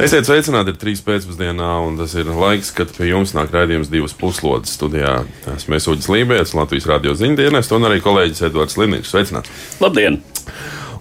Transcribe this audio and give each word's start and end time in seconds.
Esiet 0.00 0.24
sveicināti, 0.24 0.72
ir 0.72 0.78
trīs 0.80 1.02
pēcpusdienā, 1.04 1.66
un 1.84 1.98
tas 1.98 2.14
ir 2.16 2.28
laiks, 2.32 2.70
kad 2.72 2.88
pie 2.96 3.10
jums 3.10 3.34
nāk 3.36 3.50
raidījums 3.52 3.90
divas 3.92 4.14
puslodes 4.16 4.72
studijā. 4.72 5.18
Esmu 5.52 5.76
Uģis 5.92 6.08
Lībijams, 6.08 6.54
Latvijas 6.56 6.86
radio 6.88 7.12
ziņdienas, 7.18 7.68
un 7.76 7.84
arī 7.84 7.98
kolēģis 8.00 8.46
Edvards 8.48 8.78
Liniņš. 8.80 9.10
Sveicināts! 9.10 9.52
Labdien! 9.82 10.16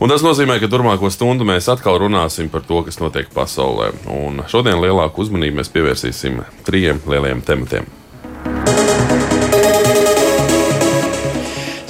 Un 0.03 0.11
tas 0.11 0.23
nozīmē, 0.23 0.59
ka 0.59 0.67
turpmāko 0.71 1.07
stundu 1.15 1.47
mēs 1.47 1.71
atkal 1.71 1.95
runāsim 2.03 2.51
par 2.51 2.65
to, 2.67 2.81
kas 2.87 2.99
notiek 2.99 3.31
pasaulē. 3.31 3.93
Un 4.11 4.43
šodien 4.51 4.83
lielāku 4.83 5.23
uzmanību 5.23 5.61
mēs 5.61 5.71
pievērsīsim 5.71 6.43
trijiem 6.67 6.99
lieliem 7.07 7.43
tematiem. 7.47 7.87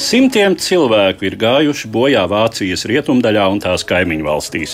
Simtiem 0.09 0.55
cilvēku 0.57 1.27
ir 1.27 1.35
gājuši 1.37 1.89
bojā 1.93 2.23
Vācijas 2.31 2.81
rietumdaļā 2.89 3.43
un 3.53 3.59
tās 3.61 3.83
kaimiņu 3.85 4.25
valstīs. 4.25 4.71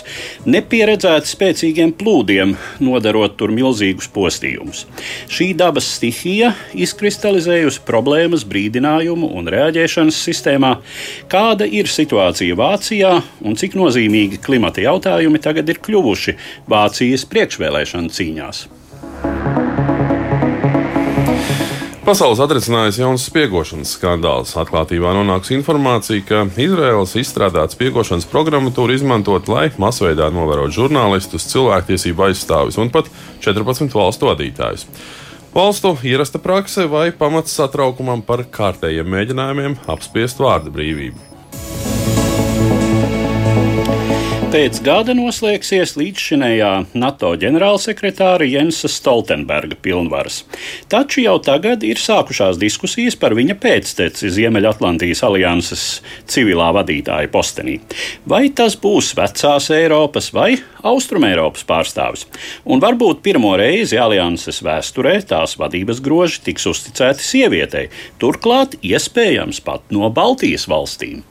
Nepieredzēti 0.48 1.28
spēcīgiem 1.28 1.92
plūdiem, 2.00 2.54
nodarot 2.80 3.36
tur 3.36 3.52
milzīgus 3.52 4.08
postījumus. 4.16 4.86
Šī 5.28 5.50
dabas 5.60 5.90
stihija 5.98 6.54
izkristalizējusi 6.86 7.84
problēmas 7.90 8.48
brīdinājumu 8.48 9.34
un 9.36 9.52
reaģēšanas 9.52 10.22
sistēmā. 10.30 10.72
Kāda 11.28 11.68
ir 11.68 11.92
situācija 11.92 12.56
Vācijā 12.56 13.18
un 13.44 13.60
cik 13.60 13.76
nozīmīgi 13.76 14.40
klimata 14.46 14.88
jautājumi 14.88 15.44
tagad 15.44 15.76
ir 15.76 15.84
kļuvuši 15.84 16.40
Vācijas 16.72 17.28
priekšvēlēšanu 17.34 18.16
cīņās? 18.16 18.66
Pasaules 22.06 22.38
atrisinājis 22.38 23.00
jauns 23.02 23.24
spiegošanas 23.26 23.96
skandāls. 23.96 24.52
Atklātībā 24.62 25.10
nonākusi 25.18 25.56
informācija, 25.58 26.22
ka 26.30 26.44
Izraels 26.62 27.16
izstrādāta 27.18 27.74
spiegošanas 27.74 28.28
programmatūra 28.30 28.94
izmantot, 28.94 29.50
lai 29.50 29.72
masveidā 29.82 30.30
novērotu 30.30 30.84
žurnālistus, 30.84 31.50
cilvēktiesību 31.50 32.28
aizstāvis 32.28 32.78
un 32.78 32.94
pat 32.94 33.10
14 33.42 33.98
valstu 33.98 34.30
vadītājus. 34.30 34.86
Valstu 35.56 35.96
ierasta 36.06 36.38
prakse 36.46 36.86
vai 36.94 37.10
pamats 37.10 37.58
satraukumam 37.58 38.22
par 38.22 38.46
kārtējiem 38.54 39.10
mēģinājumiem 39.10 39.80
apspiest 39.90 40.46
vārda 40.46 40.70
brīvību. 40.78 41.34
Pēc 44.56 44.78
gada 44.86 45.12
noslēgsies 45.12 45.98
līdzšinējā 46.00 46.70
NATO 46.96 47.34
ģenerālsekretāra 47.42 48.46
Jensa 48.48 48.88
Stoltenberga 48.88 49.76
pilnvaras. 49.84 50.38
Taču 50.88 51.26
jau 51.26 51.34
tagad 51.44 51.84
ir 51.84 52.00
sākušās 52.00 52.56
diskusijas 52.62 53.20
par 53.20 53.36
viņa 53.36 53.58
pēcteci 53.60 54.32
Ziemeļatlantijas 54.38 55.26
alianses 55.28 55.84
civilā 56.32 56.70
vadītāja 56.80 57.34
postenī. 57.36 57.82
Vai 58.24 58.46
tas 58.56 58.80
būs 58.80 59.12
vecās 59.20 59.68
Eiropas 59.76 60.32
vai 60.32 60.54
Austrumēropas 60.88 61.68
pārstāvis? 61.68 62.24
Un 62.64 62.80
varbūt 62.80 63.26
pirmo 63.28 63.58
reizi 63.60 64.00
alianses 64.00 64.64
vēsturē 64.64 65.18
tās 65.36 65.60
vadības 65.60 66.00
groži 66.00 66.46
tiks 66.48 66.72
uzticēti 66.72 67.28
sievietei, 67.28 67.88
turklāt 68.24 68.80
iespējams 68.80 69.66
pat 69.68 69.92
no 69.92 70.08
Baltijas 70.16 70.72
valstīm. 70.72 71.26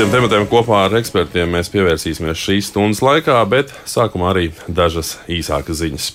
Šiem 0.00 0.14
tematiem 0.14 0.46
kopā 0.48 0.78
ar 0.86 0.94
ekspertiem 0.96 1.50
mēs 1.52 1.68
pievērsīsimies 1.68 2.40
šīs 2.40 2.70
stundas 2.70 3.02
laikā, 3.04 3.34
bet 3.52 3.68
sākumā 3.84 4.30
arī 4.30 4.46
dažas 4.64 5.10
īsākas 5.28 5.76
ziņas. 5.82 6.06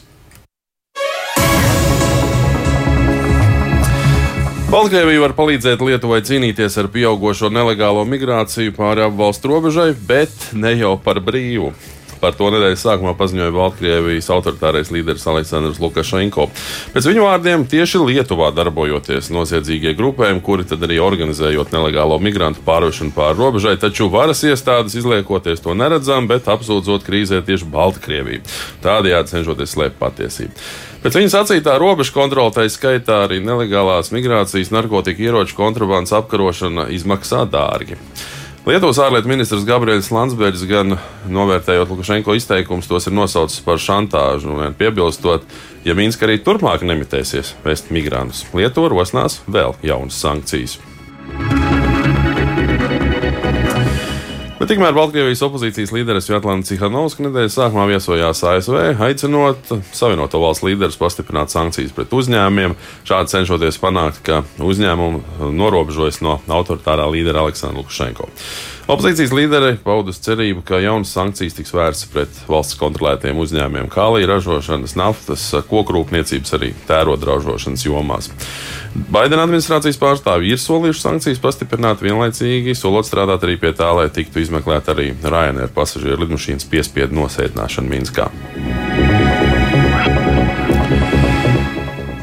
Baltkrievija 4.72 5.22
var 5.22 5.36
palīdzēt 5.38 5.86
Lietuvai 5.86 6.24
cīnīties 6.26 6.80
ar 6.82 6.90
pieaugušo 6.96 7.52
nelegālo 7.54 8.08
migrāciju 8.10 8.74
pāri 8.74 9.06
ap 9.06 9.14
valstu 9.22 9.54
robežai, 9.54 9.92
bet 9.94 10.34
ne 10.58 10.74
jau 10.80 10.96
par 10.98 11.22
brīvu. 11.22 11.70
Par 12.22 12.36
to 12.38 12.50
nedēļas 12.54 12.86
sākumā 12.86 13.14
paziņoja 13.20 13.54
Baltkrievijas 13.56 14.30
autoritārais 14.34 14.92
līderis 14.94 15.26
Aleksandrs 15.30 15.82
Lukašenko. 15.84 16.48
Pēc 16.96 17.10
viņa 17.10 17.26
vārdiem 17.26 17.66
tieši 17.70 18.02
Lietuvā 18.06 18.52
darbojoties 18.56 19.30
noziedzīgie 19.36 19.96
grupējumi, 19.98 20.44
kuri 20.46 20.68
tad 20.70 20.86
arī 20.88 21.02
organizējot 21.04 21.76
nelegālo 21.76 22.18
migrantu 22.24 22.64
pārvešanu 22.66 23.14
pāri 23.16 23.40
robežai, 23.42 23.76
taču 23.82 24.10
varas 24.14 24.44
iestādes 24.48 24.98
izliekoties 25.00 25.64
to 25.66 25.76
neredzam, 25.78 26.30
bet 26.32 26.50
apsūdzot 26.52 27.06
krīzē 27.08 27.44
tieši 27.46 27.70
Baltkrieviju. 27.74 28.44
Tādējādi 28.86 29.36
cenšoties 29.36 29.76
slēpt 29.76 30.00
patiesību. 30.02 30.68
Pēc 31.06 31.20
viņa 31.20 31.30
sacītā 31.30 31.76
robežu 31.78 32.16
kontrola, 32.16 32.50
tā 32.50 32.64
skaitā 32.72 33.20
arī 33.28 33.38
nelegālās 33.44 34.10
migrācijas, 34.16 34.72
narkotiku 34.74 35.28
ieroču 35.28 35.54
kontrabandas 35.60 36.16
apkarošana 36.18 36.88
izmaksā 36.96 37.44
dārgi. 37.46 38.00
Lietuvas 38.66 38.98
ārlietu 38.98 39.30
ministrs 39.30 39.62
Gabriels 39.62 40.08
Landsbergs 40.10 40.64
gan 40.66 40.96
novērtējot 41.30 41.92
Lukašenko 41.94 42.34
izteikumus, 42.34 42.88
tos 42.90 43.06
ir 43.06 43.14
nosaucis 43.14 43.62
par 43.62 43.78
šantāžu 43.78 44.56
un 44.56 44.74
piebilstot, 44.80 45.46
ja 45.86 45.94
Minska 45.94 46.26
arī 46.26 46.40
turpmāk 46.42 46.82
nemitēsies 46.82 47.54
vest 47.62 47.94
migrantus, 47.94 48.42
Lietuva 48.58 48.90
rosinās 48.96 49.44
vēl 49.46 49.78
jaunas 49.86 50.18
sankcijas. 50.18 50.80
Bet 54.56 54.70
tikmēr 54.72 54.94
Baltkrievijas 54.96 55.42
opozīcijas 55.44 55.92
līderis 55.92 56.30
Vjatlana 56.30 56.64
Cihanovska 56.64 57.26
nedēļas 57.26 57.58
sākumā 57.58 57.90
viesojās 57.90 58.40
ASV, 58.48 58.78
aicinot 59.04 59.74
Savienoto 59.92 60.40
valstu 60.40 60.70
līderus 60.70 60.96
pastiprināt 60.96 61.52
sankcijas 61.52 61.92
pret 61.96 62.14
uzņēmumiem, 62.16 62.78
šādi 63.04 63.34
cenšoties 63.34 63.82
panākt, 63.84 64.22
ka 64.24 64.46
uzņēmumi 64.64 65.52
norobežojas 65.60 66.22
no 66.24 66.38
autoritārā 66.48 67.10
līdera 67.12 67.44
Aleksandra 67.44 67.82
Lukašenko. 67.82 68.30
Opozīcijas 68.86 69.32
līderi 69.34 69.80
paudusi 69.82 70.22
cerību, 70.28 70.62
ka 70.66 70.78
jaunas 70.78 71.10
sankcijas 71.16 71.56
tiks 71.58 71.74
vērstas 71.74 72.10
pret 72.14 72.36
valsts 72.46 72.78
kontrolētiem 72.78 73.40
uzņēmumiem, 73.42 73.88
kā 73.90 74.04
arī 74.12 74.28
ražošanas, 74.30 74.94
naftas, 75.00 75.48
kokrūpniecības, 75.72 76.54
arī 76.54 76.70
tērodu 76.86 77.32
ražošanas 77.32 77.86
jomās. 77.88 78.30
Baidena 79.10 79.48
administrācijas 79.48 79.98
pārstāvji 80.02 80.54
ir 80.54 80.62
solījuši 80.62 81.02
sankcijas 81.02 81.42
pastiprināt 81.42 82.06
vienlaicīgi, 82.06 82.78
solot 82.78 83.10
strādāt 83.10 83.48
arī 83.48 83.58
pie 83.64 83.74
tā, 83.74 83.90
lai 83.98 84.06
tiktu 84.14 84.46
izmeklēta 84.46 84.94
arī 84.94 85.10
Ryanair 85.18 85.74
pasažieru 85.74 86.22
lidmašīnas 86.28 86.70
piespiedu 86.70 87.18
nosēdināšana 87.24 87.90
Minskā. 87.90 88.30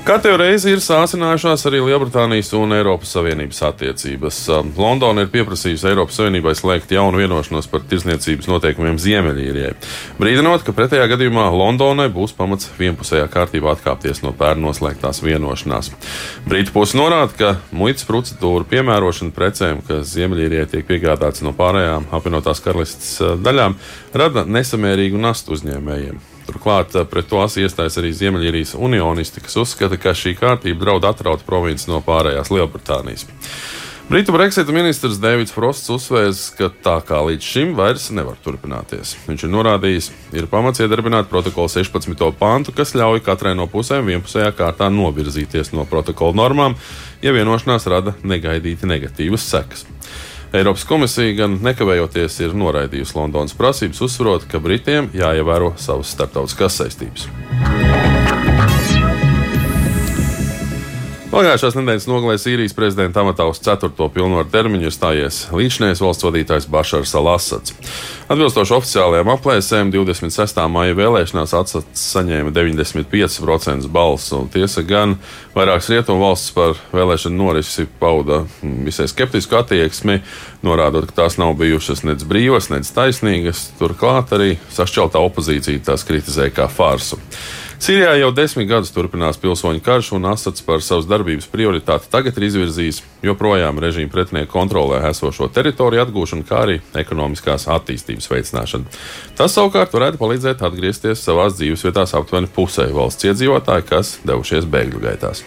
Katru 0.03 0.33
reizi 0.35 0.73
ir 0.75 0.81
sāsinājušās 0.83 1.63
arī 1.69 1.79
Lielbritānijas 1.87 2.49
un 2.59 2.75
Eiropas 2.75 3.13
Savienības 3.15 3.61
attiecības. 3.69 4.39
Londona 4.75 5.23
ir 5.23 5.29
pieprasījusi 5.31 5.87
Eiropas 5.93 6.19
Savienībai 6.19 6.57
slēgt 6.59 6.91
jaunu 6.91 7.21
vienošanos 7.21 7.69
par 7.71 7.85
tirsniecības 7.87 8.49
noteikumiem 8.51 8.99
Ziemeļīrijai. 8.99 9.77
Brīdinot, 10.19 10.65
ka 10.67 10.75
pretējā 10.75 11.07
gadījumā 11.13 11.45
Londonai 11.55 12.09
būs 12.11 12.35
pamats 12.35 12.73
vienpusējā 12.81 13.29
kārtībā 13.31 13.77
atkāpties 13.77 14.25
no 14.27 14.35
pērn 14.35 14.67
noslēgtās 14.67 15.23
vienošanās. 15.23 15.93
Brītu 16.51 16.75
puse 16.75 16.99
norāda, 16.99 17.31
ka 17.39 17.55
muitas 17.71 18.03
procedūru 18.11 18.67
piemērošana 18.75 19.31
precēm, 19.39 19.87
kas 19.87 20.11
Ziemeļīrijai 20.17 20.67
tiek 20.75 20.91
piegādātas 20.91 21.47
no 21.47 21.55
pārējām 21.55 22.11
apvienotās 22.11 22.67
karalistes 22.67 23.39
daļām, 23.47 23.79
rada 24.19 24.49
nesamērīgu 24.51 25.23
nastu 25.31 25.55
uzņēmējiem. 25.55 26.32
Turklāt 26.49 26.97
pret 27.11 27.29
to 27.31 27.43
iestājas 27.63 27.99
arī 28.01 28.11
Ziemeļīrijas 28.17 28.75
unionisti, 28.79 29.45
kas 29.45 29.61
uzskata, 29.63 30.01
ka 30.01 30.17
šī 30.17 30.35
kārtība 30.39 30.85
draud 30.85 31.07
atraut 31.07 31.47
provinci 31.47 31.91
no 31.91 32.03
pārējās 32.05 32.51
Lielbritānijas. 32.55 33.29
Britu 34.13 34.33
Brexita 34.35 34.73
ministrs 34.75 35.17
Deivids 35.23 35.55
Frosts 35.55 35.89
uzsvērs, 35.95 36.41
ka 36.59 36.67
tā 36.85 36.97
kā 37.07 37.21
līdz 37.25 37.47
šim 37.47 37.71
vairs 37.79 38.11
nevar 38.13 38.35
turpināties. 38.45 39.15
Viņš 39.25 39.45
ir 39.47 39.53
norādījis, 39.55 40.09
ir 40.37 40.49
pamats 40.51 40.83
iedarbināt 40.83 41.31
protokola 41.31 41.71
16. 41.73 42.27
pantu, 42.37 42.75
kas 42.77 42.93
ļauj 42.99 43.23
katrai 43.25 43.55
no 43.57 43.69
pusēm 43.73 44.11
vienpusējā 44.11 44.51
kārtā 44.59 44.91
novirzīties 44.93 45.73
no 45.73 45.87
protokola 45.89 46.37
normām, 46.43 46.77
ja 47.25 47.33
vienošanās 47.33 47.89
rada 47.89 48.13
negaidīti 48.27 48.91
negatīvas 48.91 49.47
sekas. 49.55 49.87
Eiropas 50.53 50.83
komisija 50.85 51.33
gan 51.33 51.55
nekavējoties 51.65 52.35
ir 52.45 52.53
noraidījusi 52.61 53.17
Londonas 53.17 53.57
prasības, 53.57 54.03
uzsverot, 54.05 54.45
ka 54.53 54.61
Britiem 54.61 55.09
jāievēro 55.17 55.73
savas 55.81 56.13
starptautiskās 56.13 56.77
saistības. 56.83 57.31
Pagājušās 61.33 61.79
nedēļas 61.79 62.05
nogalē 62.11 62.35
Sīrijas 62.37 62.75
prezidenta 62.77 63.23
amatā 63.23 63.47
uz 63.49 63.57
4. 63.65 63.89
pilnvaru 64.13 64.51
termiņu 64.53 64.85
ir 64.85 64.93
stājies 64.93 65.37
līdzinājums 65.49 66.03
valsts 66.05 66.27
vadītājs 66.27 66.67
Bašars 66.69 67.15
Al-Assads. 67.17 67.73
Atbilstoši 68.29 68.75
oficiālajām 68.77 69.31
aplēsēm, 69.33 69.95
26. 69.95 70.61
maija 70.69 70.99
vēlēšanās 70.99 71.55
Assads 71.57 72.05
saņēma 72.11 72.53
95% 72.53 73.89
balsu. 73.97 74.43
Tiesa 74.53 74.85
gan 74.85 75.17
vairākas 75.57 75.89
rietumu 75.95 76.21
valstis 76.27 76.53
par 76.59 76.77
vēlēšanu 76.93 77.41
norisi 77.41 77.89
pauda 77.89 78.43
visai 78.61 79.09
skeptisku 79.09 79.57
attieksmi, 79.63 80.21
norādot, 80.69 81.09
ka 81.09 81.23
tās 81.23 81.41
nav 81.41 81.57
bijušas 81.65 82.05
nec 82.11 82.29
brīvas, 82.29 82.69
nec 82.77 82.93
taisnīgas. 82.93 83.71
Turklāt 83.81 84.37
arī 84.37 84.59
sašķeltā 84.77 85.25
opozīcija 85.33 85.89
tās 85.89 86.05
kritizēja 86.05 86.53
kā 86.61 86.69
farsu. 86.69 87.17
Sīrijā 87.83 88.13
jau 88.21 88.29
desmit 88.31 88.69
gadus 88.71 88.93
turpinās 88.95 89.41
pilsoņu 89.43 89.81
karš, 89.83 90.13
un 90.15 90.29
Asads 90.31 90.63
par 90.63 90.85
savas 90.87 91.09
darbības 91.11 91.49
prioritāti 91.51 92.07
tagad 92.13 92.37
ir 92.39 92.45
izvirzījis 92.47 93.01
joprojām 93.27 93.81
režīmu 93.83 94.13
pretinieku 94.13 94.53
kontrolē 94.53 95.01
esošo 95.09 95.49
teritoriju 95.51 96.05
atgūšanu, 96.05 96.47
kā 96.47 96.61
arī 96.63 96.77
ekonomiskās 97.03 97.67
attīstības 97.75 98.31
veicināšanu. 98.31 98.87
Tas 99.35 99.57
savukārt 99.59 99.97
varētu 99.99 100.21
palīdzēt 100.21 100.63
atgriezties 100.63 101.25
savās 101.27 101.59
dzīvesvietās 101.59 102.15
aptuveni 102.21 102.53
pusē 102.55 102.87
valsts 102.95 103.27
iedzīvotāju, 103.33 103.89
kas 103.91 104.15
devušies 104.31 104.71
bēgļu 104.71 105.03
gaitās. 105.03 105.43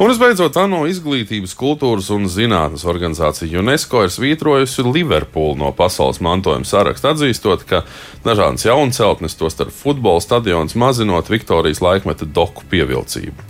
Un 0.00 0.08
visbeidzot, 0.08 0.56
ANO 0.56 0.86
izglītības, 0.88 1.52
kultūras 1.60 2.06
un 2.14 2.22
zinātnes 2.32 2.86
organizācija 2.88 3.60
UNESCO 3.60 4.06
ir 4.06 4.12
svītrojusi 4.14 4.86
Liverpoolu 4.86 5.58
no 5.60 5.74
pasaules 5.76 6.22
mantojuma 6.24 6.64
saraksta, 6.64 7.10
atzīstot, 7.12 7.66
ka 7.68 7.82
dažādas 8.24 8.64
jaunceltnes, 8.64 9.36
tostarp 9.36 9.74
futbola 9.76 10.22
stadions, 10.24 10.72
mazinot 10.72 11.28
Viktorijas 11.28 11.82
laikmeta 11.84 12.24
doku 12.24 12.64
pievilcību. 12.72 13.44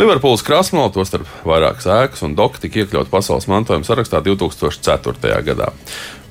Liverpools 0.00 0.40
krasnola, 0.46 0.88
tostarp 0.94 1.28
vairākas 1.44 1.90
ēkas 1.92 2.24
un 2.24 2.38
doka, 2.38 2.62
tika 2.64 2.80
iekļauts 2.80 3.12
pasaules 3.12 3.50
mantojuma 3.52 3.84
sarakstā 3.84 4.22
2004. 4.24 5.36
gadā. 5.50 5.68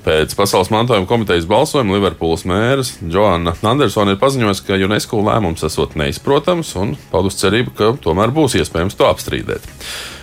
Pēc 0.00 0.32
Pasaules 0.32 0.70
mantojuma 0.72 1.04
komitejas 1.08 1.44
balsojuma 1.48 1.98
Liverpools 1.98 2.46
mērs 2.48 2.94
Joanna 3.04 3.52
Andersona 3.60 4.14
ir 4.14 4.22
paziņojusi, 4.22 4.64
ka 4.64 4.78
UNESCO 4.80 5.20
lēmums 5.26 5.66
esot 5.66 5.98
neizprotams 6.00 6.72
un 6.80 6.94
paudus 7.12 7.36
cerību, 7.42 7.74
ka 7.76 7.92
tomēr 8.00 8.32
būs 8.32 8.56
iespējams 8.62 8.96
to 8.96 9.10
apstrīdēt. 9.10 9.68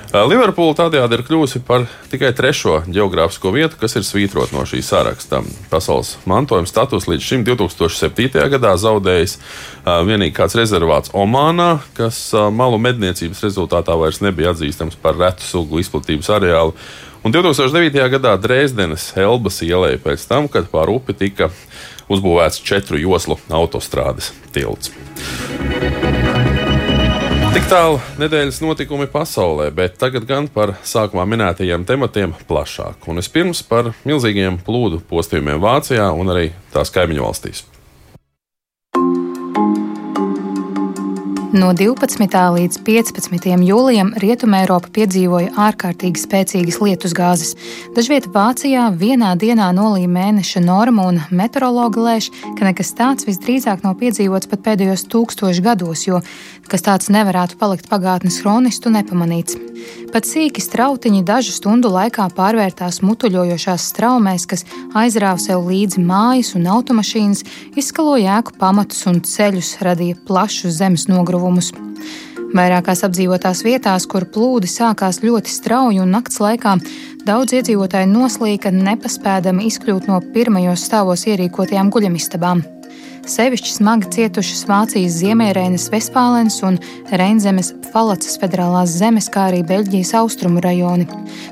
Liverpoola 0.08 0.72
tādējādi 0.72 1.18
ir 1.18 1.22
kļuvusi 1.28 1.60
par 1.68 1.84
tikai 2.08 2.30
trešo 2.34 2.78
geogrāfisko 2.88 3.52
vietu, 3.52 3.76
kas 3.78 3.98
ir 4.00 4.06
svītrot 4.08 4.54
no 4.56 4.64
šī 4.66 4.80
saraksta. 4.86 5.42
Pasaules 5.70 6.14
mantojuma 6.26 6.70
status 6.70 7.10
līdz 7.12 7.26
šim 7.26 7.44
2007. 7.46 8.48
gadā 8.54 8.72
zaudējis 8.80 9.36
vienīgi 10.08 10.34
kāds 10.40 10.56
rezervāts 10.58 11.12
Omānā, 11.12 11.82
kas 12.00 12.32
malu 12.56 12.80
medniecības 12.82 13.44
rezultātā 13.50 13.98
vairs 14.00 14.24
nebija 14.24 14.56
atzīstams 14.56 14.96
par 15.04 15.20
retu 15.20 15.44
sugu 15.44 15.84
izplatības 15.84 16.32
areālu. 16.40 16.74
Un 17.28 17.34
2009. 17.36 17.92
gadā 18.08 18.38
Dresdenes 18.40 19.10
Elbas 19.20 19.58
ielai 19.66 19.98
pēc 20.00 20.22
tam, 20.30 20.46
kad 20.48 20.70
pāri 20.72 20.94
upi 20.96 21.12
tika 21.12 21.50
uzbūvēts 22.08 22.62
četru 22.64 22.96
joslu 23.02 23.36
autostrādes 23.52 24.30
tilts. 24.56 24.94
Tik 27.52 27.68
tālu 27.68 28.00
nedēļas 28.24 28.62
notikumi 28.64 29.12
pasaulē, 29.12 29.68
bet 29.76 30.00
tagad 30.00 30.24
gan 30.30 30.48
par 30.48 30.78
sākumā 30.88 31.28
minētajiem 31.28 31.84
tematiem 31.90 32.38
plašāk. 32.48 33.04
Un 33.12 33.20
vispirms 33.20 33.60
par 33.68 33.92
milzīgiem 34.08 34.64
plūdu 34.64 35.04
postījumiem 35.12 35.60
Vācijā 35.60 36.08
un 36.16 36.32
arī 36.32 36.54
tās 36.72 36.96
kaimiņu 36.96 37.28
valstīs. 37.28 37.68
No 41.54 41.70
12. 41.72 42.28
līdz 42.28 42.80
15. 42.84 43.46
jūlijam 43.64 44.10
Rietumē 44.20 44.66
Eiropa 44.66 44.90
piedzīvoja 44.92 45.54
ārkārtīgi 45.64 46.20
spēcīgas 46.20 46.82
lietusgāzes. 46.84 47.54
Dažviet 47.96 48.28
Vācijā 48.34 48.90
vienā 48.92 49.30
dienā 49.40 49.70
nolīja 49.72 50.12
mēneša 50.12 50.66
norma, 50.66 51.06
un 51.08 51.22
meteorologi 51.32 52.04
lēš, 52.04 52.28
ka 52.60 52.68
nekas 52.68 52.92
tāds 53.00 53.30
visdrīzāk 53.30 53.86
nav 53.88 53.96
piedzīvots 54.02 54.52
pat 54.52 54.66
pēdējos 54.66 55.08
tūkstošos 55.08 55.64
gados, 55.64 56.04
jo 56.10 56.20
kas 56.68 56.84
tāds 56.84 57.08
nevarētu 57.16 57.56
palikt 57.62 57.88
pagātnes 57.88 58.42
kronistu 58.44 58.92
nepamanīts. 58.92 59.56
Pat 60.12 60.28
sīki 60.28 60.60
strautiņi 60.64 61.24
dažu 61.28 61.54
stundu 61.56 61.90
laikā 61.94 62.26
pārvērtās 62.36 63.00
mutuļojošās 63.06 63.88
straumēs, 63.92 64.48
kas 64.50 64.66
aizrāva 64.98 65.40
sev 65.40 65.64
līdzi 65.68 66.02
mājas 66.04 66.54
un 66.58 66.68
automašīnas, 66.72 67.44
izskaloja 67.80 68.40
ēku 68.40 68.56
pamatus 68.60 69.06
un 69.08 69.22
ceļus, 69.24 69.78
radīja 69.86 70.18
plašus 70.28 70.80
zemes 70.80 71.08
nogruvumus. 71.38 71.72
Vairākās 72.56 73.04
apdzīvotās 73.04 73.64
vietās, 73.66 74.08
kur 74.08 74.26
plūdi 74.26 74.70
sākās 74.72 75.20
ļoti 75.22 75.52
strauji 75.52 76.00
un 76.00 76.14
nakts 76.16 76.40
laikā, 76.40 76.78
daudz 77.28 77.58
iedzīvotāji 77.60 78.08
noslīka, 78.08 78.72
nepaspēdami 78.72 79.68
izkļūt 79.68 80.08
no 80.08 80.22
pirmajos 80.34 80.88
stāvos 80.88 81.28
ierīkotajām 81.28 81.92
guļamistabām. 81.92 82.64
Sevišķi 83.28 83.74
smagi 83.74 84.08
cietušas 84.16 84.62
Vācijas 84.70 85.18
Ziemeļreinas 85.20 85.90
Vestfālens 85.92 86.62
un 86.64 86.78
Reinzemes 87.12 87.74
Falacas 87.92 88.38
federālās 88.40 88.94
zemes, 89.02 89.28
kā 89.28 89.50
arī 89.50 89.60
Beļģijas 89.68 90.14
austrumu 90.22 90.64
rajoni. 90.64 91.10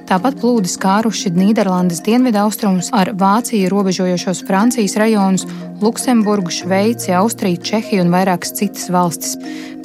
Tāpat 0.08 0.40
plūdi 0.40 0.72
skāruši 0.72 1.34
Nīderlandes 1.36 2.00
dienvidu 2.06 2.46
austrumus 2.46 2.94
ar 2.96 3.12
Vāciju 3.20 3.74
robežojošos 3.74 4.46
Francijas 4.48 4.96
rajonus, 5.02 5.44
Luksemburgu, 5.84 6.54
Šveici, 6.56 7.12
Austriju, 7.20 7.60
Čehiju 7.68 8.06
un 8.06 8.16
vairākas 8.16 8.56
citas 8.56 8.88
valstis. 8.96 9.36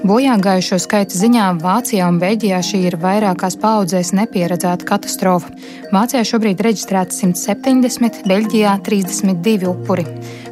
Bojā 0.01 0.33
gājušo 0.41 0.79
skaita 0.81 1.13
ziņā 1.13 1.47
Vācijā 1.61 2.07
un 2.09 2.17
Beļģijā 2.23 2.61
šī 2.65 2.79
ir 2.89 2.95
vairākās 3.03 3.59
paudzēs 3.61 4.15
nepieredzēta 4.17 4.87
katastrofa. 4.89 5.53
Vācijā 5.93 6.23
šobrīd 6.25 6.63
reģistrēta 6.65 7.13
170, 7.13 8.23
Beļģijā 8.25 8.79
32 8.87 9.69
upuri. 9.69 10.07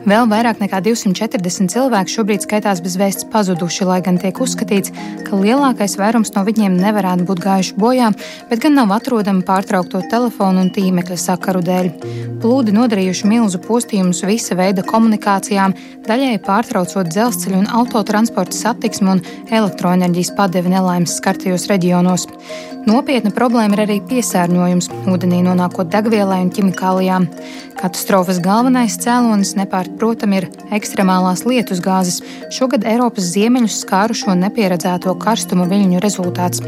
Vēl 0.06 0.28
vairāk 0.30 0.60
nekā 0.62 0.78
240 0.84 1.72
cilvēki 1.72 2.12
šobrīd 2.12 2.44
skaitās 2.44 2.78
bez 2.84 2.94
vēsts 3.00 3.26
pazuduši, 3.32 3.86
lai 3.88 3.98
gan 4.04 4.20
tiek 4.22 4.38
uzskatīts, 4.38 4.92
ka 5.26 5.38
lielākais 5.40 5.96
vairums 5.98 6.30
no 6.36 6.44
viņiem 6.46 6.76
nevarētu 6.78 7.26
būt 7.26 7.42
gājuši 7.42 7.74
bojā, 7.80 8.12
bet 8.50 8.62
gan 8.62 8.78
nav 8.78 8.94
atrodami 8.94 9.42
pārtraukto 9.48 10.04
telefonu 10.12 10.62
un 10.62 10.70
tīmekļa 10.74 11.18
sakaru 11.18 11.64
dēļ. 11.66 11.90
Plūdi 12.38 12.76
nodarījuši 12.76 13.26
milzu 13.26 13.58
postījumus 13.64 14.22
visa 14.28 14.54
veida 14.58 14.86
komunikācijām, 14.86 15.74
daļēji 16.06 16.44
pārtraucot 16.46 17.10
dzelzceļu 17.10 17.64
un 17.64 17.70
autotransporta 17.80 18.54
satiksmi 18.54 19.16
un 19.16 19.24
elektroenerģijas 19.50 20.34
padevi 20.38 20.76
nelaimes 20.76 21.18
skartajos 21.18 21.66
reģionos. 21.72 22.28
Nopietna 22.88 23.34
problēma 23.34 23.74
ir 23.76 23.82
arī 23.82 23.96
piesārņojums, 24.08 24.86
ūdenī 25.10 25.42
nonākot 25.44 25.90
degvielai 25.92 26.38
un 26.46 26.52
ķimikālijām. 26.54 27.26
Katastrofas 27.78 28.40
galvenais 28.42 28.96
cēlonis 28.98 29.52
nepārprotami 29.54 30.40
ir 30.40 30.46
ekstremālās 30.74 31.44
lietus 31.46 31.78
gāzes, 31.84 32.16
šogad 32.50 32.82
Eiropas 32.90 33.28
ziemeļus 33.36 33.76
skārušo 33.84 34.34
nepieredzēto 34.40 35.14
karstuma 35.22 35.68
viļņu 35.70 36.02
rezultāts. 36.02 36.58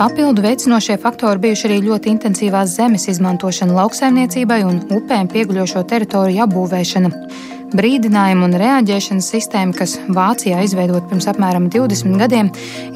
Papildu 0.00 0.40
veicinošie 0.40 0.96
faktori 1.02 1.42
bijuši 1.44 1.68
arī 1.68 1.78
ļoti 1.84 2.14
intensīvās 2.14 2.72
zemes 2.78 3.04
izmantošana 3.12 3.76
lauksaimniecībai 3.82 4.62
un 4.64 4.80
upēm 4.96 5.28
pieguļošo 5.28 5.84
teritoriju 5.92 6.46
apbūvēšana. 6.46 7.12
Brīdinājumu 7.70 8.48
un 8.48 8.54
reaģēšanas 8.58 9.28
sistēma, 9.30 9.74
kas 9.78 9.92
Vācijā 10.10 10.58
izveidota 10.66 11.06
pirms 11.06 11.28
apmēram 11.30 11.68
20 11.70 12.18
gadiem, 12.18 12.48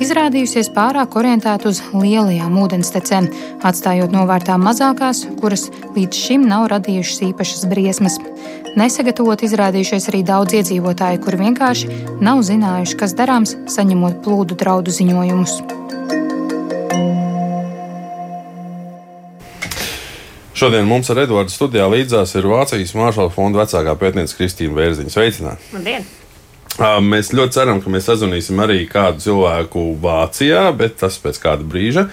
izrādījusies 0.03 0.73
pārāk 0.75 1.15
orientēta 1.21 1.71
uz 1.71 1.79
lielajām 1.93 2.57
ūdenstecēm, 2.59 3.29
atstājot 3.63 4.17
novārtā 4.17 4.57
mazākās, 4.59 5.23
kuras 5.39 5.69
līdz 5.95 6.25
šim 6.27 6.49
nav 6.51 6.67
radījušas 6.75 7.23
īpašas 7.29 7.69
briesmas. 7.71 8.19
Nesagatavot 8.75 9.47
izrādījušies 9.47 10.11
arī 10.11 10.25
daudz 10.27 10.59
iedzīvotāju, 10.59 11.23
kuri 11.23 11.43
vienkārši 11.45 12.03
nav 12.25 12.43
zinājuši, 12.43 12.99
kas 12.99 13.15
darāms, 13.15 13.55
saņemot 13.71 14.25
plūdu 14.27 14.59
draudu 14.59 14.99
ziņojumus. 14.99 15.84
Šodien 20.65 20.87
mums 20.89 21.11
ar 21.13 21.19
Eduardu 21.21 21.53
studijā 21.53 21.85
līdzās 21.93 22.31
ir 22.39 22.47
Vācijas 22.49 22.95
Maršala 22.97 23.29
fonda 23.29 23.59
vecākā 23.61 23.93
pētniece 24.01 24.33
Kristīna 24.39 24.73
Vērziņa. 24.79 25.11
Sveicināti! 25.13 25.67
Labdien! 25.75 26.07
Mēs 27.05 27.35
ļoti 27.37 27.59
ceram, 27.59 27.83
ka 27.85 27.93
mēs 27.93 28.07
sazvanīsim 28.09 28.63
arī 28.65 28.79
kādu 28.89 29.21
cilvēku 29.27 29.83
Vācijā, 30.01 30.63
bet 30.73 30.97
tas 31.03 31.19
pēc 31.21 31.43
kāda 31.43 31.69
brīža. 31.69 32.07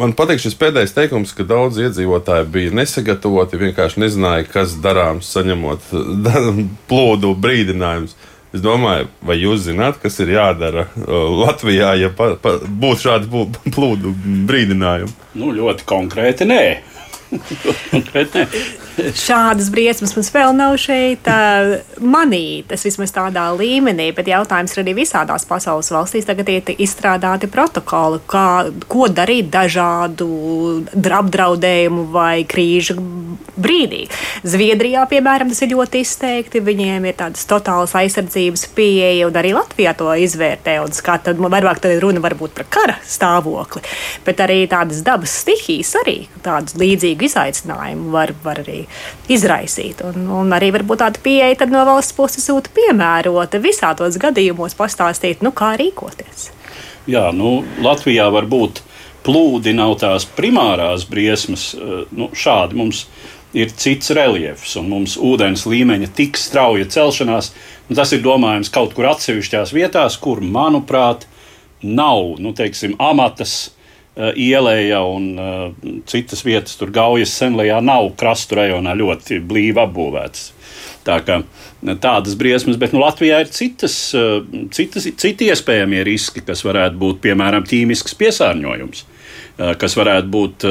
Man 0.00 0.16
patīk 0.16 0.40
šis 0.40 0.56
pēdējais 0.56 0.96
teikums, 0.96 1.36
ka 1.36 1.44
daudz 1.44 1.82
iedzīvotāji 1.84 2.48
bija 2.54 2.72
nesagatavoti, 2.80 3.60
vienkārši 3.66 4.00
nezināja, 4.06 4.48
kas 4.56 4.78
darāms, 4.80 5.28
saņemot 5.36 5.92
plūdu 6.88 7.34
brīdinājumus. 7.44 8.16
Es 8.56 8.62
domāju, 8.64 9.10
vai 9.20 9.34
jūs 9.36 9.66
zināt, 9.66 9.98
kas 10.00 10.14
ir 10.24 10.30
jādara 10.32 10.86
Latvijā, 10.96 11.90
ja 12.00 12.08
pa, 12.08 12.30
pa, 12.40 12.54
būtu 12.64 13.02
šādi 13.04 13.44
plūdu 13.74 14.14
brīdinājumi? 14.48 15.12
Nu, 15.36 15.50
ļoti 15.52 15.84
konkrēti 15.88 16.48
nē. 16.48 16.62
Ne. 18.96 19.12
Šādas 19.16 19.68
briesmas 19.72 20.14
mums 20.16 20.30
vēl 20.32 20.54
nav 20.56 20.76
šeit 20.80 21.26
uh, 21.28 21.74
manītas, 22.00 22.86
vismaz 22.86 23.12
tādā 23.12 23.44
līmenī, 23.52 24.08
bet 24.16 24.30
jautājums 24.30 24.72
ir 24.72 24.82
arī 24.82 24.94
visādās 24.96 25.44
pasaules 25.48 25.90
valstīs. 25.92 26.24
Tagad 26.28 26.48
ir 26.48 26.72
izstrādāti 26.80 27.50
protokoli, 27.52 28.22
kā, 28.30 28.46
ko 28.88 29.10
darīt 29.12 29.50
dažādu 29.52 30.28
apdraudējumu 30.96 32.06
vai 32.14 32.46
krīžu 32.48 32.96
brīdī. 33.56 34.06
Zviedrijā, 34.48 35.04
piemēram, 35.10 35.52
tas 35.52 35.60
ir 35.64 35.74
ļoti 35.74 36.00
izteikti. 36.04 36.64
Viņiem 36.64 37.10
ir 37.10 37.18
tādas 37.20 37.44
totālas 37.48 37.92
aizsardzības 38.00 38.66
pieeja, 38.76 39.28
un 39.28 39.36
arī 39.36 39.52
Latvijā 39.56 39.92
to 39.98 40.08
izvērtē. 40.24 40.78
Skat, 40.96 41.26
tad 41.28 41.40
vairāk 41.40 41.82
tad 41.84 41.98
runa 42.00 42.22
varbūt 42.24 42.56
par 42.56 42.68
kara 42.72 42.96
stāvokli, 43.04 43.84
bet 44.24 44.40
arī 44.44 44.62
tādas 44.70 45.04
dabas 45.04 45.36
stihijas 45.42 45.92
arī 46.00 46.18
tādu 46.44 46.80
līdzīgu 46.80 47.25
izaicinājumu 47.26 48.10
var, 48.14 48.32
var 48.44 48.62
arī 48.62 48.84
izraisīt. 49.32 50.02
Un, 50.06 50.26
un 50.40 50.56
arī 50.56 50.72
varbūt 50.74 51.02
tāda 51.04 51.22
pieeja 51.22 51.68
no 51.70 51.84
valsts 51.88 52.16
puses 52.16 52.48
būtu 52.50 52.72
piemērota 52.76 53.60
visādos 53.62 54.18
gadījumos 54.22 54.76
pastāstīt, 54.78 55.44
nu, 55.44 55.52
kā 55.56 55.74
rīkoties. 55.80 56.50
Jā, 57.06 57.30
nu, 57.34 57.60
Latvijā 57.82 58.26
var 58.34 58.48
būt 58.50 58.82
plūdi, 59.26 59.74
nav 59.76 59.96
tās 60.02 60.26
primārās 60.36 61.06
briesmas. 61.10 61.70
Nu, 62.14 62.30
šādi 62.34 62.78
mums 62.78 63.06
ir 63.56 63.70
cits 63.72 64.10
reliefs, 64.14 64.74
un 64.78 64.90
mums 64.90 65.16
ūdens 65.16 65.64
līmeņa 65.68 66.10
tik 66.16 66.38
strauja 66.40 66.88
celšanās. 66.92 67.52
Tas 67.94 68.12
ir 68.12 68.24
domājams 68.24 68.72
kaut 68.74 68.94
kur 68.96 69.08
atsevišķās 69.12 69.72
vietās, 69.74 70.18
kur, 70.20 70.42
manuprāt, 70.42 71.28
nav 71.82 72.36
nu, 72.42 72.52
teiksim, 72.56 72.96
amatas 72.98 73.75
ielēja 74.16 75.02
un 75.04 75.24
uh, 75.36 75.90
citas 76.08 76.40
vietas, 76.46 76.76
tur 76.80 76.92
gaujas 76.94 77.34
senlējā 77.36 77.82
nav 77.84 78.14
krastu 78.16 78.56
rajonā 78.60 78.94
ļoti 78.96 79.42
blīvi 79.44 79.82
apbūvētas. 79.82 80.46
Tā 81.06 81.18
kā, 81.22 81.40
tādas 82.02 82.34
briesmas, 82.38 82.78
bet 82.80 82.94
nu, 82.96 83.02
Latvijā 83.04 83.42
ir 83.44 83.52
citas, 83.52 83.98
uh, 84.16 84.40
citas, 84.74 85.08
citi 85.20 85.50
iespējamie 85.52 86.00
riski, 86.08 86.44
kas 86.46 86.64
varētu 86.66 86.96
būt 87.02 87.20
piemēram 87.28 87.68
ķīmisks 87.68 88.16
piesārņojums. 88.22 89.04
Kas 89.56 89.94
varētu 89.96 90.28
būt, 90.28 90.64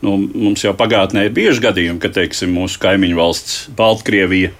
nu, 0.00 0.14
mums 0.16 0.62
jau 0.64 0.70
pagātnē 0.72 1.26
ir 1.26 1.32
bieži 1.36 1.60
gadījumi, 1.60 2.00
ka 2.00 2.08
teiksim, 2.08 2.54
mūsu 2.56 2.80
kaimiņu 2.80 3.18
valsts, 3.18 3.58
Baltkrievija, 3.76 4.54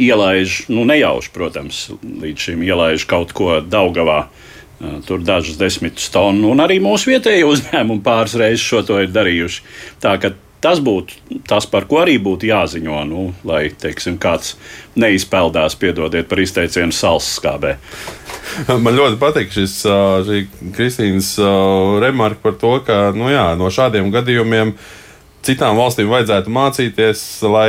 ielaiž, 0.00 0.54
nu, 0.72 0.86
nejauši, 0.88 1.32
protams, 1.34 1.82
līdz 2.00 2.46
šim 2.46 2.64
ielaiž 2.64 3.04
kaut 3.10 3.36
ko 3.36 3.58
Daugavā, 3.60 4.22
tur 5.08 5.22
dažas 5.24 5.58
desmitus 5.60 6.08
tonu, 6.14 6.50
un 6.54 6.62
arī 6.64 6.80
mūsu 6.82 7.12
vietējie 7.12 7.44
uzņēmumi 7.48 8.04
pāris 8.04 8.38
reizes 8.40 8.64
šo 8.64 8.82
to 8.86 9.00
ir 9.02 9.12
darījuši. 9.14 9.62
Tā 10.02 10.16
tas 10.64 10.80
būtu 10.80 11.40
tas, 11.48 11.66
par 11.68 11.84
ko 11.88 12.00
arī 12.00 12.16
būtu 12.22 12.48
jāziņo, 12.48 13.00
nu, 13.10 13.26
lai 13.44 13.66
teiksim, 13.80 14.16
kāds 14.20 14.54
neizpeldās, 14.96 15.76
piedodiet 15.80 16.28
par 16.30 16.40
izteicienu 16.40 16.94
sāls 16.94 17.28
skābē. 17.36 17.76
Man 18.84 18.96
ļoti 18.96 19.20
patīk 19.20 19.52
šis, 19.52 19.80
Kristīnas 20.76 21.34
remarka 22.04 22.46
par 22.48 22.58
to, 22.60 22.74
ka 22.86 22.98
nu 23.16 23.28
jā, 23.32 23.50
no 23.60 23.68
šādiem 23.72 24.12
gadījumiem 24.14 24.76
citām 25.46 25.78
valstīm 25.78 26.10
vajadzētu 26.12 26.52
mācīties, 26.54 27.22
lai 27.48 27.68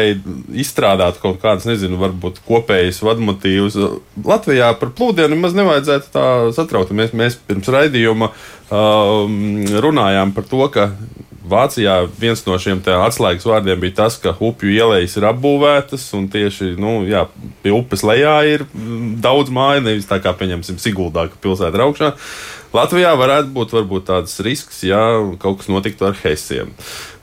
izstrādātu 0.55 1.22
kaut 1.24 1.41
kādas, 1.44 1.67
nezinu, 1.70 2.00
varbūt 2.01 2.41
kopējas 2.48 3.01
vadmotīvus. 3.05 3.77
Latvijā 4.25 4.72
par 4.79 4.94
plūdienu 4.98 5.38
maz 5.39 5.55
nevajadzētu 5.58 6.12
tā 6.15 6.25
satraukties. 6.55 6.98
Mēs, 6.98 7.15
mēs 7.17 7.38
pirms 7.48 7.72
raidījuma 7.75 8.32
um, 8.32 9.39
runājām 9.86 10.36
par 10.36 10.50
to, 10.51 10.65
ka 10.74 10.89
Vācijā 11.46 12.00
viens 12.17 12.41
no 12.48 12.55
šiem 12.58 12.79
atslēgas 12.89 13.46
vārdiem 13.46 13.77
bija 13.84 14.00
tas, 14.00 14.17
ka 14.17 14.34
upju 14.34 14.72
ielas 14.74 15.13
ir 15.13 15.27
apbūvētas 15.29 16.08
un 16.17 16.25
tieši 16.34 16.72
nu, 16.82 17.03
jā, 17.05 17.27
pie 17.62 17.74
upes 17.75 18.01
lejā 18.08 18.39
ir 18.50 18.65
mm, 18.65 19.20
daudz 19.22 19.53
māju, 19.53 19.84
nevis 19.86 20.10
tā 20.10 20.17
kā 20.24 20.34
pieņemsim 20.38 20.79
Siguldā, 20.82 21.27
ka 21.29 21.38
pilsēta 21.44 21.77
ir 21.77 21.86
augšā. 21.86 22.15
Latvijā 22.75 23.13
varētu 23.15 23.53
būt 23.55 23.75
varbūt, 23.77 24.08
tāds 24.10 24.39
risks, 24.44 24.82
ja 24.88 25.03
kaut 25.41 25.62
kas 25.62 25.70
notiktu 25.72 26.10
ar 26.10 26.17
Hesiem. 26.24 26.74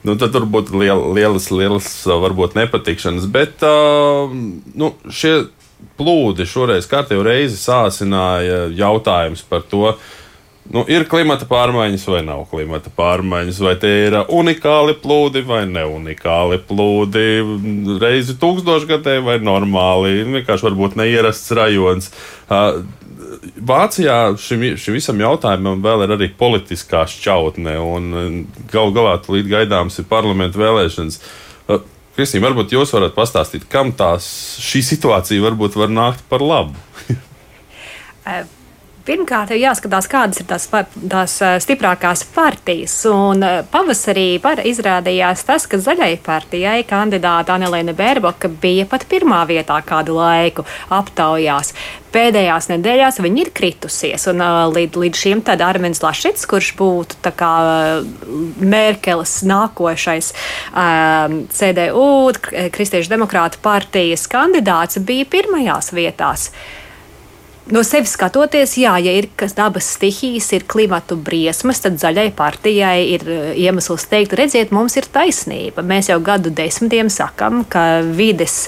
Nu, 0.03 0.17
tad 0.19 0.33
tur 0.35 0.47
būtu 0.51 0.75
liel, 0.81 0.99
lielas, 1.15 1.47
lielas 1.53 1.89
varbūt 2.07 2.57
nepatikšanas, 2.59 3.27
bet 3.31 3.63
uh, 3.63 4.33
nu, 4.75 4.89
šie 5.07 5.45
plūdi 5.99 6.47
šoreiz 6.47 6.89
kārtīgi 6.91 7.23
reizi 7.23 7.59
sāsināja 7.61 8.65
jautājums 8.75 9.45
par 9.47 9.63
to, 9.69 9.93
uh, 9.93 10.11
Nu, 10.71 10.85
ir 10.87 11.03
klimata 11.11 11.43
pārmaiņas 11.49 12.05
vai 12.07 12.21
nav 12.23 12.45
klimata 12.47 12.91
pārmaiņas, 12.95 13.57
vai 13.65 13.73
tie 13.81 13.91
ir 14.05 14.15
unikāli 14.31 14.95
plūdi 15.03 15.43
vai 15.43 15.65
ne 15.67 15.83
unikāli 15.91 16.61
plūdi, 16.69 17.25
reizi 17.99 18.37
tūkstošgadē 18.39 19.17
vai 19.25 19.35
normāli, 19.43 20.21
vienkārši 20.23 20.69
varbūt 20.69 20.95
neierasts 21.01 21.51
rajons. 21.59 22.09
Vācijā 23.57 24.17
šim, 24.39 24.65
šim 24.79 24.97
visam 24.97 25.19
jautājumam 25.21 25.81
vēl 25.83 26.05
ir 26.05 26.15
arī 26.15 26.29
politiskā 26.39 27.03
šķautne, 27.11 27.75
un 27.83 28.47
gal 28.71 28.93
galā 28.95 29.17
līdz 29.21 29.51
gaidāms 29.51 29.99
ir 29.99 30.09
parlamentu 30.09 30.61
vēlēšanas. 30.61 31.19
Kristīna, 32.13 32.45
varbūt 32.45 32.75
jūs 32.75 32.93
varat 32.93 33.15
pastāstīt, 33.17 33.65
kam 33.69 33.89
tās 33.97 34.25
šī 34.61 34.83
situācija 34.93 35.43
varbūt 35.47 35.79
var 35.81 35.89
nākt 35.89 36.27
par 36.29 36.45
labu? 36.45 36.77
Pirmkārt, 39.03 39.51
ir 39.51 39.59
jāskatās, 39.65 40.05
kādas 40.07 40.39
ir 40.39 40.45
tās, 40.47 40.69
tās 41.11 41.33
stiprākās 41.65 42.21
partijas. 42.31 42.93
Un 43.11 43.41
pavasarī 43.71 44.37
par 44.39 44.61
izrādījās 44.63 45.41
tas, 45.43 45.65
ka 45.67 45.75
zaļai 45.75 46.13
partijai 46.23 46.77
kandidāte 46.87 47.51
Anelēna 47.51 47.91
Bērboka 47.97 48.47
bija 48.63 48.85
pat 48.87 49.03
pirmā 49.11 49.41
vietā 49.49 49.81
kādu 49.83 50.15
laiku 50.15 50.63
aptaujās. 50.95 51.73
Pēdējās 52.13 52.69
nedēļās 52.69 53.19
viņa 53.25 53.41
ir 53.41 53.51
kritusies, 53.57 54.27
un 54.31 54.39
līdz, 54.71 54.99
līdz 55.01 55.19
šim 55.19 55.41
tad 55.43 55.65
Armins 55.65 55.99
Lašits, 56.03 56.45
kurš 56.47 56.69
būtu 56.79 57.33
kā 57.35 57.51
Merkeles 58.61 59.33
nākošais 59.49 60.31
um, 60.69 61.41
CDU, 61.51 62.07
Kristiešu 62.77 63.11
demokrāta 63.11 63.59
partijas 63.65 64.29
kandidāts, 64.31 65.01
bija 65.03 65.27
pirmajās 65.35 65.91
vietās. 65.97 66.47
Uh, 66.53 66.79
No 67.71 67.79
sevis 67.87 68.11
skatoties, 68.17 68.73
jā, 68.75 68.91
ja 68.99 69.11
ir 69.15 69.29
kas 69.39 69.53
dabas 69.55 69.87
stihijas, 69.95 70.49
ir 70.51 70.65
klimatu 70.67 71.15
briesmas, 71.15 71.79
tad 71.79 71.95
zaļai 72.01 72.25
partijai 72.35 72.97
ir 73.13 73.21
eh, 73.23 73.45
iemesls 73.63 74.03
teikt, 74.11 74.35
redziet, 74.35 74.73
mums 74.75 74.97
ir 74.99 75.07
taisnība. 75.07 75.79
Mēs 75.79 76.09
jau 76.11 76.17
gadu 76.19 76.51
desmitiem 76.51 77.07
sakam, 77.13 77.61
ka 77.63 78.01
vides 78.03 78.65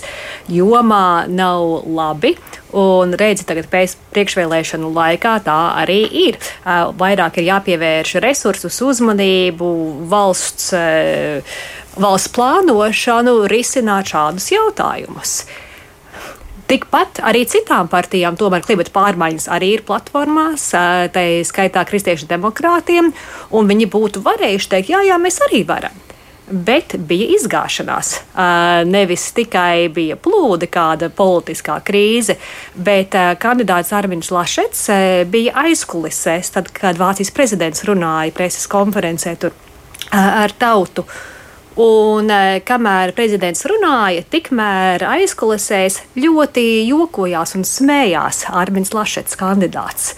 jomā 0.47 1.27
nav 1.27 1.83
labi. 1.91 2.37
Un 2.75 3.11
redzi, 3.19 3.43
tagad 3.47 3.67
pēc 3.71 3.97
priekšvēlēšanu 4.15 4.93
laikā 4.95 5.35
tā 5.43 5.59
arī 5.83 5.99
ir. 6.29 6.39
Eh, 6.39 6.87
vairāk 6.95 7.41
ir 7.41 7.49
jāpievērš 7.51 8.15
resursus, 8.23 8.79
uzmanību, 8.79 9.73
valsts, 10.07 10.71
eh, 10.71 11.59
valsts 11.99 12.31
plānošanu, 12.31 13.41
risināt 13.51 14.15
šādus 14.15 14.53
jautājumus. 14.55 15.41
Tikpat 16.65 17.19
arī 17.21 17.43
citām 17.45 17.85
partijām, 17.91 18.37
tomēr 18.39 18.63
klimata 18.65 18.89
pārmaiņas 18.95 19.45
arī 19.53 19.75
ir 19.75 19.83
platformās, 19.85 20.71
tā 21.13 21.25
skaitā 21.45 21.83
kristiešu 21.85 22.25
demokrātiem, 22.31 23.11
un 23.53 23.69
viņi 23.69 23.85
būtu 23.93 24.23
varējuši 24.25 24.71
teikt, 24.71 24.89
jā, 24.95 25.03
jā, 25.05 25.19
mēs 25.21 25.37
arī 25.45 25.61
varam. 25.67 26.01
Bet 26.45 26.95
bija 27.09 27.27
izgāšanās. 27.33 28.09
Nevis 28.89 29.27
tikai 29.37 29.87
bija 29.93 30.17
plūde, 30.17 30.69
kāda 30.69 31.09
politiskā 31.13 31.79
krīze, 31.85 32.37
bet 32.73 33.17
kandidāts 33.41 33.93
Arvins 33.97 34.29
Lašets 34.33 34.83
bija 35.29 35.55
aizkulisēs, 35.65 36.53
tad, 36.57 36.73
kad 36.73 37.01
Vācijas 37.01 37.33
prezidents 37.33 37.85
runāja 37.85 38.33
preses 38.33 38.65
konferencē 38.69 39.37
ar 40.13 40.53
tautu. 40.57 41.05
Un 41.81 42.29
e, 42.31 42.61
kamēr 42.63 43.11
prezidents 43.15 43.65
runāja, 43.67 44.23
tikmēr 44.31 45.03
aizkulisēs 45.09 45.99
ļoti 46.15 46.63
jokojās 46.87 47.55
un 47.57 47.65
smējās 47.67 48.45
Armins 48.47 48.93
Lašets 48.95 49.35
kandidāts. 49.39 50.13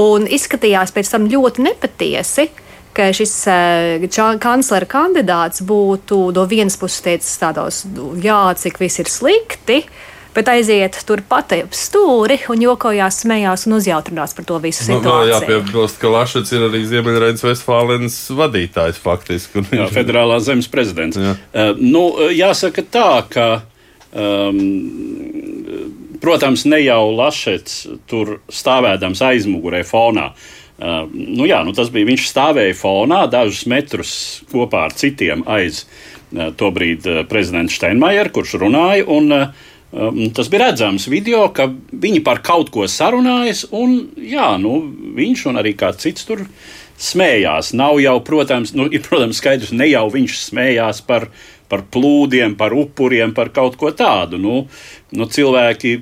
Un 0.00 0.24
izskatījās 0.24 0.94
pēc 0.96 1.10
tam 1.12 1.28
ļoti 1.28 1.66
nepatiesi, 1.66 2.48
ka 2.96 3.10
šis 3.12 3.34
uh, 3.48 4.36
kanclera 4.40 4.88
kandidāts 4.88 5.60
būtu 5.68 6.22
no 6.36 6.46
vienas 6.48 6.78
puses 6.80 7.04
teicis 7.04 7.36
tādos, 7.40 7.82
jā, 8.20 8.40
cik 8.56 8.80
viss 8.80 9.00
ir 9.00 9.08
slikti, 9.12 9.78
uh, 9.84 10.11
bet 10.36 10.50
aiziet 10.52 10.98
turpat 11.08 11.54
ap 11.56 11.74
stūri 11.76 12.38
un 12.52 12.62
jokojās, 12.64 13.22
smējās 13.24 13.66
un 13.68 13.76
uzjautrinās 13.78 14.36
par 14.38 14.48
to 14.48 14.60
visu 14.62 14.86
situāciju. 14.86 15.02
Nu, 15.04 15.26
no, 15.26 15.26
jāpiebilst, 15.32 15.98
ka 16.02 16.12
Lašets 16.12 16.54
ir 16.54 16.66
arī 16.68 16.84
Ziemeļrainas 16.90 17.44
Vestfālēnas 17.46 18.18
vadītājs 18.38 19.02
faktiski. 19.02 19.64
Jā, 19.76 19.90
federālā 19.92 20.38
zemes 20.44 20.70
prezidents. 20.72 21.20
Jā. 21.20 21.36
Uh, 21.52 21.74
nu, 21.80 22.06
jāsaka 22.32 22.86
tā, 22.86 23.10
ka. 23.32 23.50
Um, 24.12 24.58
Protams, 26.22 26.62
ne 26.70 26.78
jau 26.78 27.08
Lašets 27.16 27.80
tur 28.06 28.36
stāvēdams 28.52 29.24
aizmugurē 29.26 29.80
fonā 29.82 30.28
uh, 30.30 30.52
nu 31.12 31.46
jā, 31.46 31.60
nu 31.66 31.74
tas 31.76 31.90
bija 31.92 32.08
viņš 32.08 32.28
stāvēja 32.30 32.76
fonā 32.78 33.24
dažus 33.30 33.66
metrus 33.70 34.14
kopā 34.52 34.86
ar 34.88 34.96
citiem 34.98 35.44
aiz 35.50 35.84
uh, 35.84 36.50
to 36.58 36.70
brīdi 36.74 37.20
uh, 37.20 37.26
prezidenta 37.28 37.74
Steinmeieru, 37.74 38.32
kurš 38.34 38.56
runāja. 38.62 39.06
Un, 39.10 39.30
uh, 39.34 39.68
tas 40.34 40.48
bija 40.48 40.66
redzams 40.66 41.06
video, 41.06 41.46
ka 41.52 41.66
viņi 41.92 42.22
par 42.24 42.40
kaut 42.44 42.70
ko 42.72 42.86
sarunājas, 42.88 43.66
un 43.76 43.98
jā, 44.16 44.54
nu, 44.60 44.78
viņš 45.18 45.46
un 45.50 45.60
arī 45.60 45.74
kāds 45.76 46.06
cits 46.06 46.24
tur 46.28 46.46
smējās. 47.02 47.74
Nav 47.76 48.00
jau, 48.00 48.16
protams, 48.24 48.72
nu, 48.78 48.88
ir, 48.88 49.02
protams 49.04 49.42
skaidrs, 49.42 49.74
ne 49.76 49.90
jau 49.90 50.06
viņš 50.12 50.38
smējās 50.46 51.02
par, 51.04 51.28
par 51.68 51.84
plūdiem, 51.92 52.56
par 52.56 52.72
upuriem, 52.72 53.34
par 53.36 53.52
kaut 53.52 53.76
ko 53.76 53.92
tādu. 53.92 54.40
Nu, 54.40 54.64
nu, 55.12 55.28
cilvēki 55.28 55.98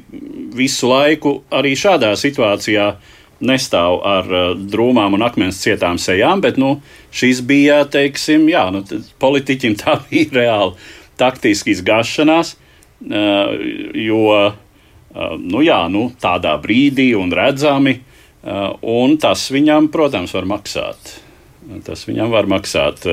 visu 0.54 0.92
laiku 0.92 1.40
arī 1.50 1.74
šādā 1.74 2.14
situācijā 2.14 2.92
nestāv 3.40 4.02
ar 4.06 4.26
uh, 4.30 4.48
drūmām 4.54 5.16
un 5.16 5.24
akmens 5.24 5.62
cietām 5.64 5.98
sejām, 5.98 6.42
bet 6.44 6.60
nu, 6.60 6.76
šis 7.10 7.40
bija, 7.48 7.82
teiksim, 7.90 8.44
jā, 8.52 8.68
nu, 8.70 8.84
politiķim 9.18 9.78
tā 9.80 9.98
bija 10.06 10.42
reāli 10.42 10.90
taktiski 11.18 11.72
izgāšanās, 11.74 12.52
uh, 12.54 12.59
jo 13.00 14.22
uh, 14.28 14.52
nu, 15.40 15.62
jā, 15.64 15.80
nu, 15.92 16.10
tādā 16.20 16.54
brīdī 16.62 17.10
un 17.18 17.32
redzami, 17.34 17.96
uh, 17.96 18.76
un 18.82 19.16
tas 19.20 19.46
viņam, 19.52 19.88
protams, 19.92 20.34
var 20.36 20.48
maksāt. 20.50 21.16
Tas 21.86 22.04
viņam 22.08 22.32
var 22.32 22.48
maksāt. 22.50 23.04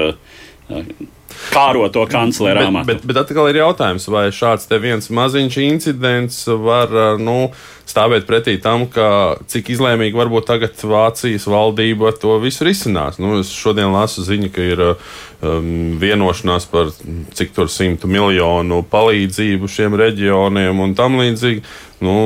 Uh, 1.38 1.54
kāro 1.54 1.88
to 1.94 2.06
kanclera 2.10 2.68
amatu. 2.68 2.88
Bet, 2.88 3.02
bet, 3.02 3.10
bet 3.12 3.24
atkal 3.24 3.50
ir 3.52 3.62
jautājums, 3.62 4.08
vai 4.12 4.28
šāds 4.34 4.70
viens 4.82 5.10
maziņš 5.14 5.58
incidents 5.64 6.44
var 6.48 6.94
nu, 7.22 7.52
stāvēt 7.88 8.28
pretī 8.28 8.58
tam, 8.62 8.86
ka 8.92 9.38
cik 9.50 9.72
izlēmīgi 9.76 10.18
varbūt 10.18 10.48
tagad 10.50 10.82
Vācijas 10.84 11.48
valdība 11.50 12.12
to 12.20 12.36
visu 12.44 12.68
risinās. 12.68 13.20
Nu, 13.22 13.38
es 13.42 13.54
šodien 13.56 13.94
lasu 13.94 14.26
ziņu, 14.28 14.52
ka 14.54 14.66
ir 14.66 14.84
um, 14.90 15.98
vienošanās 16.02 16.68
par 16.72 16.92
cik 17.38 17.56
tur 17.56 17.72
simtu 17.72 18.10
miljonu 18.12 18.84
palīdzību 18.92 19.72
šiem 19.72 19.98
reģioniem 20.00 20.84
un 20.84 20.96
tam 21.00 21.20
līdzīgi. 21.22 21.64
Nu, 22.04 22.18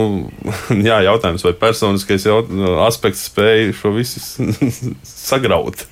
jā, 0.90 1.02
jautājums, 1.08 1.46
vai 1.48 1.56
personiskais 1.60 2.28
jaut 2.28 2.52
aspekts 2.88 3.28
spēja 3.30 3.72
šo 3.78 3.96
visu 3.96 4.24
sagraut 5.06 5.86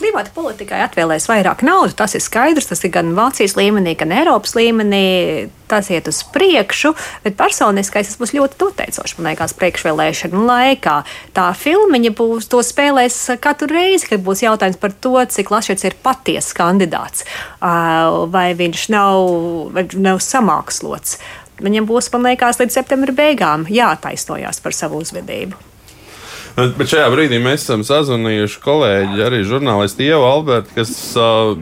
klimata 0.00 0.32
politikai 0.34 0.80
atvēlēs 0.86 1.28
vairāk 1.30 1.62
naudas. 1.66 1.94
Tas 1.98 2.16
ir 2.16 2.24
skaidrs. 2.24 2.70
Tas 2.70 2.82
ir 2.84 2.92
gan 2.94 3.12
Vācijas 3.16 3.56
līmenī, 3.58 3.94
gan 4.00 4.14
Eiropas 4.16 4.56
līmenī. 4.58 5.04
Tas 5.70 5.86
iet 5.94 6.08
uz 6.10 6.24
priekšu, 6.34 6.90
bet 7.22 7.36
personiskais 7.38 8.08
tas 8.10 8.18
būs 8.18 8.32
ļoti 8.34 8.58
noteicošs. 8.58 9.14
Man 9.18 9.28
liekas, 9.30 9.54
priekšvēlēšanu 9.60 10.42
laikā 10.48 10.96
tā 11.36 11.46
filmiņa 11.54 12.10
būs 12.18 12.50
to 12.50 12.64
spēlēs 12.66 13.20
katru 13.44 13.70
reizi, 13.70 14.08
kad 14.10 14.24
būs 14.26 14.42
jautājums 14.42 14.80
par 14.82 14.96
to, 14.98 15.14
cik 15.30 15.54
Lašets 15.54 15.86
ir 15.86 15.94
patiesa 16.02 16.58
kandidāts, 16.58 17.22
vai 17.60 18.48
viņš 18.58 18.88
nav, 18.90 19.30
vai 19.76 19.86
nav 19.94 20.18
samākslots. 20.26 21.20
Viņam 21.62 21.86
būs, 21.86 22.10
man 22.16 22.32
liekas, 22.32 22.58
līdz 22.58 22.80
septembra 22.80 23.14
beigām 23.14 23.68
jātaisnojas 23.70 24.58
par 24.64 24.74
savu 24.74 25.04
uzvedību. 25.04 25.69
Bet, 26.56 26.74
bet 26.78 26.90
šajā 26.90 27.06
brīdī 27.12 27.38
mēs 27.42 27.64
esam 27.64 27.84
sazvanījuši 27.86 28.60
kolēģi, 28.64 29.22
arī 29.26 29.40
žurnālisti 29.46 30.08
Ievu 30.08 30.26
Albertu, 30.26 30.74
kas 30.74 30.90
uh, 31.18 31.54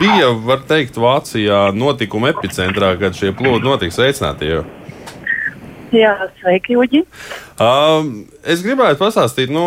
bija, 0.00 0.30
var 0.46 0.62
teikt, 0.68 0.98
Vācijā 1.00 1.66
notikuma 1.76 2.32
epicentrā, 2.34 2.92
kad 3.00 3.16
šie 3.18 3.32
plūdi 3.36 3.64
notika. 3.66 3.96
Sveicināti! 3.96 4.52
Jau. 4.52 4.62
Jā, 5.94 6.14
sveiki, 6.40 6.76
Uģi. 6.80 7.04
Uh, 7.54 8.08
es 8.50 8.64
gribētu 8.66 8.98
pastāstīt, 9.00 9.52
nu, 9.54 9.64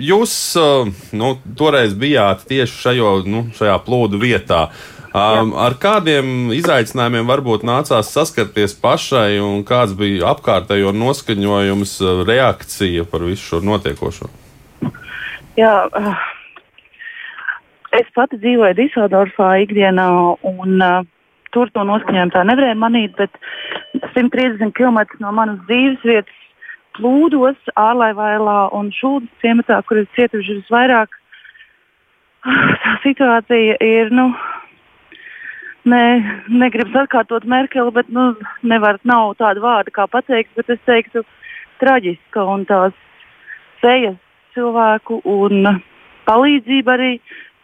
jūs 0.00 0.34
uh, 0.58 0.88
nu, 1.12 1.34
toreiz 1.58 1.92
bijāt 1.98 2.46
tieši 2.48 2.84
šajo, 2.86 3.16
nu, 3.28 3.48
šajā 3.58 3.76
plūdu 3.84 4.20
vietā. 4.22 4.66
Uh, 4.68 4.97
Um, 5.08 5.54
ar 5.56 5.72
kādiem 5.80 6.50
izaicinājumiem 6.52 7.28
varbūt 7.30 7.62
nācās 7.64 8.10
saskarties 8.12 8.74
pašai, 8.76 9.38
un 9.40 9.62
kāds 9.64 9.94
bija 9.96 10.34
apkārtējo 10.34 10.92
noskaņojums, 10.92 11.94
uh, 12.04 12.24
reakcija 12.28 13.06
par 13.08 13.24
visu 13.24 13.54
šo 13.54 13.60
notiekošo? 13.64 14.28
Jā, 15.56 15.72
uh, 15.88 16.26
es 17.96 18.10
pati 18.14 18.36
dzīvoju 18.42 18.76
Disseldorfā 18.76 19.54
ikdienā, 19.64 20.10
un 20.50 20.76
uh, 20.76 21.08
tur 21.56 21.72
to 21.72 21.86
noskaņojumu 21.88 22.36
tā 22.36 22.44
nevarēja 22.50 22.76
manīt, 22.76 23.16
bet 23.16 23.32
130 24.12 24.76
km 24.76 25.00
no 25.24 25.32
manas 25.32 25.64
dzīves 25.70 26.04
vietas 26.04 26.44
plūdos, 26.98 27.56
ārlaivailā 27.80 28.60
un 28.76 28.92
šūdas 28.92 29.40
ciematā, 29.40 29.80
kur 29.88 30.02
ir 30.02 30.12
cietuši 30.18 30.60
visvairāk, 30.60 31.16
tā 32.84 32.94
situācija 33.06 33.80
ir, 33.84 34.12
nu, 34.12 34.30
ne, 35.90 36.04
negribas 36.48 37.04
atkārtot 37.04 37.46
Merkeli, 37.48 37.92
bet 37.94 38.08
nu, 38.14 38.30
nevar, 38.62 39.00
nav 39.08 39.34
tāda 39.40 39.62
vārda, 39.64 39.94
kā 39.94 40.06
pateikt, 40.10 40.54
bet 40.58 40.70
es 40.74 40.80
teiktu 40.88 41.24
traģiska 41.82 42.44
un 42.54 42.64
tās 42.68 42.96
sejas 43.82 44.18
cilvēku 44.56 45.20
un 45.28 45.80
palīdzība 46.28 46.96
arī 46.96 47.12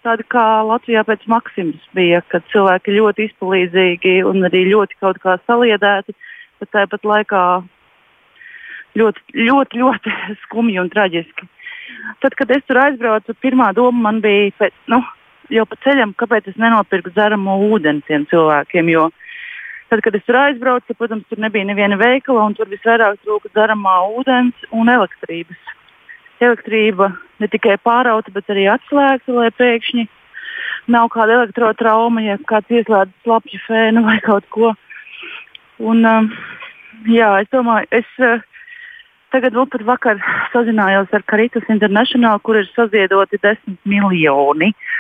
tāda 0.05 0.27
kā 0.29 0.45
Latvijā 0.69 1.05
pēc 1.09 1.25
Maksimas 1.31 1.89
bija, 1.97 2.21
kad 2.33 2.45
cilvēki 2.53 2.99
ļoti 2.99 3.29
izpalīdzīgi 3.31 4.19
un 4.29 4.45
arī 4.49 4.67
ļoti 4.71 5.01
kaut 5.01 5.21
kā 5.23 5.39
saliedēti, 5.49 6.15
bet 6.61 6.73
tāpat 6.77 7.09
laikā 7.09 7.45
ļoti, 9.01 9.45
ļoti, 9.49 9.83
ļoti 9.83 10.15
skumji 10.45 10.81
un 10.83 10.93
traģiski. 10.93 11.51
Tad, 12.21 12.37
kad 12.37 12.51
es 12.53 12.65
tur 12.69 12.81
aizbraucu, 12.83 13.37
pirmā 13.41 13.73
doma 13.77 14.11
man 14.11 14.21
bija, 14.25 14.53
pēc, 14.61 14.75
nu, 14.93 15.01
jau 15.53 15.67
pa 15.69 15.77
ceļam, 15.85 16.15
kāpēc 16.17 16.49
es 16.53 16.57
nenopirku 16.61 17.13
dzeramo 17.15 17.57
ūdeni 17.69 18.05
tiem 18.09 18.27
cilvēkiem. 18.31 18.91
Jo 18.93 19.09
tad, 19.91 20.03
kad 20.05 20.17
es 20.17 20.25
tur 20.27 20.39
aizbraucu, 20.41 20.97
protams, 20.99 21.27
tur 21.29 21.41
nebija 21.43 21.67
neviena 21.69 21.99
veikala, 22.01 22.47
un 22.49 22.57
tur 22.57 22.71
visvairāk 22.71 23.21
trūka 23.23 23.51
dzeramā 23.53 23.97
ūdens 24.19 24.67
un 24.75 24.91
elektrības. 24.91 25.61
Elektrība 26.43 27.13
ne 27.41 27.49
tikai 27.51 27.77
pārauta, 27.85 28.33
bet 28.35 28.51
arī 28.51 28.67
atslēgta, 28.73 29.35
lai 29.37 29.51
pēkšņi 29.55 30.07
nav 30.91 31.09
kāda 31.15 31.39
elektrotrauma, 31.39 32.25
ja 32.25 32.39
kāds 32.49 32.73
ieslēdz 32.75 33.15
slapju 33.23 33.61
fēnu 33.69 34.03
vai 34.09 34.19
kaut 34.25 34.49
ko. 34.53 34.73
Un, 35.79 36.03
um, 36.07 36.29
jā, 37.11 37.31
es 37.43 37.49
domāju, 37.55 37.89
es 37.95 38.11
uh, 38.23 38.43
tagad 39.35 39.57
vēl 39.57 39.71
pat 39.71 39.87
vakar 39.87 40.21
sazinājos 40.53 41.15
ar 41.15 41.25
Caritas 41.31 41.71
International, 41.73 42.43
kur 42.43 42.59
ir 42.61 42.69
saziedoti 42.75 43.41
desmit 43.43 43.79
miljoni 43.89 44.75
uh, 44.75 44.93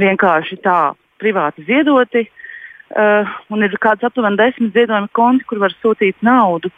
vienkārši 0.00 0.58
tā 0.64 0.80
privāti 1.20 1.64
ziedoti. 1.68 2.26
Uh, 2.86 3.26
un 3.50 3.64
ir 3.66 3.72
kāds 3.82 4.04
aptuveni 4.06 4.38
desmit 4.38 4.76
ziedojuma 4.76 5.10
konti, 5.16 5.46
kur 5.50 5.58
var 5.58 5.74
sūtīt 5.82 6.20
naudu. 6.22 6.70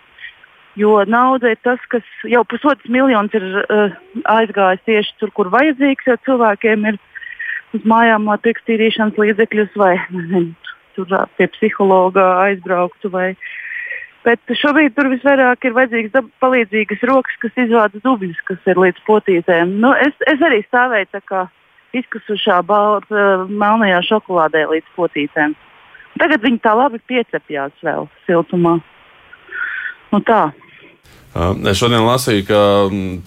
Jo 0.78 1.02
nauda 1.04 1.50
ir 1.52 1.58
tas, 1.60 1.82
kas 1.92 2.06
jau 2.24 2.40
pusotrs 2.48 2.88
miljonus 2.88 3.34
ir 3.36 3.44
uh, 3.60 3.98
aizgājis 4.32 4.86
tieši 4.88 5.16
tur, 5.20 5.34
kur 5.36 5.50
vajadzīgs, 5.52 6.08
jo 6.08 6.16
cilvēkiem 6.24 6.86
ir 6.88 6.98
uz 7.76 7.84
mājām 7.84 8.30
tekstīrīšanas 8.46 9.20
līdzekļus 9.20 9.76
vai 9.76 9.98
nezinu, 10.14 10.54
tur 10.96 11.12
pie 11.36 11.50
psihologa 11.58 12.30
aizbrauktu. 12.46 13.12
Vai, 13.12 13.34
Bet 14.26 14.50
šobrīd 14.60 14.96
tur 14.96 15.08
visvairāk 15.12 15.62
ir 15.64 15.76
vajadzīgas 15.76 16.26
palīdzīgas 16.42 17.04
rokas, 17.08 17.36
kas 17.40 17.60
izvāda 17.62 18.00
dubļus, 18.04 18.40
kas 18.48 18.66
ir 18.68 18.80
līdz 18.80 19.04
potītēm. 19.06 19.76
Nu, 19.80 19.92
es, 19.94 20.16
es 20.28 20.42
arī 20.44 20.58
stāvēju 20.66 21.08
tā 21.14 21.22
kā 21.24 21.44
izkusušā 21.96 22.60
balta, 22.66 23.14
eh, 23.14 23.48
melnajā 23.48 24.02
šokolādē 24.10 24.66
līdz 24.72 24.94
potītēm. 24.96 25.56
Tagad 26.18 26.42
viņi 26.42 26.60
tā 26.60 26.74
labi 26.74 26.98
piecepjās 26.98 27.72
vēl 27.82 28.08
siltumā. 28.26 28.80
Nu 30.12 30.20
tā. 30.20 30.52
Es 31.68 31.78
šodien 31.78 32.02
lasīju, 32.02 32.44
ka 32.48 32.60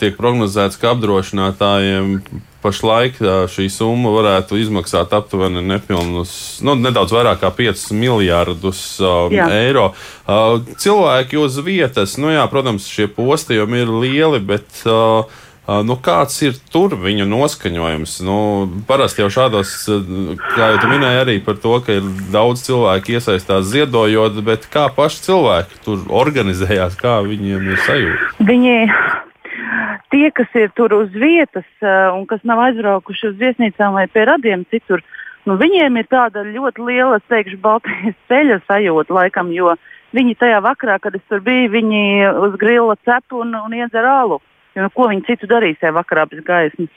tiek 0.01 0.17
prognozēts, 0.17 0.79
ka 0.81 0.91
apdrošinātājiem 0.95 2.17
pašlaik 2.61 3.19
šī 3.49 3.67
summa 3.71 4.11
varētu 4.13 4.57
izmaksāt 4.59 5.13
aptuveni 5.15 5.61
nepilnus, 5.65 6.33
nu, 6.65 6.75
nedaudz 6.75 7.13
vairāk 7.13 7.39
kā 7.41 7.51
5 7.57 7.93
miljardus 7.97 8.81
um, 9.05 9.33
eiro. 9.47 9.91
Uh, 10.25 10.59
cilvēki 10.81 11.39
uz 11.41 11.57
vietas, 11.63 12.17
nu 12.21 12.33
jā, 12.33 12.43
protams, 12.51 12.89
šie 12.89 13.07
postījumi 13.15 13.85
ir 13.85 13.95
lieli, 14.03 14.41
bet 14.43 14.83
uh, 14.89 15.29
Nu, 15.69 15.93
kāds 16.01 16.39
ir 16.41 16.55
tur 16.73 16.95
viņu 16.97 17.27
noskaņojums? 17.29 18.15
Nu, 18.25 18.37
parasti 18.89 19.21
jau 19.21 19.29
šādos, 19.31 19.75
kā 20.55 20.71
jau 20.73 20.89
minēji, 20.89 21.19
arī 21.21 21.35
par 21.45 21.59
to, 21.61 21.75
ka 21.85 21.99
ir 21.99 22.07
daudz 22.33 22.63
cilvēku 22.65 23.13
iesaistās 23.13 23.69
ziedojot, 23.69 24.41
bet 24.47 24.65
kā 24.73 24.87
paši 24.95 25.21
cilvēki 25.27 25.83
tur 25.85 26.01
organizējās, 26.23 26.97
kā 26.97 27.19
viņiem 27.27 27.69
ir 27.71 27.85
sajūta? 27.85 28.31
Viņi 28.49 28.75
tie, 30.11 30.25
kas 30.33 30.59
ir 30.59 30.73
tur 30.75 30.97
uz 30.97 31.13
vietas 31.13 31.67
un 31.85 32.25
kas 32.25 32.41
nav 32.43 32.65
aizbraukuši 32.65 33.31
uz 33.31 33.39
viesnīcām 33.39 33.95
vai 34.01 34.09
pie 34.11 34.25
radiem 34.27 34.65
citur, 34.73 35.05
nu, 35.45 35.61
viņiem 35.61 36.01
ir 36.01 36.09
tāda 36.11 36.43
ļoti 36.49 36.89
liela, 36.89 37.21
teikšu, 37.31 37.61
Baltijas 37.61 38.17
ceļa 38.31 38.63
sajūta 38.65 39.13
laikam, 39.21 39.53
jo 39.53 39.77
viņi 40.17 40.39
tajā 40.41 40.59
vakarā, 40.65 40.97
kad 40.99 41.15
es 41.15 41.23
tur 41.29 41.45
biju, 41.45 41.69
viņi 41.77 42.03
uz 42.49 42.57
grila 42.59 42.97
cep 43.05 43.37
un, 43.37 43.53
un 43.61 43.77
iedzer 43.77 44.09
alu. 44.09 44.41
Jo, 44.75 44.85
nu, 44.85 44.91
ko 44.95 45.09
viņi 45.11 45.25
citu 45.27 45.49
darīs 45.51 45.79
tajā 45.81 45.95
vakarā 45.97 46.27
bez 46.31 46.43
gaismas? 46.47 46.91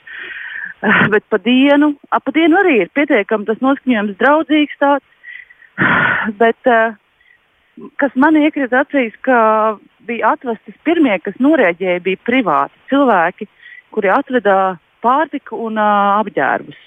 Uh, 0.85 1.07
bet 1.13 1.25
pa 1.31 1.39
dienu, 1.41 1.93
ap 2.13 2.29
dienu 2.35 2.59
arī 2.61 2.79
ir 2.83 2.93
pietiekami 2.95 3.47
tas 3.47 3.61
noskaņojums 3.63 4.19
draudzīgs 4.21 4.79
tāds. 4.81 5.05
Bet 6.41 6.71
uh, 6.71 6.95
kas 8.01 8.15
man 8.15 8.37
iekrita 8.39 8.83
acīs, 8.85 9.15
ka 9.25 9.37
bija 10.07 10.35
atvestas 10.35 10.75
pirmie, 10.87 11.17
kas 11.23 11.37
noreaģēja, 11.43 12.03
bija 12.05 12.21
privāti 12.27 12.91
cilvēki, 12.91 13.47
kuri 13.95 14.11
atveda 14.13 14.57
pārtiku 15.05 15.59
un 15.67 15.79
uh, 15.79 16.19
apģērbus. 16.21 16.77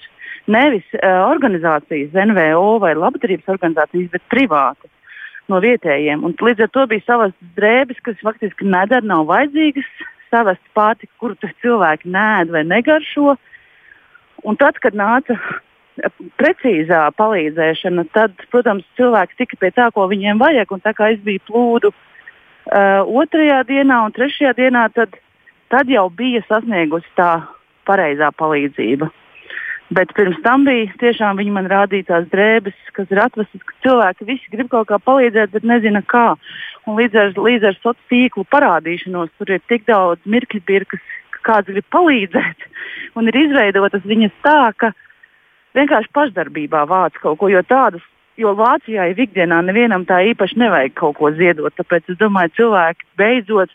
Nevis 0.49 0.85
uh, 0.97 1.27
organizācijas, 1.29 2.15
NVO 2.31 2.79
vai 2.81 2.95
labdarības 2.97 3.51
organizācijas, 3.53 4.09
bet 4.15 4.25
privāti 4.33 4.89
no 5.49 5.59
vietējiem. 5.61 6.23
Un 6.25 6.35
līdz 6.37 6.65
ar 6.65 6.71
to 6.73 6.85
bija 6.89 7.05
savas 7.05 7.35
drēbes, 7.57 8.01
kas 8.05 8.17
faktiski 8.25 8.67
nedara, 8.69 9.05
nav 9.05 9.27
vajadzīgas, 9.29 9.89
savas 10.29 10.59
pārtika, 10.77 11.11
kuru 11.21 11.37
cilvēki 11.63 12.09
nēd 12.09 12.53
vai 12.53 12.63
negaršo. 12.67 13.35
Un 14.47 14.55
tad, 14.59 14.79
kad 14.79 14.95
nāca 14.95 15.35
precīzā 16.39 17.01
palīdzēšana, 17.19 18.05
tad, 18.15 18.35
protams, 18.53 18.87
cilvēki 18.99 19.41
tika 19.41 19.59
pie 19.59 19.71
tā, 19.75 19.89
ko 19.95 20.07
viņiem 20.11 20.39
vajag. 20.39 20.71
Un 20.71 20.83
tā 20.83 20.93
kā 20.95 21.11
es 21.13 21.19
biju 21.25 21.43
plūdu 21.49 21.91
uh, 21.91 23.01
otrajā 23.03 23.63
dienā 23.67 24.03
un 24.05 24.15
trešajā 24.15 24.55
dienā, 24.59 24.87
tad, 24.95 25.17
tad 25.73 25.91
jau 25.91 26.07
bija 26.09 26.43
sasniegusi 26.47 27.09
tā 27.19 27.33
pareizā 27.89 28.31
palīdzība. 28.39 29.09
Bet 29.89 30.11
pirms 30.13 30.37
tam 30.45 30.67
bija 30.67 30.91
tiešām 31.01 31.39
viņi 31.41 31.53
man 31.55 31.67
rādīja 31.69 32.05
tās 32.11 32.27
drēbes, 32.29 32.75
kas 32.93 33.09
ir 33.09 33.21
atvestas, 33.23 33.63
ka 33.65 33.77
cilvēki 33.87 34.27
visi 34.27 34.51
grib 34.53 34.69
kaut 34.69 34.85
kā 34.91 34.99
palīdzēt, 35.01 35.49
bet 35.55 35.65
nezina 35.65 36.03
kā. 36.05 36.35
Un 36.85 36.99
līdz 36.99 37.17
ar, 37.17 37.31
līdz 37.33 37.65
ar 37.71 37.77
sociālo 37.79 38.11
tīklu 38.11 38.45
parādīšanos 38.53 39.31
tur 39.37 39.55
ir 39.55 39.63
tik 39.71 39.87
daudz 39.89 40.21
mirkļu, 40.29 40.61
pirkas, 40.69 41.01
ka 41.33 41.41
kāds 41.47 41.73
grib 41.73 41.87
palīdzēt. 41.95 42.67
Un 43.17 43.31
ir 43.31 43.39
izveidotas 43.41 44.05
viņas 44.05 44.35
tā, 44.45 44.61
ka 44.77 44.91
vienkārši 45.77 46.13
pašdarbībā 46.13 46.85
vāc 46.89 47.17
kaut 47.23 47.39
ko, 47.41 47.49
jo 47.49 47.65
tādas. 47.65 48.05
Jo 48.39 48.53
Vācijā 48.55 49.09
jau 49.09 49.17
ikdienā 49.25 49.57
nevienam 49.67 50.05
tā 50.07 50.21
īpaši 50.29 50.61
nevajag 50.61 50.93
kaut 50.95 51.17
ko 51.17 51.33
ziedot. 51.35 51.73
Tāpēc 51.75 52.13
es 52.13 52.19
domāju, 52.21 52.53
cilvēki 52.61 53.09
beidzot 53.19 53.73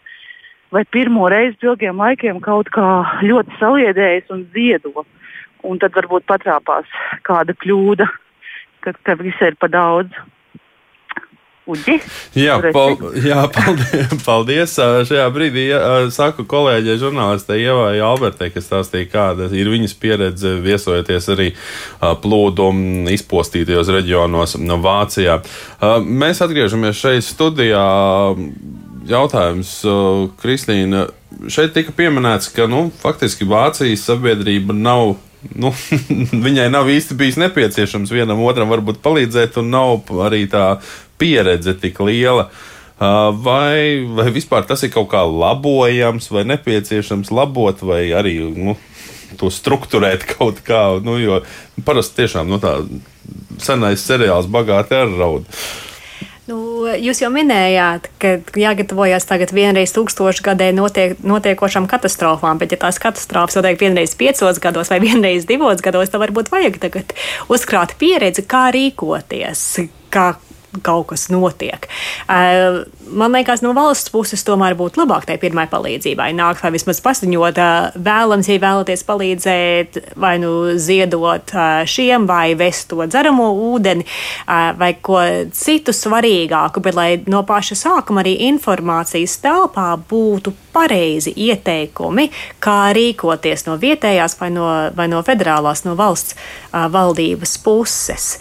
vai 0.73 0.87
pirmo 0.89 1.27
reizi 1.29 1.59
ilgiem 1.67 2.01
laikiem 2.01 2.41
kaut 2.43 2.71
kā 2.73 2.87
ļoti 3.27 3.59
saliedējas 3.61 4.33
un 4.33 4.47
ziedo. 4.55 5.05
Un 5.65 5.81
tad 5.81 5.97
varbūt 5.97 6.27
patrāpās 6.29 6.89
kāda 7.25 7.57
kļūda, 7.57 8.07
ka, 8.85 8.93
ka 9.07 9.19
visai 9.21 9.53
ir 9.53 9.59
pa 9.61 9.71
daudz. 9.73 10.13
Uģi, 11.65 11.95
jā, 12.37 12.59
pal 12.75 12.91
jā, 13.25 13.39
paldies, 13.55 14.11
paldies. 14.21 14.75
Šajā 15.09 15.25
brīdī 15.33 15.63
ja, 15.71 15.79
saku 16.13 16.45
kolēģei 16.45 16.99
žurnālistei 17.01 17.63
Ievai 17.63 18.03
Albertei, 18.05 18.51
kas 18.53 18.69
stāstīja, 18.69 19.09
kāda 19.09 19.49
ir 19.49 19.71
viņas 19.73 19.97
pieredze 19.97 20.59
viesojoties 20.61 21.31
arī 21.33 21.49
plūdumu 22.21 23.09
izpostītajos 23.17 23.95
reģionos 23.97 24.59
Vācijā. 24.85 25.41
Mēs 26.05 26.45
atgriežamies 26.45 27.01
šeit 27.01 27.25
studijā. 27.25 27.85
Jautājums, 29.05 29.71
Kristīna, 30.41 31.07
šeit 31.53 31.75
tika 31.77 31.93
pieminēts, 31.97 32.49
ka 32.53 32.65
nu, 32.69 32.87
faktiski 33.03 33.45
Vācijas 33.49 34.05
sabiedrība 34.09 34.77
nav 34.77 35.17
nu, 35.53 35.73
viņai 36.47 36.69
nav 36.73 36.91
īsti 36.91 37.17
bijis 37.19 37.41
nepieciešams 37.43 38.13
vienam 38.15 38.43
otram 38.45 38.71
varbūt 38.73 39.03
palīdzēt, 39.05 39.59
un 39.63 39.73
nav 39.75 40.15
arī 40.25 40.45
tā 40.51 40.79
pieredze 41.21 41.77
tik 41.81 42.01
liela. 42.05 42.49
Vai, 42.95 44.07
vai 44.07 44.29
vispār 44.33 44.65
tas 44.69 44.85
ir 44.87 44.93
kaut 44.95 45.09
kā 45.11 45.25
labojams, 45.27 46.29
vai 46.31 46.45
nepieciešams 46.47 47.33
labot, 47.35 47.83
vai 47.83 48.05
arī 48.15 48.37
nu, 48.55 48.77
to 49.41 49.51
struktūrēt 49.51 50.27
kaut 50.37 50.63
kā? 50.67 50.87
Nu, 51.05 51.19
jo 51.21 51.43
parasti 51.85 52.23
tiešām 52.23 52.49
nu, 52.51 52.61
tā 52.63 52.79
senais 53.63 54.05
seriāls 54.07 54.49
bagāti 54.51 54.97
ar 54.99 55.11
raudu. 55.11 55.59
Jūs 57.01 57.23
jau 57.23 57.31
minējāt, 57.35 58.09
ka 58.23 58.37
jāgatavojas 58.59 59.27
tagad 59.29 59.53
vienreiz 59.55 59.95
tūkstošgadē 59.97 60.71
notiek, 60.77 61.19
notiekošām 61.25 61.89
katastrofām, 61.91 62.61
bet 62.61 62.75
ja 62.75 62.81
tās 62.87 63.01
katastrofas 63.03 63.59
notiek 63.59 63.81
vienreiz 63.81 64.17
piecos 64.19 64.61
gados 64.63 64.93
vai 64.93 65.01
vienreiz 65.05 65.49
divos 65.49 65.83
gados, 65.85 66.13
tad 66.13 66.23
varbūt 66.25 66.53
vajag 66.55 66.81
tagad 66.87 67.15
uzkrāt 67.53 67.97
pieredzi, 68.01 68.47
kā 68.49 68.69
rīkoties, 68.75 69.65
kā 70.15 70.35
kaut 70.83 71.07
kas 71.13 71.29
notiek. 71.33 71.87
Eh, 72.29 72.85
man 73.13 73.33
liekas, 73.33 73.63
no 73.63 73.75
valsts 73.77 74.13
puses 74.13 74.45
tomēr 74.47 74.77
būtu 74.79 75.03
labāk 75.03 75.27
tai 75.29 75.37
pirmai 75.39 75.67
palīdzībai 75.71 76.31
nākt 76.37 76.65
vai 76.65 76.73
vismaz 76.75 77.01
paziņot, 77.05 77.59
eh, 77.59 77.99
vēlams, 77.99 78.49
ja 78.49 78.59
vēlaties 78.63 79.05
palīdzēt, 79.09 80.01
vai 80.17 80.39
nu 80.39 80.75
ziedot 80.79 81.55
eh, 81.55 81.85
šiem, 81.85 82.27
vai 82.27 82.55
vest 82.55 82.89
to 82.89 83.07
dzeramo 83.07 83.51
ūdeni, 83.75 84.05
vai 84.47 84.95
ko 85.03 85.21
citu 85.53 85.93
svarīgāku, 85.93 86.81
bet 86.83 86.95
lai 86.95 87.09
no 87.27 87.43
paša 87.47 87.77
sākuma 87.79 88.23
arī 88.23 88.37
informācijas 88.49 89.39
telpā 89.43 89.95
būtu 90.11 90.53
pareizi 90.73 91.33
ieteikumi, 91.37 92.31
kā 92.61 92.93
rīkoties 92.97 93.67
no 93.69 93.77
vietējās 93.81 94.37
vai 94.41 94.51
no, 94.51 94.67
vai 94.97 95.09
no 95.09 95.23
federālās, 95.23 95.85
no 95.85 95.95
valsts 95.99 96.35
valdības 96.73 97.59
puses. 97.65 98.39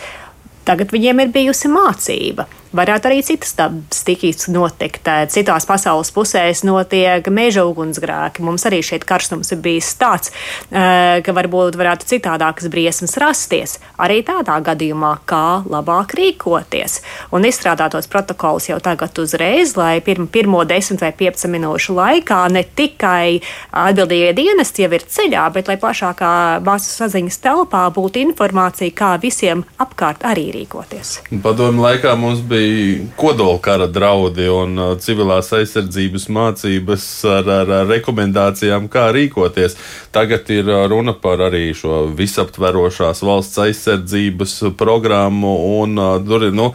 Tagad 0.68 0.94
viņiem 0.96 1.24
ir 1.26 1.34
bijusi 1.36 1.72
mācība 1.72 2.48
varētu 2.76 3.10
arī 3.10 3.22
citas 3.26 3.56
stikīs 3.94 4.48
notikt. 4.52 5.08
Citās 5.34 5.68
pasaules 5.70 6.12
pusēs 6.14 6.64
notiek 6.68 7.28
meža 7.34 7.66
ugunsgrēki. 7.70 8.44
Mums 8.46 8.66
arī 8.70 8.82
šeit 8.86 9.06
karstums 9.08 9.54
ir 9.54 9.62
bijis 9.64 9.94
tāds, 10.00 10.34
ka 10.70 11.36
varbūt 11.38 11.78
varētu 11.80 12.10
citādākas 12.14 12.70
briesmas 12.74 13.16
rasties. 13.22 13.78
Arī 14.02 14.22
tādā 14.26 14.58
gadījumā, 14.66 15.14
kā 15.30 15.62
labāk 15.70 16.16
rīkoties. 16.18 17.00
Un 17.36 17.46
izstrādātos 17.48 18.10
protokols 18.12 18.70
jau 18.72 18.80
tagad 18.84 19.18
uzreiz, 19.22 19.76
lai 19.80 19.98
pirm, 20.06 20.28
pirmo 20.32 20.64
10 20.68 21.02
vai 21.04 21.14
15 21.16 21.52
minūšu 21.54 21.96
laikā 21.98 22.42
ne 22.54 22.64
tikai 22.66 23.40
atbildīgie 23.84 24.34
dienesti 24.38 24.86
jau 24.86 24.92
ir 24.98 25.06
ceļā, 25.16 25.46
bet 25.54 25.70
lai 25.70 25.78
plašākā 25.82 26.34
bāzes 26.66 26.98
saziņas 27.02 27.40
telpā 27.44 27.86
būtu 27.94 28.24
informācija, 28.24 28.94
kā 28.96 29.14
visiem 29.22 29.64
apkārt 29.82 30.26
arī 30.28 30.50
rīkoties. 30.56 31.20
Padomu 31.44 31.86
laikā 31.86 32.16
mums 32.20 32.42
bija 32.42 32.63
arī 32.64 33.08
kodolkara 33.16 33.88
draudi 33.88 34.48
un 34.50 34.78
uh, 34.80 34.92
civilās 35.00 35.52
aizsardzības 35.56 36.28
mācības 36.32 37.06
ar, 37.28 37.50
ar, 37.50 37.72
ar 37.82 37.90
rekomendācijām, 37.92 38.88
kā 38.92 39.10
rīkoties. 39.16 39.76
Tagad 40.16 40.50
ir 40.54 40.70
uh, 40.72 40.86
runa 40.92 41.14
par 41.14 41.42
arī 41.50 41.74
šo 41.76 42.06
visaptverošās 42.16 43.24
valsts 43.26 43.60
aizsardzības 43.66 44.56
programmu, 44.80 45.54
un 45.82 46.00
uh, 46.00 46.16
tur 46.24 46.48
ir, 46.48 46.56
nu, 46.56 46.72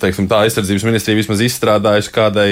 teiksim, 0.00 0.28
tā 0.30 0.44
aizsardzības 0.46 0.86
ministrija 0.86 1.18
vismaz 1.18 1.42
izstrādājusi 1.44 2.14
kādai, 2.14 2.50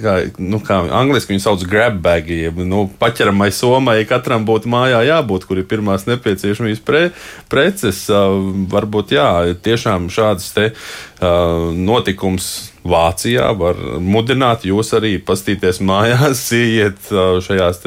kā, 0.00 0.16
nu, 0.38 0.60
kā 0.64 0.80
angliski 1.00 1.34
viņu 1.34 1.44
sauc 1.44 1.66
grab 1.70 1.98
bagi, 2.04 2.42
jeb, 2.46 2.62
nu, 2.66 2.86
paķeramai 3.00 3.50
somai 3.54 3.98
katram 4.08 4.46
būtu 4.48 4.70
mājā 4.70 5.02
jābūt, 5.08 5.46
kur 5.48 5.60
ir 5.60 5.68
pirmās 5.70 6.06
nepieciešamības 6.08 6.84
pre, 6.86 7.02
preces. 7.52 8.06
Varbūt, 8.70 9.14
jā, 9.16 9.28
tiešām 9.64 10.08
šādas 10.12 10.50
te 10.54 10.70
notikums 11.76 12.70
Vācijā 12.80 13.50
var 13.60 13.76
mudināt 14.00 14.64
jūs 14.64 14.94
arī 14.96 15.18
pastīties 15.20 15.82
mājās, 15.84 16.46
iet 16.56 17.10
šajās 17.44 17.82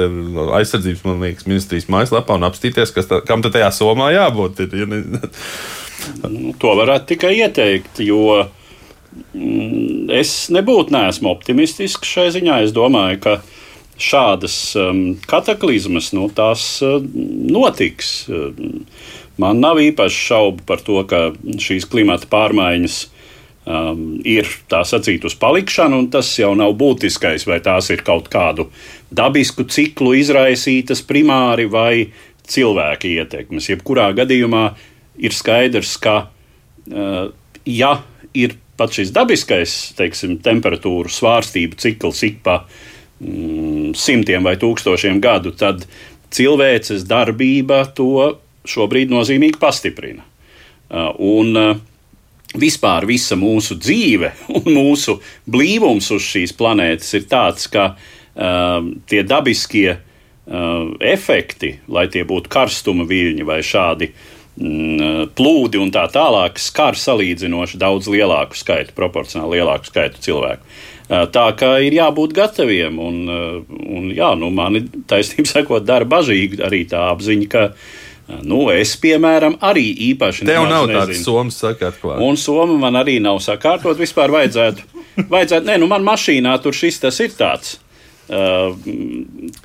aizsardzības 0.59 1.05
liekas, 1.23 1.47
ministrijas 1.49 1.89
mājaslapā 1.89 2.37
un 2.37 2.45
apstīties, 2.49 2.93
tā, 3.09 3.23
kam 3.25 3.41
tad 3.45 3.55
tajā 3.57 3.71
somā 3.73 4.11
jābūt. 4.13 4.61
Ir, 4.67 4.75
ja 4.83 4.89
nu, 4.91 6.53
to 6.61 6.75
varētu 6.77 7.13
tikai 7.15 7.33
ieteikt, 7.39 8.03
jo 8.05 8.43
mm, 9.33 10.11
es 10.13 10.35
nebūtu 10.53 10.93
neesmu 10.93 11.33
optimistisks 11.33 12.13
šai 12.13 12.29
ziņā. 12.37 12.61
Es 12.67 12.75
domāju, 12.75 13.21
ka 13.25 13.35
šādas 14.03 14.55
kataklizmas 15.29 16.11
nu, 16.17 16.27
tās 16.33 16.65
uh, 16.85 16.99
notiks. 17.01 18.13
Man 19.41 19.63
nav 19.63 19.79
īpaši 19.81 20.25
šaubu 20.27 20.65
par 20.67 20.83
to, 20.85 20.99
ka 21.09 21.31
šīs 21.41 21.87
klimata 21.89 22.27
pārmaiņas 22.29 22.97
um, 23.65 24.03
ir 24.27 24.49
tā 24.69 24.83
sacīt 24.85 25.25
uz 25.25 25.35
palikšanu, 25.41 26.03
un 26.03 26.09
tas 26.13 26.29
jau 26.37 26.51
nav 26.57 26.75
būtiskais, 26.77 27.47
vai 27.49 27.57
tās 27.65 27.89
ir 27.93 28.03
kaut 28.05 28.29
kādu 28.33 28.67
dabisku 29.13 29.65
ciklu 29.65 30.13
izraisītas 30.19 31.01
primāri 31.07 31.65
vai 31.71 32.11
cilvēka 32.49 33.09
ietekmes. 33.09 33.71
Jebkurā 33.71 34.11
gadījumā 34.17 34.67
ir 35.23 35.33
skaidrs, 35.33 35.95
ka 36.03 36.17
uh, 36.27 37.31
ja 37.65 37.95
ir 38.37 38.57
pat 38.77 38.93
šis 38.93 39.13
dabiskais 39.13 39.75
teiksim, 39.97 40.37
temperatūru 40.43 41.11
svārstību 41.11 41.77
cikls 41.81 42.23
ik 42.25 42.41
pa 42.45 42.63
mm, 43.21 43.93
simtiem 43.97 44.45
vai 44.45 44.55
tūkstošiem 44.61 45.21
gadu, 45.23 45.53
tad 45.57 45.85
cilvēces 46.33 47.05
darbība 47.09 47.83
to 47.97 48.33
šobrīd 48.67 49.11
nozīmīgi 49.11 49.59
pastiprina. 49.61 50.23
Uh, 50.93 51.09
un, 51.17 51.57
uh, 51.57 51.77
vispār 52.59 53.07
visa 53.09 53.37
mūsu 53.39 53.77
dzīve 53.81 54.33
un 54.59 54.69
mūsu 54.73 55.19
blīvums 55.49 56.11
uz 56.13 56.25
šīs 56.33 56.55
planētas 56.57 57.13
ir 57.19 57.29
tāds, 57.29 57.69
ka 57.71 57.93
tie 58.33 59.19
dabiskie 59.29 59.91
efekti, 61.13 61.75
lai 61.85 62.07
tie 62.09 62.23
būtu 62.25 62.49
karstuma 62.49 63.05
viļņi 63.05 63.45
vai 63.45 63.59
šādi 63.61 64.07
mm, 64.09 65.27
plūdi 65.37 65.77
un 65.77 65.91
tā 65.93 66.07
tālāk, 66.09 66.57
skar 66.57 66.97
salīdzinoši 66.97 67.77
daudz 67.77 68.09
lielāku 68.09 68.57
skaitu, 68.57 68.95
proporcionāli 68.97 69.59
lielāku 69.59 69.91
skaitu 69.91 70.23
cilvēku. 70.25 70.65
Tā 71.13 71.45
kā 71.59 71.75
ir 71.85 71.93
jābūt 71.93 72.33
gataviem, 72.33 72.97
un, 72.97 73.19
un 73.69 74.09
jā, 74.15 74.33
nu, 74.39 74.49
mani 74.49 74.81
taisnība 75.05 75.51
sakot, 75.59 75.85
dara 75.85 76.09
bažīgi 76.09 76.63
arī 76.65 76.83
tā 76.89 77.05
apziņa, 77.13 77.49
ka 77.53 77.67
Nu, 78.27 78.65
es, 78.71 78.93
piemēram, 79.03 79.57
arī 79.67 79.83
īpaši 80.13 80.47
Tev 80.47 80.65
nav 80.69 80.87
tādas 80.91 81.19
somas 81.25 81.57
sakārtot. 81.59 82.21
Un 82.23 82.37
soma 82.39 82.77
man 82.85 82.95
arī 83.01 83.17
nav 83.23 83.41
sakārtot. 83.43 83.99
Vispār 83.99 84.31
vajadzētu, 84.31 84.85
vajadzētu 85.27 85.67
nē, 85.67 85.75
nu 85.81 85.89
man 85.91 86.05
mašīnā 86.07 86.55
tur 86.63 86.75
šis 86.77 87.01
tas 87.03 87.19
ir 87.23 87.35
tāds. 87.35 87.77
Uh, 88.23 88.71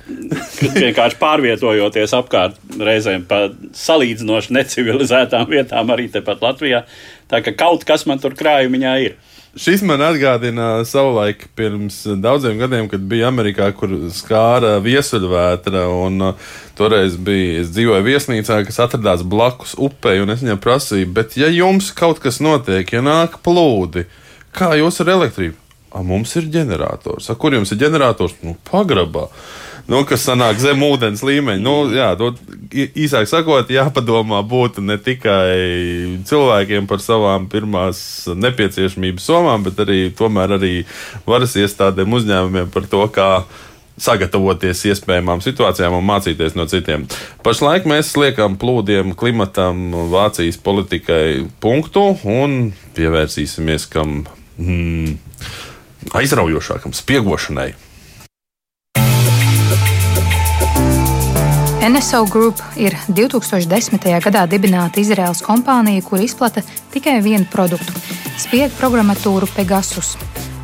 vienkārši 0.82 1.20
pārvietojoties 1.20 2.14
apkārt 2.18 2.58
reizēm 2.82 3.22
pa 3.30 3.44
salīdzinoši 3.78 4.56
necivilizētām 4.56 5.46
vietām, 5.52 5.94
arī 5.94 6.08
tepat 6.10 6.42
Latvijā. 6.42 6.82
Tā 7.30 7.38
ka 7.46 7.54
kaut 7.54 7.86
kas 7.86 8.08
man 8.10 8.18
tur 8.18 8.34
krājumiņā 8.38 8.96
ir. 9.06 9.14
Šis 9.56 9.80
man 9.86 10.02
atgādina 10.04 10.84
savulaik 10.86 11.46
pirms 11.56 12.02
daudziem 12.20 12.58
gadiem, 12.60 12.88
kad 12.90 13.00
bija 13.08 13.30
Amerikā, 13.30 13.70
kur 13.76 13.94
skāra 14.12 14.76
viesuļvētra. 14.84 15.86
Un, 16.04 16.20
uh, 16.30 16.50
toreiz 16.78 17.16
bija, 17.16 17.62
es 17.62 17.72
dzīvoju 17.74 18.04
viesnīcā, 18.06 18.60
kas 18.68 18.80
atradās 18.84 19.24
blakus 19.26 19.74
upei, 19.80 20.18
un 20.22 20.34
es 20.34 20.44
viņam 20.44 20.60
prasīju, 20.62 21.08
bet 21.16 21.38
ja 21.40 21.48
jums 21.50 21.90
kaut 21.96 22.20
kas 22.22 22.42
notiek, 22.44 22.92
ja 22.92 23.02
nāk 23.04 23.40
plūdi, 23.44 24.04
kā 24.54 24.74
jūs 24.78 25.00
ar 25.02 25.14
elektrību? 25.16 25.56
A, 25.88 26.02
mums 26.04 26.34
ir 26.36 26.50
ģenerators. 26.52 27.30
A, 27.32 27.38
kur 27.40 27.56
jums 27.56 27.72
ir 27.72 27.80
ģenerators? 27.80 28.36
Nu, 28.44 28.54
pagrabā. 28.68 29.30
Nu, 29.88 30.02
kas 30.04 30.26
sanāk 30.26 30.58
zem 30.60 30.82
ūdens 30.84 31.22
līmeņa. 31.24 31.62
Nu, 31.64 31.74
jā, 31.96 32.10
to 32.20 32.34
īsāk 32.76 33.24
sakot, 33.30 33.70
jāpadomā 33.72 34.42
būtu 34.44 34.84
ne 34.84 34.98
tikai 35.00 36.20
cilvēkiem 36.28 36.88
par 36.90 37.00
savām 37.00 37.46
pirmās 37.48 38.00
nepieciešamības 38.28 39.30
somām, 39.30 39.64
bet 39.64 39.80
arī, 39.80 40.10
tomēr 40.12 40.58
arī 40.58 40.74
varas 41.24 41.56
iestādēm 41.56 42.18
uzņēmumiem 42.20 42.68
par 42.74 42.90
to, 42.92 43.00
kā 43.14 43.30
sagatavoties 43.98 44.84
iespējamām 44.92 45.40
situācijām 45.42 45.96
un 45.96 46.06
mācīties 46.06 46.54
no 46.58 46.68
citiem. 46.70 47.08
Pašlaik 47.46 47.88
mēs 47.88 48.12
liekam 48.20 48.60
plūdiem, 48.60 49.16
klimatam, 49.18 49.88
Vācijas 50.12 50.60
politikai 50.62 51.48
punktu 51.64 52.10
un 52.28 52.74
pievērsīsimies 52.98 53.88
kam. 53.90 54.20
Hmm, 54.60 55.16
aizraujošākam, 56.18 56.92
spiegošanai. 56.92 57.72
NSO 61.88 62.26
Group 62.28 62.58
ir 62.76 62.92
2010. 63.08 64.02
gadā 64.20 64.42
dibināta 64.50 65.00
Izraels 65.00 65.40
kompānija, 65.40 66.02
kur 66.04 66.20
izplata 66.20 66.60
tikai 66.92 67.14
vienu 67.24 67.46
produktu- 67.48 67.94
spiegu 68.44 68.74
programmatūru 68.76 69.48
Pegasus. 69.54 70.18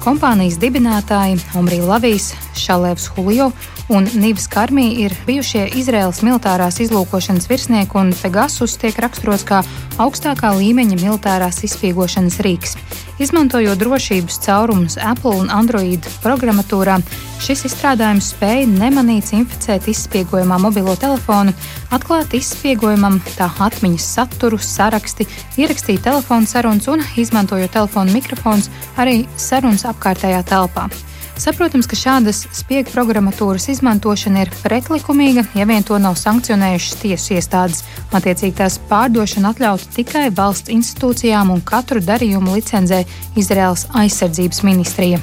Kompānijas 0.05 0.59
dibinātāji 0.61 1.41
Omri 1.57 1.81
Lavijas, 1.81 2.35
Šalevs 2.55 3.07
Hulio 3.17 3.53
un 3.92 4.07
Nīvs 4.09 4.47
Karmī 4.49 4.87
ir 5.05 5.12
bijušie 5.27 5.66
Izraels 5.77 6.23
militārās 6.25 6.79
izlūkošanas 6.85 7.49
virsnieki, 7.51 7.99
un 8.01 8.12
Pegasus 8.16 8.79
tiek 8.81 8.97
raksturots 9.03 9.44
kā 9.49 9.61
augstākā 10.01 10.55
līmeņa 10.57 10.99
militārās 11.03 11.61
izspiegošanas 11.66 12.40
rīks. 12.44 12.77
Izmantojot 13.23 13.79
drošības 13.79 14.40
caurumus 14.42 14.97
Apple 14.99 15.37
un 15.44 15.53
Android 15.53 16.07
programmatūrā, 16.25 16.97
šis 17.44 17.66
izstrādājums 17.68 18.33
spēja 18.35 18.66
nemanīts 18.73 19.35
inficēt 19.37 19.88
izspiegojumā 19.92 20.59
mobilo 20.64 20.97
telefonu, 20.99 21.55
atklāt 21.94 22.35
izspiegojumam 22.35 23.20
tā 23.37 23.51
atmiņas 23.68 24.11
saturu, 24.18 24.59
saraksti, 24.59 25.29
ierakstīt 25.61 26.03
telefonu 26.09 26.51
sarunas 26.51 26.90
un, 26.90 27.05
izmantojot 27.20 27.77
telefonu 27.77 28.16
mikrofons, 28.16 28.70
arī 28.99 29.25
sarunas 29.37 29.87
apkārtējā 29.92 30.42
telpā. 30.49 30.88
Saprotams, 31.35 31.88
ka 31.90 31.97
šādas 31.99 32.44
spiegu 32.55 32.92
programmatūras 32.94 33.66
izmantošana 33.73 34.44
ir 34.44 34.53
pretlikumīga, 34.62 35.42
ja 35.59 35.66
vien 35.66 35.83
to 35.83 35.99
nav 35.99 36.14
sankcionējušas 36.20 37.01
tiesu 37.01 37.35
iestādes. 37.35 37.83
Attiecīgi 38.14 38.55
tās 38.61 38.79
pārdošana 38.90 39.51
atļauta 39.51 39.90
tikai 39.97 40.29
valsts 40.31 40.70
institūcijām 40.70 41.51
un 41.51 41.62
katru 41.66 41.99
darījumu 42.05 42.55
licencē 42.55 43.03
Izraels 43.40 43.88
aizsardzības 43.99 44.62
ministrija. 44.62 45.18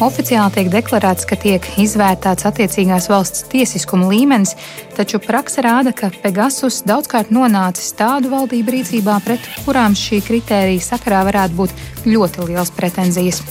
Oficiāli 0.00 0.54
tiek 0.54 0.68
deklarēts, 0.72 1.26
ka 1.28 1.36
tiek 1.40 1.66
izvērtēts 1.80 2.46
attiecīgās 2.48 3.08
valsts 3.12 3.44
tiesiskuma 3.52 4.08
līmenis, 4.12 4.54
taču 4.96 5.20
praksa 5.24 5.64
rāda, 5.64 5.92
ka 5.96 6.08
Pegasus 6.22 6.82
daudzkārt 6.88 7.32
nonācis 7.32 7.92
tādu 7.96 8.32
valdību 8.32 8.76
rīcībā, 8.76 9.18
pret 9.24 9.48
kurām 9.64 9.96
šī 9.96 10.22
kritērija 10.24 10.84
sakarā 10.84 11.24
varētu 11.28 11.60
būt 11.60 11.76
ļoti 12.08 12.48
liels 12.48 12.72
pretenzijas. 12.76 13.42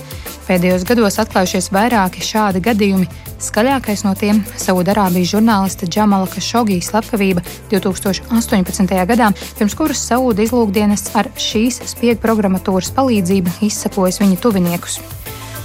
Pēdējos 0.49 0.81
gados 0.89 1.19
atklājušies 1.21 1.67
vairāki 1.69 2.23
šādi 2.25 2.57
gadījumi. 2.65 3.05
Skaļākais 3.37 4.01
no 4.01 4.15
tiem- 4.17 4.39
Saudārābijas 4.63 5.35
žurnālista 5.35 5.85
Džamala 5.85 6.25
Kašogijas 6.25 6.89
slepkavība 6.89 7.43
2018. 7.69 9.05
gadā, 9.05 9.29
pirms 9.59 9.77
kuras 9.77 10.01
Saudu 10.01 10.41
izlūkdienests 10.41 11.13
ar 11.13 11.29
šīs 11.37 11.83
spiegu 11.93 12.17
programmatūras 12.25 12.89
palīdzību 12.97 13.59
izsakojas 13.69 14.17
viņa 14.23 14.41
tuviniekus. 14.41 14.97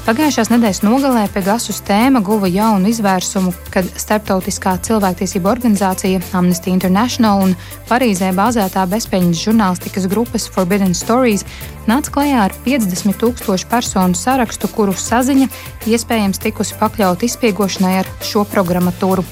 Pagājušās 0.05 0.51
nedēļas 0.53 0.83
nogalē 0.85 1.23
Pegasus 1.33 1.79
tēma 1.89 2.21
guva 2.21 2.45
jaunu 2.53 2.91
izvērsumu, 2.91 3.55
kad 3.73 3.87
starptautiskā 3.97 4.75
cilvēktiesība 4.85 5.49
organizācija 5.49 6.21
Amnesty 6.37 6.69
International 6.75 7.41
un 7.47 7.55
Parīzē 7.89 8.29
bāzētā 8.37 8.85
bezpēļņas 8.93 9.41
žurnālistikas 9.47 10.11
grupas 10.13 10.45
Forbidden 10.53 10.93
Stories 10.93 11.47
nāca 11.89 12.13
klajā 12.19 12.45
ar 12.51 12.57
50 12.69 13.17
tūkstošu 13.17 13.73
personu 13.73 14.21
sarakstu, 14.21 14.69
kuru 14.77 14.93
saziņa 14.93 15.49
iespējams 15.89 16.45
tikusi 16.45 16.77
pakļauta 16.85 17.25
izspiegošanai 17.25 17.97
ar 18.03 18.17
šo 18.21 18.45
programmatūru. 18.53 19.25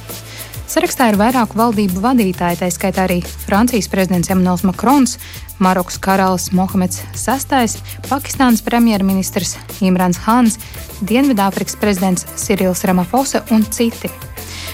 Sarakstā 0.72 1.11
ir 1.11 1.18
vairāku 1.20 1.58
valdību 1.58 2.00
vadītāji, 2.00 2.56
tā 2.62 2.68
skaitā 2.72 3.02
arī 3.04 3.18
Francijas 3.44 3.90
prezidents 3.92 4.30
Emmanuels 4.32 4.62
Macrons, 4.64 5.18
Marokas 5.61 5.98
karalis 6.00 6.46
Mohameds 6.56 7.02
VI, 7.12 7.82
Pakistānas 8.08 8.64
premjerministrs 8.64 9.58
Imrans 9.85 10.22
Hāns, 10.24 10.56
Dienvidāfrikas 11.04 11.76
prezidents 11.76 12.24
Sirils 12.40 12.87
Ramafosa 12.88 13.42
un 13.52 13.66
citi. 13.68 14.08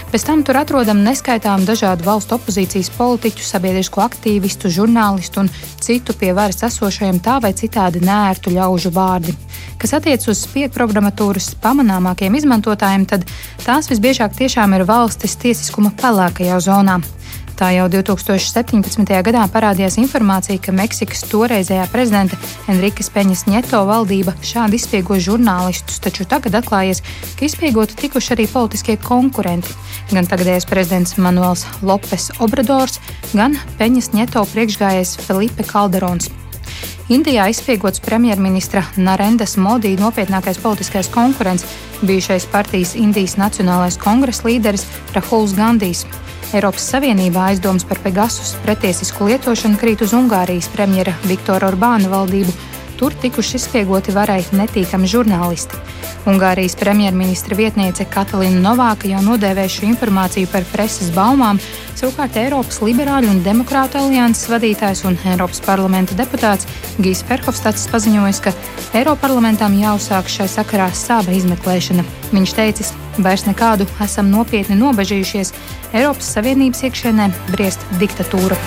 Bez 0.09 0.23
tam 0.25 0.41
tur 0.41 0.57
atrodam 0.57 1.03
neskaitām 1.05 1.67
dažādu 1.69 2.07
valstu 2.07 2.39
opozīcijas 2.39 2.89
politiķu, 2.97 3.45
sabiedrisko 3.45 4.01
aktīvistu, 4.01 4.71
žurnālistu 4.73 5.43
un 5.43 5.51
citu 5.85 6.15
pie 6.17 6.31
varas 6.33 6.63
esošajiem 6.65 7.19
tā 7.21 7.35
vai 7.45 7.51
citādi 7.53 8.01
nērtu 8.01 8.55
ļaužu 8.55 8.95
vārdi. 8.97 9.35
Kas 9.77 9.93
attiecas 9.99 10.31
uz 10.33 10.41
spiegu 10.47 10.73
programmatūras 10.79 11.51
pamanāmākiem 11.61 12.41
izmantotājiem, 12.41 13.05
tad 13.05 13.29
tās 13.67 13.93
visbiežāk 13.93 14.33
tiešām 14.41 14.79
ir 14.79 14.89
valstis 14.89 15.37
tiesiskuma 15.45 15.93
pelēkajā 16.01 16.57
zonā. 16.65 17.03
Tā 17.59 17.73
jau 17.75 17.89
2017. 17.91 19.03
gadā 19.27 19.41
parādījās 19.51 19.97
informācija, 19.99 20.61
ka 20.63 20.71
Meksikas 20.71 21.25
toreizējā 21.27 21.89
prezidenta 21.91 22.37
Enrikas 22.71 23.11
Peņas 23.11 23.49
Nieto 23.51 23.81
valdība 23.89 24.37
šādi 24.47 24.79
izspiego 24.79 25.17
žurnālistus, 25.19 25.99
taču 26.05 26.23
tagad 26.23 26.55
atklājies, 26.61 27.03
ka 27.35 27.49
izspiegoti 27.49 27.99
tikuši 27.99 28.37
arī 28.37 28.47
politiskie 28.53 28.95
konkurenti. 29.03 29.75
Gan 30.13 30.31
tagadējais 30.31 30.69
prezidents 30.71 31.19
Manuels 31.19 31.67
Lopes 31.83 32.29
Obradors, 32.39 33.01
gan 33.35 33.59
Peņas 33.83 34.13
Nieto 34.15 34.47
priekšgājējs 34.55 35.17
Felipe 35.27 35.67
Calderons. 35.67 36.31
Indijā 37.11 37.49
izspiegots 37.51 38.05
premjerministra 38.07 38.85
Narendas 39.03 39.59
Modī 39.59 39.97
nopietnākais 39.99 40.63
politiskais 40.63 41.11
konkurents, 41.11 41.67
bijušais 42.07 42.47
partijas 42.55 42.95
Indijas 42.95 43.35
Nacionālais 43.35 43.99
kongresa 43.99 44.47
līderis 44.47 44.87
Rahuls 45.19 45.59
Gandijs. 45.59 46.07
Eiropas 46.57 46.87
Savienībā 46.95 47.51
aizdomas 47.51 47.85
par 47.85 47.99
Pegasus 48.01 48.55
pretiesisku 48.65 49.27
lietošanu 49.29 49.77
krīt 49.81 50.01
uz 50.07 50.15
Ungārijas 50.17 50.71
premjera 50.73 51.13
Viktora 51.29 51.69
Orbāna 51.69 52.09
valdību. 52.09 52.55
Tur 52.99 53.15
tikuši 53.23 53.57
izspiegoti 53.61 54.11
varai 54.11 54.41
netīkami 54.59 55.07
žurnālisti. 55.07 55.79
Ungārijas 56.27 56.75
premjerministra 56.77 57.55
vietniece 57.57 58.03
Katalīna 58.11 58.59
Novāka 58.65 59.07
jau 59.07 59.21
nodēvēja 59.23 59.71
šo 59.71 59.87
informāciju 59.87 60.49
par 60.51 60.67
preses 60.73 61.13
baumām, 61.15 61.61
savukārt 61.95 62.37
Eiropas 62.43 62.81
Liberāļu 62.83 63.31
un 63.31 63.43
Demokrātu 63.47 64.01
alianses 64.03 64.51
vadītājs 64.51 65.05
un 65.07 65.19
Eiropas 65.31 65.63
parlamenta 65.65 66.19
deputāts 66.19 66.67
Gijs 66.99 67.23
Ferhofstads 67.29 67.87
paziņojis, 67.93 68.43
ka 68.45 68.55
Eiroparlamentam 68.99 69.79
jāuzsāk 69.79 70.31
šai 70.35 70.49
sakarā 70.59 70.91
sāba 70.91 71.37
izmeklēšana. 71.39 72.05
Viņš 72.35 72.57
teicis, 72.59 72.91
vairs 73.23 73.47
nekādu 73.47 73.87
esam 74.05 74.33
nopietni 74.35 74.77
nobežījušies, 74.83 75.55
Eiropas 75.95 76.35
Savienības 76.35 76.83
iekšienē 76.91 77.31
briest 77.55 77.87
diktatūra. 78.03 78.59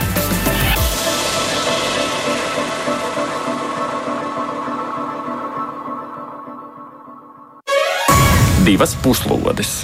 Divas 8.72 8.94
puslodes! 9.04 9.82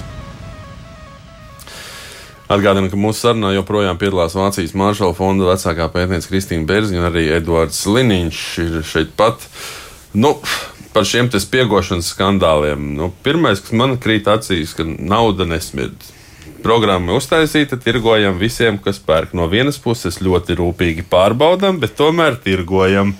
Atgādinu, 2.48 2.88
ka 2.88 2.96
mūsu 2.96 3.20
sarunā 3.20 3.50
joprojām 3.52 3.98
piedalās 4.00 4.32
Vācijas 4.32 4.72
Maršala 4.80 5.12
fonda 5.12 5.50
vecākā 5.50 5.90
pētniece 5.92 6.30
Kristīna 6.30 6.64
Berziņa 6.70 7.02
un 7.02 7.08
arī 7.10 7.26
Edvards 7.36 7.82
Liniņš 7.84 8.38
ir 8.62 8.78
šeit 8.88 9.10
pat. 9.18 9.44
Nu, 10.16 10.38
par 10.94 11.04
šiem 11.04 11.28
spiegošanas 11.28 12.08
skandāliem. 12.14 12.94
Nu, 12.96 13.10
pirmais, 13.26 13.60
kas 13.60 13.76
man 13.76 13.98
krīt 14.00 14.30
acīs, 14.32 14.72
ka 14.78 14.88
nauda 14.88 15.44
nesmird. 15.44 16.08
Programma 16.64 17.18
uztaisīta, 17.20 17.76
tirgojam 17.76 18.40
visiem, 18.40 18.80
kas 18.80 19.02
pērk 19.04 19.36
no 19.36 19.50
vienas 19.52 19.76
puses, 19.76 20.22
ļoti 20.24 20.56
rūpīgi 20.62 21.04
pārbaudām, 21.12 21.76
bet 21.84 21.92
tomēr 22.00 22.40
tirgojam. 22.40 23.12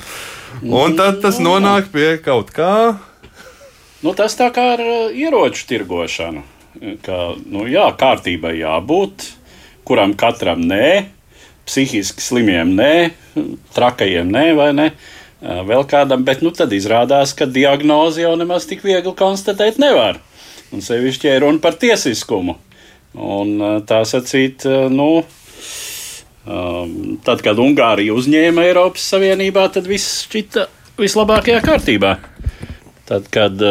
Un 0.64 0.96
tad 0.96 1.20
tas 1.20 1.44
nonāk 1.44 1.92
pie 1.92 2.14
kaut 2.24 2.56
kā. 2.56 2.96
Nu, 4.04 4.14
tas 4.14 4.36
tā 4.38 4.46
kā 4.54 4.72
ar 4.76 4.82
uh, 4.84 5.10
ieroču 5.10 5.66
tirgošanu. 5.70 6.44
Ka, 7.02 7.16
nu, 7.50 7.64
jā, 7.66 7.88
kārtībai 7.98 8.52
jābūt, 8.60 9.24
kuram 9.88 10.12
katram 10.18 10.60
nē, 10.62 11.08
psihiski 11.66 12.22
slimiem 12.22 12.76
nē, 12.78 12.92
trakajiem 13.74 14.30
nē, 14.30 14.44
vai 14.58 14.68
ne? 14.76 14.92
Vēl 15.38 15.84
kādam, 15.86 16.24
bet 16.26 16.40
nu, 16.42 16.50
tad 16.54 16.72
izrādās, 16.74 17.32
ka 17.38 17.46
diagnozi 17.46 18.24
jau 18.24 18.32
nemaz 18.38 18.66
tik 18.66 18.82
viegli 18.86 19.14
konstatēt 19.18 19.78
nevar. 19.82 20.18
Un 20.74 20.82
sevišķi 20.84 21.30
ir 21.30 21.44
runa 21.44 21.62
par 21.62 21.78
tiesiskumu. 21.78 22.56
Un, 23.14 23.52
tā 23.88 24.00
sacīt, 24.06 24.66
nu, 24.90 25.22
tad, 27.26 27.44
kad 27.46 27.62
Ungārija 27.62 28.16
uzņēma 28.18 28.66
Eiropas 28.66 29.06
Savienībā, 29.14 29.68
tad 29.74 29.86
viss 29.90 30.24
šķita 30.26 30.66
vislabākajā 30.98 31.62
kārtībā. 31.64 32.16
Tad, 33.08 33.28
kad 33.32 33.62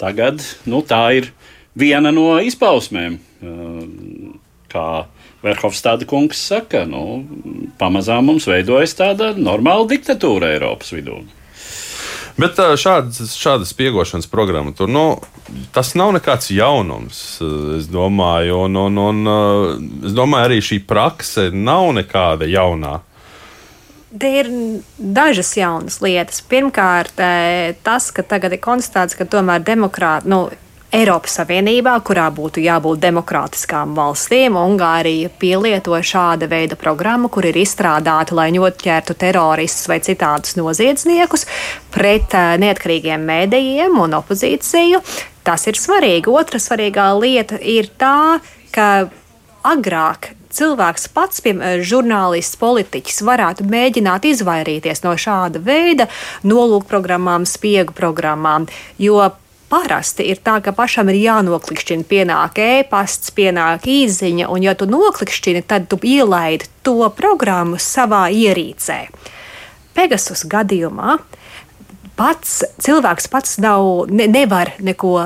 tagad 0.00 0.42
nu, 0.68 0.82
tā 0.84 1.02
ir 1.16 1.30
viena 1.78 2.12
no 2.14 2.36
izpausmēm, 2.42 3.18
kā 4.72 4.86
Verhofstāda 5.42 6.06
kungs 6.06 6.38
saka, 6.38 6.84
nu, 6.86 7.22
pamazām 7.80 8.28
mums 8.30 8.46
veidojas 8.46 8.94
tāda 8.98 9.32
normāla 9.34 9.88
diktatūra 9.90 10.52
Eiropas 10.54 10.92
vidū. 10.94 11.22
Bet 12.38 12.56
šādas, 12.56 13.34
šādas 13.36 13.72
spiegošanas 13.74 14.28
programma 14.30 14.72
tur 14.76 14.88
nu, 14.88 15.04
tas 15.74 15.92
nav 15.98 16.14
nekāds 16.16 16.48
jaunums. 16.54 17.18
Es 17.76 17.90
domāju, 17.92 18.62
un, 18.68 18.78
un, 18.86 19.00
un 19.02 19.32
es 20.06 20.14
domāju, 20.16 20.46
arī 20.48 20.60
šī 20.64 20.80
prakse 20.88 21.50
nav 21.52 21.90
nekāda 21.98 22.48
jaunā. 22.48 23.00
Te 24.18 24.28
ir 24.42 24.48
dažas 24.98 25.54
jaunas 25.56 26.00
lietas. 26.04 26.42
Pirmkārt, 26.44 27.16
tas, 27.86 28.10
ka 28.12 28.24
tagad 28.28 28.52
ir 28.52 28.60
konstatēts, 28.60 29.16
ka 29.16 29.24
tomēr 29.24 29.64
demokrāti, 29.64 30.28
nu, 30.28 30.42
Eiropas 30.92 31.38
Savienībā, 31.38 31.94
kurā 32.04 32.26
būtu 32.36 32.60
jābūt 32.60 33.00
demokrātiskām 33.00 33.94
valstīm, 33.96 34.58
Ungārija 34.60 35.30
pielieto 35.40 35.96
šāda 35.96 36.44
veida 36.50 36.76
programmu, 36.76 37.30
kur 37.32 37.48
ir 37.48 37.56
izstrādāta, 37.56 38.36
lai 38.36 38.50
ņotķertu 38.52 39.16
teroristus 39.16 39.88
vai 39.88 40.02
citādus 40.04 40.58
noziedzniekus 40.60 41.46
pret 41.94 42.36
uh, 42.36 42.52
neatkarīgiem 42.60 43.24
mēdījiem 43.24 43.96
un 44.04 44.18
opozīciju. 44.20 45.00
Tas 45.48 45.64
ir 45.72 45.80
svarīgi. 45.80 46.28
Otra 46.28 46.60
svarīgā 46.60 47.08
lieta 47.16 47.56
ir 47.56 47.88
tā, 47.96 48.42
ka 48.76 49.08
agrāk 49.62 50.32
cilvēks 50.52 51.08
pats, 51.14 51.40
piemēram, 51.44 51.84
žurnālists, 51.86 52.58
politiķis, 52.60 53.22
varētu 53.26 53.66
mēģināt 53.72 54.26
izvairīties 54.32 55.04
no 55.06 55.14
šāda 55.16 55.62
veida 55.64 56.08
nolūkprogrammām, 56.44 57.46
spiegu 57.48 57.94
programmām. 57.96 58.68
Jo 59.00 59.30
parasti 59.72 60.26
ir 60.28 60.42
tā, 60.44 60.58
ka 60.64 60.74
pašam 60.76 61.08
ir 61.12 61.20
jānoklikšķina, 61.22 62.08
pienāk 62.08 62.60
e-pasts, 62.60 63.32
pienāk 63.32 63.88
īziņa, 63.88 64.50
un 64.52 64.66
ja 64.66 64.76
tu 64.76 64.88
noklikšķini, 64.90 65.64
tad 65.64 65.88
tu 65.88 65.96
ielaidi 66.04 66.68
to 66.84 66.98
programmu 67.16 67.80
savā 67.80 68.26
ierīcē. 68.28 69.06
Pegasus 69.96 70.44
gadījumā 70.48 71.18
pats 72.16 72.62
cilvēks 72.82 73.28
pats 73.32 73.56
nav, 73.62 74.08
ne, 74.12 74.28
nevar 74.30 74.74
neko. 74.82 75.16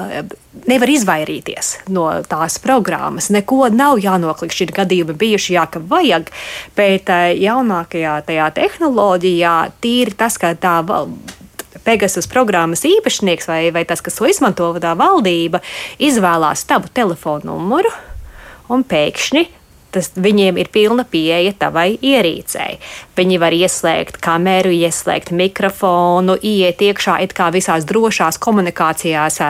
Nevar 0.67 0.89
izvairīties 0.89 1.67
no 1.93 2.07
tās 2.27 2.57
programmas. 2.65 3.29
Neko 3.31 3.69
nav 3.71 4.01
jānoklikšķina. 4.01 4.73
Gadījumi 4.79 5.15
bijuši, 5.21 5.53
jā, 5.53 5.67
ka 5.69 5.83
vajag, 5.85 6.31
bet 6.79 7.13
eh, 7.13 7.35
jaunākajā 7.45 8.15
tajā 8.27 8.47
tehnoloģijā 8.57 9.53
tīri 9.85 10.17
tas, 10.17 10.39
ka 10.41 10.55
tā 10.57 10.79
Pegasus 11.87 12.27
programmas 12.27 12.83
īpašnieks 12.89 13.47
vai, 13.47 13.61
vai 13.71 13.85
tas, 13.87 14.01
kas 14.03 14.17
to 14.19 14.27
izmanto, 14.27 14.73
tā 14.83 14.97
valdība, 14.99 15.61
izvēlās 16.03 16.65
tavu 16.67 16.91
telefonu 16.97 17.53
numuru 17.53 17.93
un 18.73 18.83
pēkšņi 18.83 19.45
tas, 19.97 20.13
viņiem 20.15 20.61
ir 20.61 20.71
pilna 20.73 21.07
pieeja 21.09 21.55
tavai 21.59 21.97
ierīcei. 21.97 22.77
Viņi 23.17 23.41
var 23.43 23.57
ieslēgt 23.57 24.21
kameru, 24.23 24.75
ieslēgt 24.77 25.33
mikrofonu, 25.35 26.37
iet 26.37 26.85
iekšā 26.85 27.19
it 27.25 27.33
kā 27.37 27.49
visās 27.55 27.89
drošās 27.89 28.39
komunikācijās, 28.45 29.41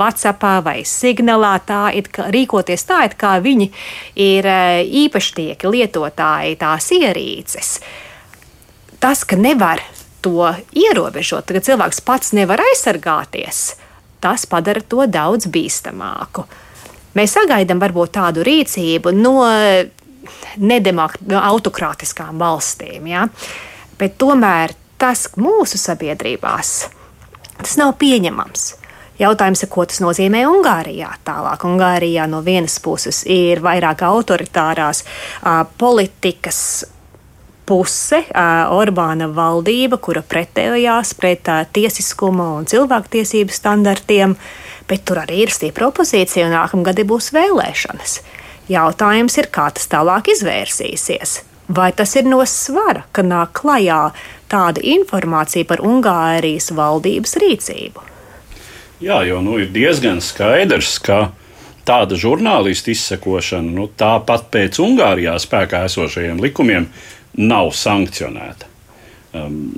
WhatsApp 0.00 0.48
vai 0.64 0.80
signālā, 0.88 1.54
tā 1.68 1.84
it 1.94 2.08
kā 2.12 2.30
rīkoties 2.32 2.88
tā, 2.88 3.04
it 3.10 3.18
kā 3.20 3.36
viņi 3.44 3.68
ir 4.16 4.48
īpašnieki, 5.04 5.68
lietotāji 5.76 6.58
tās 6.60 6.88
ierīces. 6.96 7.76
Tas, 9.02 9.24
ka 9.26 9.36
nevar 9.36 9.82
to 10.22 10.52
ierobežot, 10.78 11.50
ka 11.50 11.62
cilvēks 11.66 12.02
pats 12.06 12.32
nevar 12.38 12.62
aizsargāties, 12.62 13.62
tas 14.22 14.46
padara 14.46 14.80
to 14.86 15.08
daudz 15.10 15.48
bīstamāku. 15.50 16.46
Mēs 17.18 17.34
sagaidām 17.36 17.82
varbūt 17.82 18.14
tādu 18.16 18.44
rīcību 18.46 19.12
no 19.16 19.36
nedemokrātiskām 20.62 22.38
valstīm, 22.40 23.10
ja? 23.10 23.26
bet 23.98 24.16
tomēr 24.20 24.74
tas 24.98 25.28
mūsu 25.36 25.78
sabiedrībās 25.80 26.72
tas 27.62 27.76
nav 27.78 27.94
pieņemams. 28.00 28.70
Jautājums 29.20 29.60
ir, 29.62 29.68
ko 29.70 29.84
tas 29.86 30.00
nozīmē 30.02 30.40
Ungārijā. 30.48 31.12
Tālāk, 31.26 31.66
Ungārijā 31.68 32.24
no 32.30 32.40
vienas 32.42 32.78
puses 32.82 33.22
ir 33.30 33.60
vairāk 33.62 34.02
autoritārās 34.08 35.04
uh, 35.04 35.62
politikas 35.78 36.62
puse, 37.68 38.24
Orbāna 38.74 39.28
valdība, 39.30 40.00
kura 40.02 40.24
pretējās 40.26 41.14
pret 41.18 41.48
tiesiskuma 41.72 42.48
un 42.58 42.66
cilvēktiesību 42.68 43.54
standartiem, 43.54 44.34
bet 44.92 45.06
tur 45.08 45.22
arī 45.22 45.46
ir 45.46 45.54
stipra 45.54 45.88
opozīcija 45.88 46.50
un 46.50 46.52
nākamgad 46.52 47.00
būs 47.08 47.30
vēlēšanas. 47.32 48.18
Jautājums 48.68 49.38
ir, 49.40 49.48
kā 49.52 49.70
tas 49.72 49.88
tālāk 49.90 50.28
izvērsīsies. 50.34 51.40
Vai 51.72 51.88
tas 51.96 52.12
ir 52.18 52.26
no 52.28 52.42
svara, 52.48 53.06
ka 53.14 53.24
nāk 53.24 53.54
klajā 53.62 54.10
tāda 54.52 54.82
informācija 54.84 55.64
par 55.68 55.80
Ungārijas 55.80 56.68
valdības 56.76 57.38
rīcību? 57.40 58.04
Jā, 59.02 59.22
jo 59.26 59.40
nu, 59.42 59.56
ir 59.62 59.70
diezgan 59.74 60.20
skaidrs, 60.22 60.98
ka 61.02 61.32
tāda 61.88 62.18
žurnālistu 62.18 62.92
izsekošana, 62.92 63.72
nu, 63.72 63.88
tāpat 63.98 64.50
pēc 64.52 64.78
Ungārijā 64.84 65.38
spēkā 65.42 65.86
esošajiem 65.88 66.42
likumiem, 66.44 66.90
nav 67.40 67.72
sankcionēta. 67.74 68.68
Um, 69.32 69.72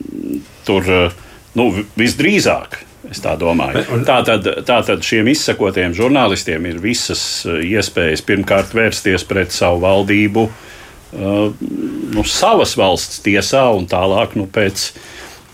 tur 0.66 0.90
uh, 0.90 1.22
nu, 1.55 1.70
visdrīzāk. 1.94 2.83
Es 3.11 3.21
tā 3.21 3.35
domāju. 3.40 3.85
Tātad, 4.09 4.47
tātad 4.67 5.05
šiem 5.05 5.29
izsakotiem 5.33 5.93
žurnālistiem 5.97 6.64
ir 6.71 6.81
visas 6.83 7.23
uh, 7.47 7.59
iespējas 7.61 8.25
pirmkārt 8.25 8.73
vērsties 8.77 9.27
pret 9.29 9.53
savu 9.55 9.83
valdību, 9.85 10.47
uh, 10.49 11.67
nu, 12.14 12.25
savas 12.25 12.75
valsts 12.81 13.21
tiesā 13.25 13.67
un 13.77 13.88
tālāk 13.90 14.38
nu, 14.40 14.49
pēc, 14.51 14.88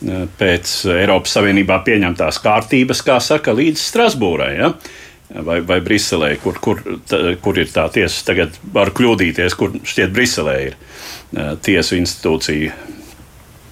uh, 0.07 0.25
pēc 0.41 0.75
Eiropas 0.95 1.37
Savienībā 1.37 1.83
pieņemtās 1.87 2.41
kārtības, 2.45 3.05
kā 3.07 3.19
saka, 3.25 3.57
līdz 3.59 3.83
Strasbūrai. 3.91 4.53
Ja? 4.61 4.75
Vai, 5.47 5.61
vai 5.63 5.79
Briselē, 5.79 6.33
kur, 6.43 6.57
kur, 6.59 6.81
kur 7.43 7.59
ir 7.63 7.69
tā 7.71 7.85
tiesa, 7.95 8.25
tagad 8.27 8.57
var 8.75 8.91
kļūdīties, 8.95 9.55
kur 9.59 9.77
šķiet 9.87 10.15
Briselē 10.15 10.57
ir. 10.71 10.75
Uh, 10.75 11.21
Eh, 11.31 11.51
tiesu 11.63 11.95
institūcija, 11.95 12.73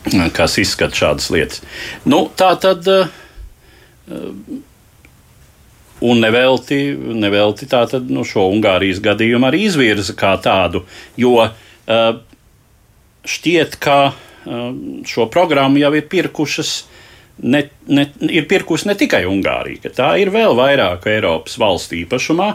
eh, 0.07 0.29
kas 0.33 0.59
izskata 0.63 0.95
šādas 0.95 1.27
lietas. 1.35 1.63
Nu, 2.05 2.29
tā 2.37 2.55
tad. 2.61 2.87
Eh, 2.87 3.09
un 6.01 6.21
nevelti, 6.23 6.79
nevelti 7.19 7.67
tātad, 7.71 8.11
nu, 8.13 8.25
šo 8.27 8.49
Ungārijas 8.53 9.03
gadījumu 9.05 9.49
arī 9.49 9.65
izvirza 9.67 10.15
kā 10.19 10.37
tādu, 10.43 10.85
jo 11.19 11.35
šķiet, 13.29 13.79
ka 13.83 13.99
šo 15.09 15.27
programmu 15.33 15.83
jau 15.83 15.91
ir 15.99 16.07
pirkušas 16.09 16.73
ne, 17.43 17.65
ne, 17.91 18.07
ir 18.31 18.47
pirkusi 18.51 18.89
ne 18.89 18.95
tikai 18.99 19.25
Ungārija, 19.29 19.91
tā 19.95 20.13
ir 20.23 20.31
vēl 20.35 20.57
vairāk 20.59 21.09
Eiropas 21.11 21.59
valstu 21.61 21.99
īpašumā, 22.05 22.53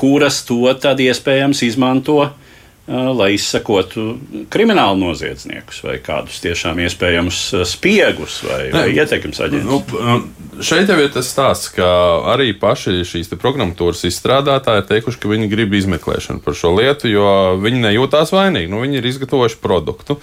kuras 0.00 0.42
to 0.48 0.64
tad 0.80 1.00
iespējams 1.04 1.62
izmanto 1.66 2.20
uh, 2.24 2.47
lai 2.88 3.34
izsakotu 3.36 4.14
kriminālu 4.48 4.96
noziedzniekus 5.02 5.82
vai 5.84 5.98
kādus 6.00 6.40
tiešām 6.40 6.78
iespējamus 6.86 7.40
spiegus 7.68 8.40
vai, 8.46 8.60
vai 8.72 8.86
ietekmes 8.94 9.40
aģentus. 9.44 9.92
Nu, 9.92 10.62
šeit 10.64 10.88
jau 10.88 10.96
ir 11.02 11.10
tas 11.12 11.28
stāsts, 11.28 11.68
ka 11.74 11.86
arī 12.32 12.54
paši 12.56 13.02
šīs 13.08 13.28
programmatūras 13.34 14.06
izstrādātāji 14.08 14.82
ir 14.82 14.86
teikuši, 14.88 15.20
ka 15.20 15.32
viņi 15.32 15.50
grib 15.52 15.76
izmeklēšanu 15.76 16.40
par 16.44 16.56
šo 16.56 16.72
lietu, 16.78 17.10
jo 17.12 17.26
viņi 17.60 17.82
nejūtās 17.84 18.32
vainīgi. 18.32 18.70
Nu, 18.72 18.80
viņi 18.84 19.00
ir 19.02 19.10
izgatavojuši 19.10 19.60
produktu. 19.62 20.16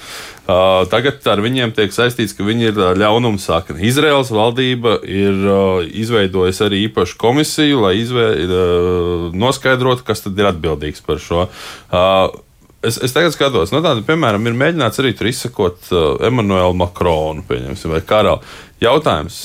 Uh, 0.45 0.85
tagad 0.89 1.25
ar 1.29 1.41
viņiem 1.41 1.73
tiek 1.77 1.93
saistīts, 1.93 2.33
ka 2.37 2.45
viņi 2.45 2.69
ir 2.71 2.81
ļaunuma 2.97 3.41
sakni. 3.41 3.85
Izraels 3.89 4.33
valdība 4.33 4.97
ir 5.05 5.37
uh, 5.45 5.85
izveidojusi 5.85 6.65
arī 6.65 6.81
īpašu 6.89 7.17
komisiju, 7.21 7.85
lai 7.85 7.95
izvē, 8.01 8.27
uh, 8.45 9.29
noskaidrotu, 9.37 10.05
kas 10.05 10.25
tad 10.25 10.41
ir 10.41 10.49
atbildīgs 10.49 11.05
par 11.05 11.21
šo. 11.21 11.47
Uh, 11.89 12.41
es, 12.87 12.97
es 13.03 13.13
tagad 13.13 13.33
skatos, 13.35 13.71
no 13.73 13.79
nu, 13.79 13.85
tāda, 13.85 14.03
piemēram, 14.05 14.45
ir 14.47 14.57
mēģināts 14.57 15.01
arī 15.01 15.13
tur 15.17 15.29
izsakot 15.29 15.91
uh, 15.91 16.03
Emanuelu 16.25 16.75
Makronu, 16.77 17.45
vai 17.47 18.01
karalu. 18.05 18.41
Jautājums, 18.83 19.39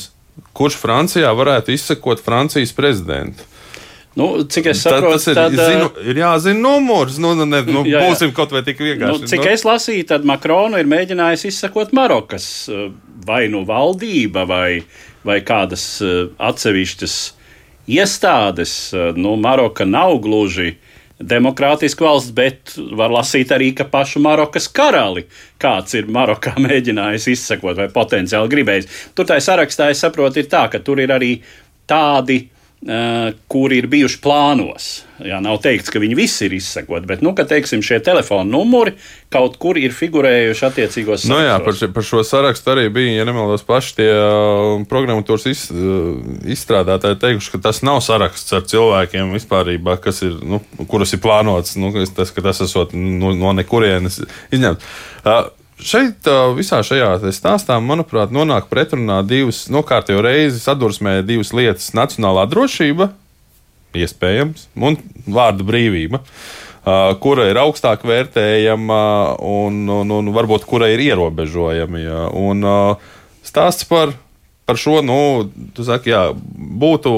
kurš 0.57 0.78
Francijā 0.80 1.30
varētu 1.36 1.74
izsekot 1.74 2.22
Francijas 2.24 2.74
prezidentu? 2.76 3.47
Nu, 4.18 4.43
cik 4.43 4.72
es 4.72 4.80
saprotu, 4.82 5.20
tad, 5.22 5.36
tad, 5.38 5.55
ir, 5.55 5.61
zinu, 5.70 5.91
ir 6.11 6.18
jāzina 6.18 6.59
numurs. 6.59 7.18
Nu, 7.22 7.30
nu, 7.38 7.47
ne, 7.47 7.62
nu, 7.62 7.84
jā, 7.86 8.01
jā. 8.01 8.09
Būsim 8.11 8.32
kaut 8.34 8.51
vai 8.53 8.64
tik 8.66 8.82
vienkārši. 8.82 9.22
Nu, 9.22 9.30
cik 9.30 9.45
nu. 9.45 9.51
es 9.53 9.64
lasīju, 9.64 10.07
tad 10.11 10.26
Makronu 10.26 10.80
ir 10.80 10.91
mēģinājis 10.91 11.47
izsekot 11.53 11.95
Marokas 11.97 12.49
vai 13.26 13.45
nu 13.53 13.62
valdība 13.68 14.43
vai, 14.51 14.82
vai 15.26 15.38
kādas 15.47 15.84
atsevišķas 16.03 17.16
iestādes. 17.91 18.74
Nu, 19.14 19.36
Maroka 19.38 19.86
nav 19.86 20.18
gluži 20.26 20.72
uh, 20.74 20.89
demokrātiska 21.20 22.04
valsts, 22.04 22.32
bet 22.36 22.74
var 22.96 23.12
lasīt 23.12 23.52
arī, 23.52 23.70
ka 23.76 23.86
pašu 23.90 24.22
Marokas 24.24 24.68
karali 24.72 25.26
kāds 25.60 25.96
ir 25.98 26.08
Marokā 26.12 26.54
mēģinājis 26.60 27.28
izsekot 27.34 27.76
vai 27.78 27.90
potenciāli 27.92 28.52
gribējis. 28.52 28.88
Tur 29.14 29.28
tā 29.28 29.36
sarakstā, 29.42 29.90
es 29.92 30.00
saprotu, 30.04 30.40
ir 30.40 30.48
tā, 30.50 30.66
ka 30.72 30.80
tur 30.84 31.02
ir 31.02 31.12
arī 31.14 31.34
tādi 31.90 32.42
kuri 32.81 33.76
ir 33.83 33.87
bijuši 33.93 34.18
plānos. 34.24 34.85
Jā, 35.20 35.37
nav 35.45 35.59
teikts, 35.61 35.91
ka 35.93 36.01
viņi 36.01 36.16
visi 36.16 36.47
ir 36.47 36.55
izsekoti, 36.57 37.05
bet, 37.11 37.20
nu, 37.20 37.35
ka, 37.37 37.45
teiksim, 37.45 37.83
šie 37.85 37.99
telefona 38.01 38.47
numuri 38.49 38.95
kaut 39.33 39.59
kur 39.61 39.76
ir 39.76 39.93
figurējuši 39.93 40.64
attiecīgos 40.70 41.26
sarakstos. 41.26 41.28
Nu 41.28 41.43
jā, 41.45 41.59
par, 41.61 41.76
par 41.99 42.07
šo 42.09 42.22
sarakstu 42.24 42.72
arī 42.72 42.87
bija, 42.95 43.18
ja 43.18 43.28
nemaldos, 43.28 43.66
paši 43.68 43.95
tie 44.01 44.09
uh, 44.09 44.70
programmatūras 44.89 45.45
iz, 45.53 45.66
uh, 45.74 46.16
izstrādātāji 46.49 47.20
teikuši, 47.20 47.53
ka 47.53 47.62
tas 47.68 47.83
nav 47.85 48.01
saraksts 48.07 48.57
ar 48.57 48.64
cilvēkiem 48.72 49.37
vispārībā, 49.37 50.01
kas 50.01 50.24
ir, 50.24 50.41
nu, 50.41 50.62
kurus 50.89 51.12
ir 51.12 51.20
plānots, 51.20 51.76
nu, 51.76 51.93
tas, 52.16 52.33
ka 52.33 52.49
tas 52.49 52.64
esot 52.64 52.97
no, 52.97 53.37
no 53.37 53.53
nekurienes 53.61 54.22
izņemts. 54.57 54.93
Uh, 55.20 55.51
Šeit 55.81 56.28
visā 56.57 56.83
šajā 56.85 57.33
stāstā, 57.33 57.78
manuprāt, 57.81 58.33
nonāk 58.35 58.68
pretrunā 58.70 59.20
divas, 59.26 59.64
nokārtējo 59.72 60.22
reizi 60.24 60.61
sadursmē 60.62 61.20
divas 61.26 61.55
lietas- 61.57 61.91
nacionālā 62.01 62.47
drošība, 62.51 63.11
iespējams, 63.97 64.68
un 64.76 64.99
vārda 65.26 65.66
brīvība, 65.66 66.20
kura 67.20 67.49
ir 67.51 67.61
augstāk 67.61 68.05
vērtējama 68.05 69.03
un, 69.41 69.85
un, 69.89 70.11
un 70.18 70.33
varbūt 70.33 70.66
kura 70.68 70.89
ir 70.93 71.01
ierobežojama. 71.11 71.99
Ja. 72.05 72.26
Un 72.31 72.64
stāsts 73.45 73.89
par 73.89 74.14
par 74.70 74.78
šo, 74.78 75.01
nu, 75.03 75.51
tu 75.74 75.83
saki, 75.83 76.12
jā, 76.12 76.20
būtu, 76.55 77.12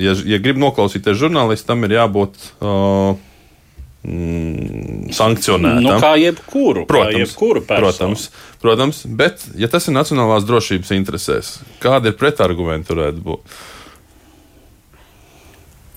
ja, 0.00 0.14
ja 0.24 0.38
grib 0.40 0.56
noklausīties 0.56 1.18
žurnālistam, 1.20 1.84
ir 1.84 1.98
jābūt 1.98 2.38
uh, 2.64 3.18
sankcionēta. 4.06 5.82
Nu, 5.82 5.96
kā 6.00 6.12
jebkuru, 6.20 6.84
protams, 6.88 7.14
kā 7.16 7.22
jebkuru 7.24 7.62
protams, 7.66 8.28
protams, 8.62 9.02
bet, 9.18 9.42
ja 9.58 9.68
tas 9.70 9.88
ir 9.88 9.96
nacionālās 9.96 10.46
drošības 10.46 10.94
interesēs, 10.94 11.56
kāda 11.82 12.12
ir 12.12 12.18
pretargumenti 12.20 12.94
varētu 12.94 13.24
būt? 13.26 13.58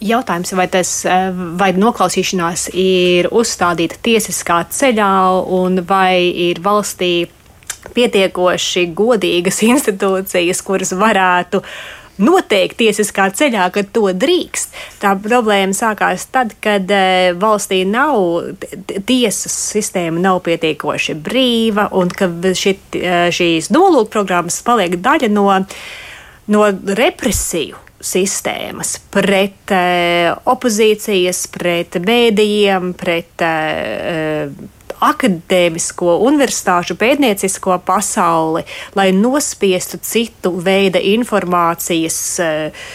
Jautājums, 0.01 0.49
vai, 0.57 0.65
tas, 0.73 0.95
vai 1.61 1.69
noklausīšanās 1.77 2.71
ir 2.73 3.29
uzstādīta 3.29 3.99
tiesiskā 4.01 4.63
ceļā, 4.73 5.13
un 5.53 5.83
vai 5.85 6.25
ir 6.49 6.63
valstī 6.65 7.29
pietiekoši 7.93 8.87
godīgas 8.97 9.61
institūcijas, 9.71 10.65
kuras 10.65 10.95
varētu 10.97 11.61
uh, 11.61 12.00
noteikti 12.21 12.85
tiesiskā 12.85 13.27
ceļā, 13.35 13.67
ka 13.73 13.83
to 13.93 14.07
drīkst. 14.15 14.75
Tā 15.01 15.13
problēma 15.21 15.75
sākās 15.75 16.27
tad, 16.33 16.55
kad 16.63 16.89
e, 16.91 17.33
valstī 17.41 17.83
nav 17.89 18.53
tiesas 19.09 19.55
sistēma, 19.73 20.21
nav 20.21 20.41
pietiekoši 20.47 21.17
brīva, 21.21 21.89
un 21.97 22.11
ka 22.13 22.29
šit, 22.57 22.97
e, 22.97 23.23
šīs 23.33 23.71
nolūkprogrammas 23.73 24.61
paliek 24.67 24.99
daļa 25.01 25.31
no, 25.33 25.47
no 26.51 26.67
represiju 27.01 27.87
sistēmas 28.01 28.95
pret 29.13 29.73
uh, 29.75 30.33
opozīcijas, 30.49 31.45
pret 31.53 31.99
mēdījiem, 32.01 32.93
pret 32.97 33.43
uh, 33.45 34.49
akadēmisko, 35.01 36.17
universitāšu 36.27 36.97
pētniecisko 36.99 37.79
pasauli, 37.85 38.65
lai 38.97 39.09
nospiestu 39.15 39.99
citu 40.05 40.53
veidu 40.61 41.01
informācijas 41.13 42.19
uh, 42.43 42.87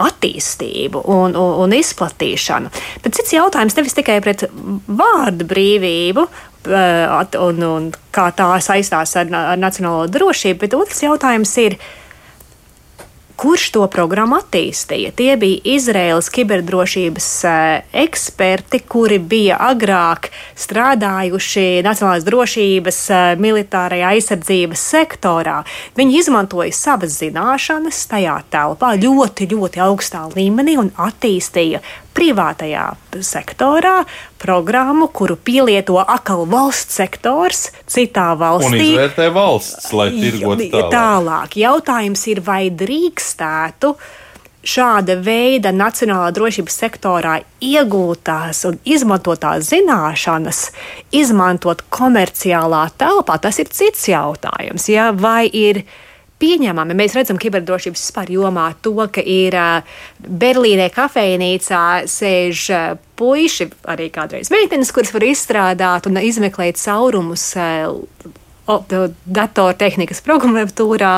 attīstību 0.00 1.02
un, 1.10 1.34
un, 1.34 1.54
un 1.64 1.74
izplatīšanu. 1.74 2.70
Bet 3.04 3.18
cits 3.18 3.34
jautājums 3.34 3.76
nevis 3.76 3.96
tikai 3.98 4.20
pret 4.24 4.46
vārdu 4.86 5.48
brīvību. 5.50 6.28
Uh, 6.60 7.24
un, 7.40 7.62
un 7.64 7.86
kā 8.12 8.26
tā 8.36 8.50
saistās 8.60 9.14
ar, 9.16 9.30
ar 9.32 9.56
nacionālo 9.56 10.04
drošību, 10.12 10.60
bet 10.60 10.76
otrs 10.76 11.00
jautājums 11.06 11.54
ir, 11.62 11.78
uh, 11.78 11.99
Kurš 13.40 13.70
to 13.72 13.86
programmu 13.88 14.36
attīstīja? 14.36 15.14
Tie 15.16 15.30
bija 15.40 15.62
Izraēlas 15.72 16.26
kiberdrošības 16.34 17.28
eh, 17.48 17.86
eksperti, 18.02 18.82
kuri 18.84 19.16
bija 19.16 19.56
agrāk 19.64 20.28
strādājuši 20.60 21.64
Nacionālās 21.86 22.26
drošības, 22.26 22.98
eh, 23.16 23.22
militārajā 23.40 24.10
aizsardzības 24.12 24.84
sektorā. 24.92 25.56
Viņi 25.96 26.20
izmantoja 26.20 26.76
savas 26.76 27.16
zināšanas 27.22 28.02
tajā 28.12 28.36
telpā 28.52 28.92
ļoti, 29.00 29.48
ļoti 29.54 29.84
augstā 29.88 30.26
līmenī 30.36 30.76
un 30.84 30.92
attīstīja 31.00 31.80
privātajā 32.16 32.86
sektorā 33.24 34.04
programmu, 34.40 35.08
kuru 35.12 35.36
pielieto 35.36 35.98
atkal 36.00 36.46
valsts 36.50 36.98
sektors 37.00 37.68
citā 37.90 38.32
valstī. 38.38 38.72
Un 38.72 38.86
izvērtē 38.86 39.28
valsts, 39.34 39.92
lai 39.96 40.10
tirgotu 40.16 40.70
tālāk. 40.72 40.90
tālāk. 40.94 41.60
Jautājums 41.60 42.26
ir, 42.32 42.42
vai 42.44 42.64
drīkstētu 42.70 43.94
šāda 44.60 45.16
veida 45.24 45.72
nacionālā 45.72 46.28
drošības 46.36 46.76
sektorā 46.82 47.38
iegūtās 47.64 48.66
un 48.68 48.76
izmantotās 48.84 49.70
zināšanas 49.70 50.66
izmantot 51.16 51.86
komerciālā 51.92 52.84
telpā, 53.00 53.38
tas 53.40 53.60
ir 53.62 53.72
cits 53.72 54.10
jautājums. 54.10 54.88
Ja? 54.92 55.10
Vai 55.16 55.48
ir 55.48 55.84
pieņemami. 56.40 56.96
Mēs 56.98 57.16
redzam, 57.18 57.38
ka 57.38 57.48
kiberdrošības 57.48 58.02
vispār 58.06 58.32
jomā 58.34 58.70
to, 58.84 58.96
ka 59.12 59.22
ir 59.22 59.56
Berlīnē 60.20 60.90
kafejnīcā 60.94 61.84
sēž 62.10 62.66
puiši, 63.20 63.70
arī 63.92 64.08
kādreiz 64.14 64.52
meitenes, 64.52 64.92
kuras 64.96 65.12
var 65.14 65.26
izstrādāt 65.28 66.08
un 66.08 66.20
izmeklēt 66.24 66.80
caurumus 66.80 67.50
datortehnikas 68.68 70.22
programmatūrā, 70.26 71.14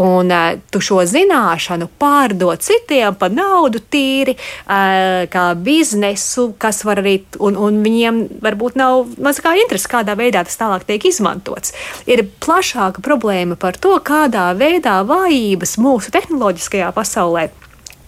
un 0.00 0.32
uh, 0.34 0.58
tu 0.70 0.82
šo 0.84 1.02
zināšanu 1.08 1.88
pārdod 2.00 2.62
citiem 2.64 3.16
par 3.20 3.32
naudu 3.34 3.82
tīri, 3.92 4.36
uh, 4.36 5.24
kā 5.32 5.46
biznesu, 5.56 6.50
kas 6.60 6.82
var 6.84 7.02
arī, 7.04 7.20
un, 7.38 7.56
un 7.56 7.80
viņiem 7.84 8.22
varbūt 8.44 8.78
nav 8.80 9.14
maz 9.22 9.40
kā 9.42 9.54
interesi, 9.60 9.90
kādā 9.90 10.16
veidā 10.18 10.44
tas 10.46 10.60
tālāk 10.60 10.86
tiek 10.88 11.08
izmantots. 11.10 11.74
Ir 12.10 12.26
plašāka 12.42 13.02
problēma 13.04 13.58
par 13.60 13.78
to, 13.80 13.96
kādā 14.04 14.50
veidā 14.58 15.00
vājības 15.08 15.78
mūsu 15.80 16.12
tehnoloģiskajā 16.14 16.92
pasaulē 16.96 17.50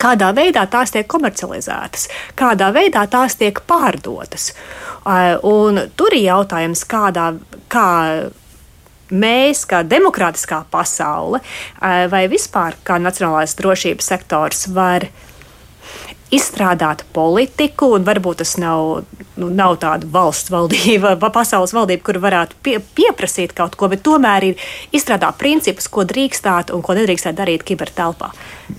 kādā 0.03 0.33
veidā 0.35 0.65
tās 0.71 0.91
tiek 0.95 1.07
komercializētas, 1.07 2.09
kādā 2.39 2.73
veidā 2.75 3.05
tās 3.11 3.37
tiek 3.39 3.61
pārdotas. 3.69 4.51
Un 5.47 5.81
tur 5.99 6.15
ir 6.17 6.27
jautājums, 6.27 6.85
kādā, 6.91 7.33
kā 7.73 7.89
mēs, 9.13 9.67
kā 9.69 9.83
demokrātiskā 9.87 10.63
pasaule, 10.73 11.43
vai 11.81 12.25
vispār 12.33 12.79
kā 12.87 12.99
nacionālais 13.03 13.57
drošības 13.59 14.15
sektors, 14.15 14.67
var 14.73 15.09
izstrādāt 16.33 17.05
politiku, 17.13 17.91
un 17.93 18.07
varbūt 18.07 18.41
tas 18.41 18.55
nav, 18.61 19.03
nu, 19.37 19.49
nav 19.53 19.77
tāda 19.83 20.09
valsts 20.09 20.49
valdība, 20.53 21.13
pasaules 21.35 21.75
valdība, 21.77 22.05
kur 22.07 22.19
varētu 22.23 22.57
pie, 22.65 22.79
pieprasīt 22.97 23.53
kaut 23.57 23.77
ko, 23.77 23.91
bet 23.93 24.01
tomēr 24.07 24.47
ir 24.49 24.63
izstrādāt 24.97 25.37
principus, 25.41 25.91
ko 25.93 26.07
drīkstāt 26.09 26.73
un 26.73 26.85
ko 26.85 26.97
nedrīkstāt 26.97 27.37
darīt 27.37 27.67
kibertelpā. 27.69 28.31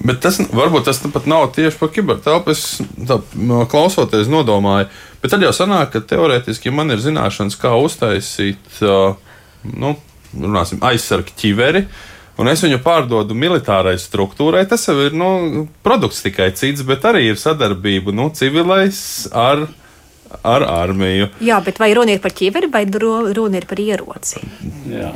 Bet 0.01 0.23
tas 0.25 0.39
varbūt 0.49 0.88
tas 0.89 1.03
pat 1.13 1.29
nav 1.29 1.51
tieši 1.53 1.77
par 1.77 1.93
kibertelpu. 1.93 2.55
Es 2.55 2.81
tā, 2.81 3.19
klausoties, 3.69 4.31
nodomāju, 4.34 4.89
bet 5.21 5.36
tad 5.36 5.45
jau 5.45 5.53
sanāk, 5.53 5.93
ka 5.93 6.01
teorētiski, 6.09 6.71
ja 6.71 6.77
man 6.79 6.95
ir 6.95 7.05
zināšanas, 7.05 7.59
kā 7.61 7.75
uztaisīt. 7.77 8.81
Uh, 8.81 9.13
nu, 9.69 9.93
runāsim, 10.34 10.81
aizsargt 10.86 11.36
ķiveri. 11.39 11.86
un 12.38 12.49
es 12.49 12.63
viņu 12.65 12.79
pārdodu 12.81 13.36
militārai 13.38 13.95
struktūrai, 14.01 14.65
tas 14.69 14.88
jau 14.88 14.97
ir 15.05 15.13
nu, 15.13 15.67
produkts 15.86 16.23
tikai 16.25 16.51
cits, 16.57 16.81
bet 16.81 17.05
arī 17.05 17.27
ir 17.29 17.38
sadarbība 17.41 18.13
nu, 18.15 18.31
civilais 18.34 19.27
ar 19.31 19.67
ar 20.41 20.63
armiju. 20.65 21.27
Jā, 21.45 21.59
bet 21.61 21.77
vai 21.77 21.91
runa 21.93 22.15
ir 22.15 22.21
par 22.23 22.34
ķiveri 22.34 22.71
vai 22.73 22.88
runa 22.89 23.59
ir 23.59 23.67
par 23.69 23.77
ieroci? 23.77 24.41
Jā. 24.89 25.11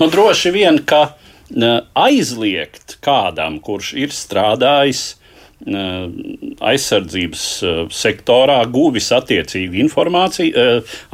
Nu, 0.00 0.08
droši 0.10 0.50
vien, 0.50 0.80
ka 0.82 1.14
aizliegt 1.94 2.96
kādam, 3.04 3.60
kurš 3.62 3.92
ir 3.94 4.10
strādājis 4.14 5.14
aizsardzības 5.64 7.44
sektorā, 7.96 8.58
guvis 8.68 9.08
attiecīgu 9.16 9.80
informāciju, 9.86 10.66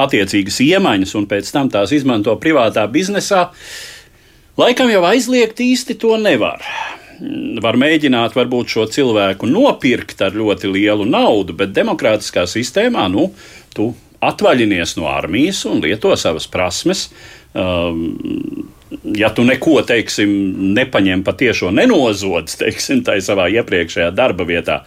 attiecīgas 0.02 0.58
iemaņas 0.64 1.14
un 1.20 1.28
pēc 1.30 1.52
tam 1.54 1.70
tās 1.70 1.94
izmanto 1.94 2.34
privātā 2.42 2.82
biznesā, 2.90 3.44
laikam 4.58 4.90
jau 4.90 5.04
aizliegt 5.12 5.62
īsti 5.62 5.96
to 6.02 6.18
nevar 6.20 6.66
var 7.62 7.76
mēģināt 7.78 8.34
varbūt 8.34 8.72
šo 8.72 8.86
cilvēku 8.90 9.46
nopirkt 9.46 10.24
ar 10.26 10.34
ļoti 10.34 10.70
lielu 10.72 11.06
naudu, 11.06 11.54
bet 11.54 11.74
demokrātiskā 11.76 12.48
sistēmā 12.50 13.06
nu, 13.12 13.28
tu 13.76 13.92
atvaļinies 14.22 14.96
no 14.98 15.08
armijas 15.10 15.64
un 15.70 15.82
lieto 15.82 16.14
savas 16.18 16.48
prasmes. 16.50 17.08
Um, 17.52 18.72
ja 19.16 19.30
tu 19.34 19.44
neko, 19.46 19.78
teiksim, 19.86 20.32
nepaņem 20.76 21.24
patiešo 21.26 21.72
nenozodz, 21.74 22.56
teiksim, 22.60 23.02
tai 23.06 23.18
savā 23.24 23.48
iepriekšējā 23.60 24.10
darba 24.16 24.46
vietā, 24.48 24.82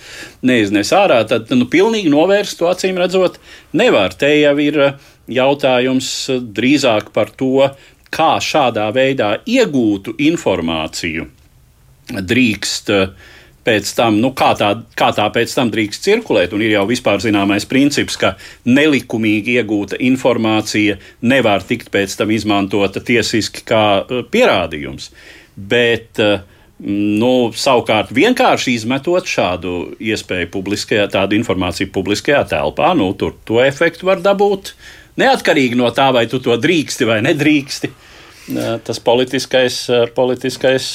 neiznes 0.45 0.93
ārā, 0.95 1.21
tad, 1.29 1.51
nu, 1.55 1.67
pilnīgi 1.71 2.11
novērst 2.13 2.59
to 2.59 2.69
acīm 2.71 2.99
redzot 3.01 3.39
nevar. 3.73 4.15
Te 4.17 4.31
jau 4.37 4.55
ir 4.61 4.81
jautājums 5.31 6.11
drīzāk 6.55 7.11
par 7.15 7.33
to, 7.37 7.69
kā 8.15 8.35
šādā 8.43 8.87
veidā 8.95 9.35
iegūtu 9.49 10.15
informāciju 10.29 11.27
drīkst 12.13 12.91
eh, 12.93 13.09
pēc 13.65 13.91
tam, 13.97 14.19
nu, 14.21 14.31
kā, 14.37 14.51
tā, 14.57 14.71
kā 14.97 15.09
tā 15.15 15.25
pēc 15.33 15.53
tam 15.57 15.71
drīkst 15.73 16.05
cirkulēt. 16.05 16.53
Un 16.55 16.63
ir 16.65 16.75
jau 16.75 16.85
vispār 16.89 17.21
zināmais 17.23 17.67
princips, 17.69 18.17
ka 18.21 18.35
nelikumīgi 18.69 19.57
iegūta 19.59 19.99
informācija 20.05 20.99
nevar 21.25 21.65
tikt 21.65 21.91
pēc 21.93 22.17
tam 22.19 22.33
izmantota 22.35 23.03
tiesiski 23.03 23.65
kā 23.67 23.85
eh, 24.03 24.21
pierādījums. 24.31 25.09
Bet, 25.55 26.21
eh, 26.21 26.43
nu, 26.85 27.33
savukārt, 27.55 28.13
vienkārši 28.15 28.75
izmetot 28.75 29.27
šādu 29.29 29.95
iespēju 30.03 30.51
publiskajā, 30.53 31.07
tādu 31.13 31.39
informāciju 31.39 31.93
publiskajā 31.95 32.43
telpā, 32.51 32.93
nu, 32.97 33.13
tur 33.17 33.37
to 33.47 33.63
efektu 33.63 34.11
var 34.11 34.21
dabūt 34.23 34.75
neatkarīgi 35.19 35.77
no 35.79 35.89
tā, 35.95 36.11
vai 36.13 36.27
tu 36.31 36.41
to 36.43 36.57
drīksti 36.59 37.07
vai 37.07 37.21
nedrīksti 37.25 37.93
tas 38.85 38.99
politiskais, 39.01 39.77
politiskais 40.15 40.89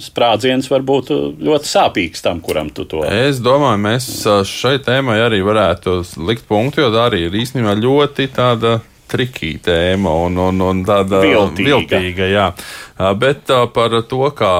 sprādziens 0.00 0.70
var 0.72 0.84
būt 0.86 1.10
ļoti 1.42 1.68
sāpīgs 1.68 2.24
tam, 2.24 2.40
kuram 2.44 2.70
tu 2.72 2.86
to. 2.88 3.02
Es 3.04 3.42
domāju, 3.44 3.82
mēs 3.84 4.08
šai 4.48 4.78
tēmai 4.84 5.18
arī 5.26 5.42
varētu 5.44 6.00
likt 6.24 6.48
punktu, 6.48 6.86
jo 6.86 6.92
tā 6.94 7.10
arī 7.10 7.26
ir 7.26 7.36
īstenībā 7.42 7.76
ļoti 7.80 8.30
tāda 8.32 8.78
trikī 9.12 9.58
tēma 9.60 10.14
un, 10.24 10.40
un, 10.40 10.64
un 10.64 10.82
tāda 10.88 11.20
viltīga. 11.20 11.68
viltīga 11.68 12.30
jā. 12.32 12.48
Bet 13.20 13.52
par 13.74 13.98
to, 14.08 14.24
kā, 14.36 14.54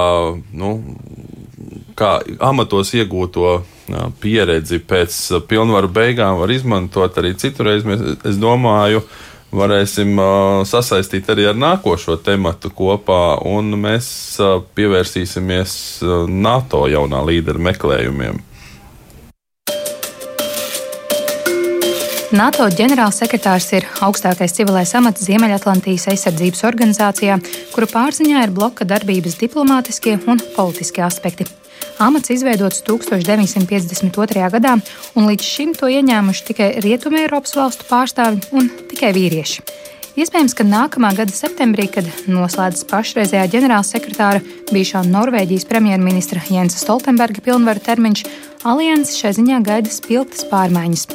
nu, 0.53 0.73
kā 1.97 2.19
amatos 2.37 2.93
iegūto 2.93 3.57
pieredzi 4.21 4.79
pēc 4.85 5.17
pilnvaru 5.49 5.89
beigām 5.91 6.37
var 6.39 6.53
izmantot 6.53 7.17
arī 7.19 7.33
citurreiz, 7.41 7.83
es 8.29 8.37
domāju, 8.39 9.01
uh, 9.01 9.32
varēsim 9.53 10.17
uh, 10.17 10.61
sasaistīt 10.67 11.29
arī 11.29 11.47
ar 11.51 11.59
nākošo 11.59 12.17
tematu 12.25 12.71
kopā, 12.73 13.37
un 13.45 13.75
mēs 13.79 14.07
uh, 14.41 14.57
pievērsīsimies 14.75 15.75
uh, 16.03 16.25
NATO 16.29 16.87
jaunā 16.91 17.21
līdera 17.29 17.61
meklējumiem. 17.71 18.41
NATO 22.33 22.65
ģenerālsekretārs 22.65 23.67
ir 23.77 23.85
augstākais 24.01 24.55
civilais 24.57 24.89
amats 24.97 25.21
Ziemeļatlantijas 25.27 26.07
aizsardzības 26.15 26.63
organizācijā, 26.65 27.37
kuru 27.75 27.89
pārziņā 27.91 28.47
ir 28.47 28.55
bloka 28.55 28.87
darbības 28.89 29.37
diplomātiskie 29.37 30.17
un 30.25 30.41
politiskie 30.55 31.05
aspekti. 31.05 31.45
Amats 32.03 32.33
izveidots 32.33 32.83
1952. 32.87 34.49
gadā, 34.57 34.75
un 35.15 35.29
līdz 35.29 35.47
šim 35.47 35.73
to 35.77 35.91
ieņēmuši 35.91 36.45
tikai 36.49 36.69
Rietumē 36.83 37.23
Eiropas 37.27 37.55
valstu 37.57 37.87
pārstāvji 37.89 38.51
un 38.57 38.69
tikai 38.91 39.13
vīrieši. 39.15 39.65
Iespējams, 40.13 40.53
ka 40.53 40.61
nākamā 40.61 41.09
gada 41.17 41.33
septembrī, 41.33 41.87
kad 41.89 42.05
noslēdzas 42.29 42.85
pašreizējā 42.85 43.47
ģenerālsekretāra, 43.49 44.43
bijušā 44.69 45.01
Norvēģijas 45.09 45.65
premjerministra 45.65 46.43
Jensa 46.53 46.77
Stoltenberga 46.77 47.41
pilnvaru 47.41 47.81
termiņš, 47.81 48.21
alianses 48.69 49.17
šai 49.17 49.31
ziņā 49.39 49.63
gaida 49.65 49.89
spilgtas 49.89 50.45
pārmaiņas. 50.51 51.07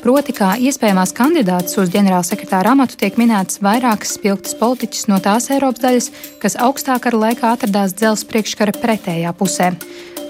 Proti, 0.00 0.32
kā 0.32 0.54
iespējamās 0.64 1.12
kandidātas 1.12 1.76
uz 1.76 1.92
ģenerālsekretāra 1.92 2.72
amatu 2.72 2.96
tiek 2.96 3.20
minētas 3.20 3.60
vairākas 3.60 4.16
spilgtas 4.16 4.56
politiķis 4.56 5.10
no 5.12 5.20
tās 5.20 5.50
Eiropas 5.52 5.84
daļas, 5.84 6.10
kas 6.40 6.56
augstākara 6.56 7.20
laikā 7.28 7.52
atradās 7.52 7.92
dzelzceļa 8.00 8.32
priekškara 8.32 8.78
pretējā 8.80 9.36
pusē. 9.36 9.74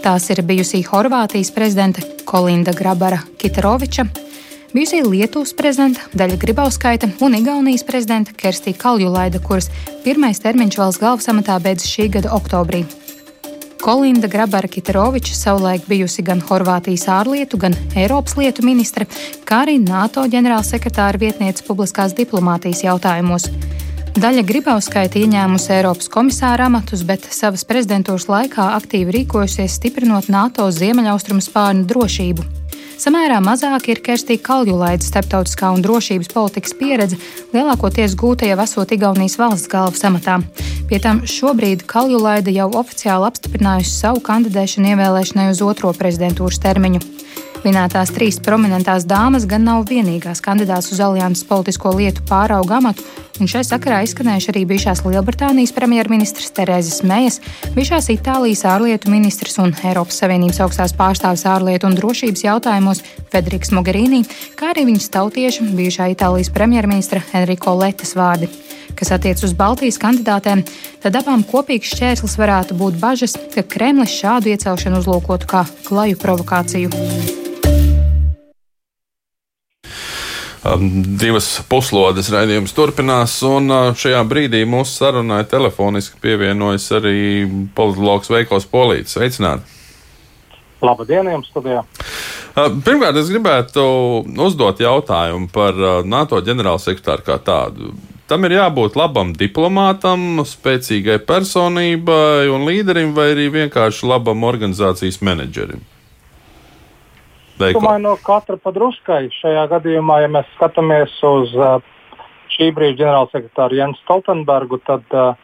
Tās 0.03 0.27
ir 0.35 0.43
bijusī 0.43 0.83
Horvātijas 0.91 1.55
prezidente 1.55 2.03
Kolinda 2.27 2.75
Grabara 2.75 3.23
Kitaroviča, 3.39 4.11
bijusī 4.75 5.01
Lietuvas 5.05 5.55
prezidenta 5.57 6.01
Daļa 6.19 6.37
Gribauskaita 6.41 7.09
un 7.25 7.37
Igaunijas 7.39 7.85
prezidenta 7.89 8.35
Kerstī 8.37 8.75
Kaljulaida, 8.77 9.41
kuras 9.41 9.71
pirmais 10.05 10.41
termiņš 10.45 10.79
valsts 10.79 11.03
galvasamatā 11.03 11.59
beidzas 11.65 11.91
šī 11.91 12.09
gada 12.19 12.33
oktobrī. 12.37 12.85
Kolinda 13.79 14.27
Grabara 14.27 14.69
Kitaroviča 14.69 15.35
savulaik 15.35 15.87
bijusi 15.87 16.23
gan 16.27 16.43
Horvātijas 16.43 17.07
ārlietu, 17.15 17.61
gan 17.63 17.77
Eiropas 17.97 18.35
lietu 18.37 18.67
ministre, 18.67 19.07
kā 19.47 19.63
arī 19.65 19.79
NATO 19.79 20.27
ģenerālsekretāra 20.27 21.21
vietniece 21.21 21.65
publiskās 21.67 22.17
diplomātijas 22.19 22.83
jautājumos. 22.85 23.47
Daļa 24.19 24.43
Gribauskaita 24.43 25.21
ieņēmusi 25.23 25.75
Eiropas 25.79 26.11
komisāra 26.11 26.67
amatus, 26.67 27.07
bet 27.07 27.31
savas 27.31 27.63
prezidentūras 27.65 28.27
laikā 28.27 28.73
aktīvi 28.81 29.21
rīkojusies 29.21 29.79
stiprinot 29.79 30.33
NATO 30.33 30.67
ziemeļaustrumu 30.75 31.45
spārnu 31.45 31.87
drošību. 31.87 32.58
Samērā 32.99 33.37
mazāk 33.39 33.85
ir 33.93 34.01
Kerstīna 34.03 34.43
Kaljulaida 34.43 35.07
starptautiskā 35.07 35.69
un 35.71 35.85
drošības 35.85 36.33
politikas 36.33 36.73
pieredze, 36.75 37.19
lielākoties 37.53 38.17
gūta 38.19 38.49
jau 38.49 38.57
esot 38.65 38.91
Igaunijas 38.97 39.37
valsts 39.39 39.71
galvas 39.71 40.03
amatā. 40.09 40.41
Pie 40.91 40.99
tam 41.05 41.21
šobrīd 41.23 41.85
Kaljulaida 41.87 42.51
jau 42.51 42.67
oficiāli 42.81 43.29
apstiprinājusi 43.29 43.95
savu 44.01 44.25
kandidēšanu 44.27 44.91
ievēlēšanai 44.97 45.47
uz 45.53 45.63
otro 45.63 45.93
prezidentūras 45.95 46.59
termiņu. 46.65 47.05
Minētās 47.63 48.11
trīs 48.15 48.41
prominentās 48.43 49.07
dāmas 49.07 49.47
gan 49.47 49.63
nav 49.67 49.87
vienīgās 49.87 50.43
kandidātas 50.43 50.91
uz 50.95 50.99
alianses 51.03 51.47
politisko 51.47 51.95
lietu 52.01 52.27
pāraugu 52.27 52.81
amatu, 52.81 53.07
un 53.41 53.51
šai 53.51 53.65
sakarā 53.67 54.01
izskanējuši 54.07 54.51
arī 54.53 54.65
bijušās 54.69 55.03
Lielbritānijas 55.07 55.75
premjerministrs 55.77 56.53
Terēzes 56.57 57.03
Mejas, 57.07 57.41
bijušās 57.77 58.11
Itālijas 58.15 58.65
ārlietu 58.69 59.13
ministrs 59.13 59.59
un 59.63 59.75
Eiropas 59.87 60.21
Savienības 60.23 60.61
augstās 60.65 60.95
pārstāvis 60.99 61.47
ārlietu 61.49 61.89
un 61.89 61.99
drošības 61.99 62.45
jautājumos 62.47 63.03
Federiks 63.33 63.73
Mogherini, 63.77 64.25
kā 64.59 64.73
arī 64.75 64.89
viņas 64.91 65.11
tautieša, 65.17 65.69
bijušā 65.79 66.11
Itālijas 66.15 66.53
premjerministra 66.55 67.23
Enrico 67.33 67.77
Letas 67.79 68.17
vārdi 68.19 68.51
kas 68.99 69.13
attiec 69.15 69.43
uz 69.47 69.55
Baltijas 69.55 69.99
kandidātēm, 70.03 70.65
tad 71.05 71.19
abām 71.21 71.45
kopīgs 71.47 71.93
šķērslis 71.95 72.39
varētu 72.41 72.79
būt 72.79 72.99
bažas, 72.99 73.37
ka 73.55 73.63
Kremlis 73.63 74.17
šādu 74.19 74.51
iecelšanu 74.55 75.05
uzlūkotu 75.05 75.51
kā 75.51 75.67
klaju 75.87 76.19
provokāciju. 76.25 77.48
Divas 81.21 81.49
puslodes 81.71 82.29
raidījums 82.33 82.75
turpinās, 82.77 83.39
un 83.47 83.73
šajā 83.97 84.21
brīdī 84.29 84.65
mūsu 84.69 84.99
sarunai 85.01 85.43
telefoniski 85.49 86.21
pievienojas 86.23 86.91
arī 86.99 87.19
politologs 87.77 88.31
Veikls 88.33 88.69
Polīts. 88.69 89.17
Sveicināti! 89.17 89.77
Labdien, 90.85 91.27
jums 91.33 91.49
studijā! 91.51 91.81
Pirmkārt, 92.59 93.17
es 93.19 93.31
gribētu 93.31 93.83
uzdot 94.45 94.81
jautājumu 94.83 95.51
par 95.55 95.77
NATO 96.07 96.41
ģenerālsekretāru 96.43 97.27
kā 97.27 97.39
tādu. 97.43 97.93
Tam 98.29 98.45
ir 98.45 98.59
jābūt 98.59 98.99
labam 98.99 99.31
diplomātam, 99.33 100.43
spēcīgai 100.45 101.21
personībai 101.25 102.51
un 102.53 102.67
līderim, 102.69 103.15
vai 103.17 103.31
arī 103.33 103.47
vienkārši 103.55 104.11
labam 104.11 104.43
organizācijas 104.45 105.23
menedžerim. 105.25 105.81
Es 107.59 107.75
domāju, 107.75 108.03
no 108.05 108.15
katra 108.23 108.59
padruskai. 108.63 109.29
Šajā 109.41 109.67
gadījumā, 109.73 110.21
ja 110.23 110.31
mēs 110.31 110.49
skatāmies 110.57 111.15
uz 111.27 111.55
uh, 111.59 111.79
šī 112.55 112.71
brīža 112.77 113.01
ģenerālsekretāru 113.03 113.79
Jens 113.79 113.99
Stoltenbergu, 114.05 114.79
tad 114.87 115.17
uh, 115.17 115.35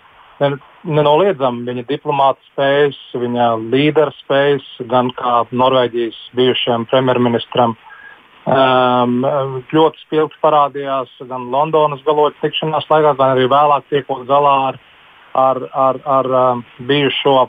nenoliedzami 0.84 1.66
viņa 1.68 1.86
diplomāta 1.88 2.40
spējas, 2.52 3.00
viņa 3.18 3.48
līdera 3.72 4.14
spējas, 4.20 4.66
gan 4.90 5.10
kā 5.18 5.42
Norvēģijas 5.50 6.20
bijušajam 6.38 6.86
premjerministram, 6.90 7.76
um, 8.46 9.20
ļoti 9.74 10.02
spilgti 10.06 10.42
parādījās 10.42 11.12
gan 11.30 11.50
Londonas 11.54 12.02
galodas 12.06 12.38
tikšanās 12.42 12.90
laikā, 12.90 13.14
gan 13.18 13.36
arī 13.36 13.46
vēlāk 13.50 13.86
tiekot 13.90 14.26
galā 14.30 14.56
ar 14.72 14.82
ar, 15.34 15.68
ar, 15.72 15.98
ar 16.04 16.26
um, 16.26 16.64
bijušo 16.78 17.48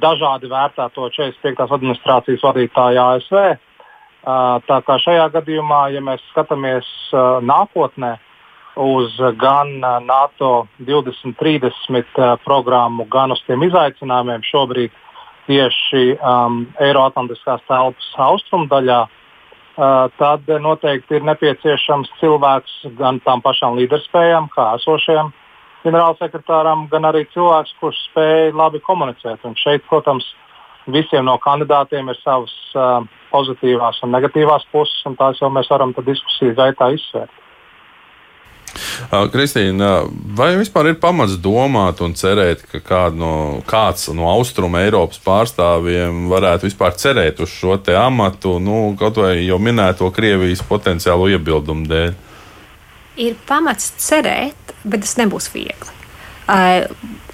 dažādi 0.00 0.48
vērtēto 0.50 1.08
45. 1.16 1.66
administrācijas 1.76 2.44
vadītāju 2.46 3.02
ASV. 3.04 3.42
Uh, 4.20 4.58
tā 4.68 4.82
kā 4.84 4.98
šajā 5.00 5.30
gadījumā, 5.32 5.86
ja 5.94 6.02
mēs 6.04 6.20
skatāmies 6.28 6.88
uh, 7.14 7.38
nākotnē 7.40 8.18
uz 8.80 9.14
gan 9.40 9.70
uh, 9.80 9.96
NATO 10.04 10.66
2030 10.84 12.44
programmu, 12.44 13.06
gan 13.08 13.32
uz 13.32 13.40
tiem 13.46 13.64
izaicinājumiem 13.64 14.44
šobrīd 14.44 14.92
tieši 15.48 16.18
um, 16.20 16.66
Eiroatlantiskās 16.84 17.64
telpas 17.64 18.10
austrumdaļā, 18.26 19.00
uh, 19.08 20.04
tad 20.20 20.52
noteikti 20.68 21.16
ir 21.16 21.24
nepieciešams 21.30 22.12
cilvēks 22.20 22.76
gan 23.00 23.22
tām 23.24 23.40
pašām 23.40 23.80
līderspējām, 23.80 24.52
kā 24.52 24.74
esošajam 24.76 25.32
ģenerālsekretāram, 25.84 26.86
gan 26.92 27.08
arī 27.08 27.24
cilvēks, 27.32 27.72
kurš 27.80 28.04
spēj 28.10 28.52
labi 28.52 28.82
komunicēt. 28.84 29.40
Un 29.48 29.56
šeit, 29.56 29.86
protams, 29.88 30.26
visiem 30.94 31.26
no 31.26 31.36
kandidātiem 31.42 32.08
ir 32.12 32.18
savas 32.22 32.54
uh, 32.74 33.02
pozitīvās 33.32 34.00
un 34.04 34.14
negatīvās 34.14 34.66
puses, 34.72 35.04
un 35.06 35.16
tās 35.18 35.40
jau 35.42 35.50
mēs 35.52 35.70
varam 35.70 35.94
diskusiju 35.96 36.56
gaitā 36.58 36.90
izsvērt. 36.96 37.36
Kristīna, 39.32 40.04
vai 40.36 40.52
vispār 40.58 40.92
ir 40.92 40.98
pamats 41.02 41.34
domāt 41.42 42.02
un 42.04 42.12
cerēt, 42.14 42.62
ka 42.86 43.08
no, 43.10 43.60
kāds 43.66 44.06
no 44.14 44.28
austrumu 44.30 44.78
Eiropas 44.78 45.18
pārstāvjiem 45.24 46.28
varētu 46.30 46.68
vispār 46.68 46.94
cerēt 46.94 47.42
uz 47.42 47.50
šo 47.50 47.80
amatu, 47.98 48.58
nu, 48.62 48.94
kaut 49.00 49.18
vai 49.18 49.40
jau 49.42 49.58
minēto 49.58 50.10
Krievijas 50.14 50.62
potenciālo 50.68 51.26
iebildumu 51.32 51.88
dēļ? 51.90 52.14
Ir 53.20 53.34
pamats 53.48 53.90
cerēt, 53.98 54.76
bet 54.84 55.02
tas 55.02 55.16
nebūs 55.18 55.50
viegli. 55.52 55.96
Uh, 56.50 56.86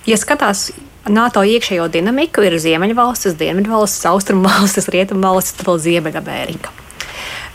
ja 0.09 0.17
skatās 0.21 0.71
NATO 1.09 1.43
iekšējo 1.47 1.87
dinamiku, 1.93 2.43
ir 2.47 2.57
Ziemeļvalstis, 2.59 3.37
Dienvidvalstis, 3.39 4.07
Austrumvalstis, 4.11 4.89
Rietumvalstis, 4.91 5.63
vēl 5.67 5.79
Ziemeļamerika. 5.85 6.73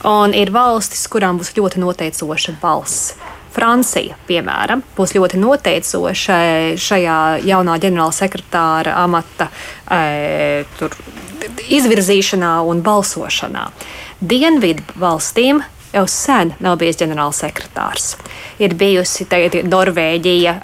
Un 0.07 0.33
ir 0.33 0.49
valstis, 0.53 1.03
kurām 1.11 1.37
būs 1.41 1.53
ļoti 1.57 1.81
noteicoša 1.83 2.55
balss. 2.61 3.13
Francija, 3.51 4.15
piemēram, 4.29 4.79
būs 4.95 5.11
ļoti 5.17 5.39
noteicoša 5.41 6.37
šajā 6.79 7.17
jaunā 7.43 7.75
ģenerāla 7.83 8.15
sekretāra 8.15 8.95
amata 9.03 9.49
e, 9.91 10.63
tur, 10.79 10.95
izvirzīšanā 11.67 12.53
un 12.71 12.79
balsošanā. 12.85 13.67
Dienvidu 14.21 14.85
valstīm 15.01 15.59
jau 15.93 16.05
sen 16.09 16.53
nav 16.63 16.77
bijis 16.81 16.99
ģenerālsekretārs. 17.01 18.15
Ir 18.61 18.75
bijusi 18.79 19.27
tagad 19.29 19.67
Norvēģija, 19.67 20.55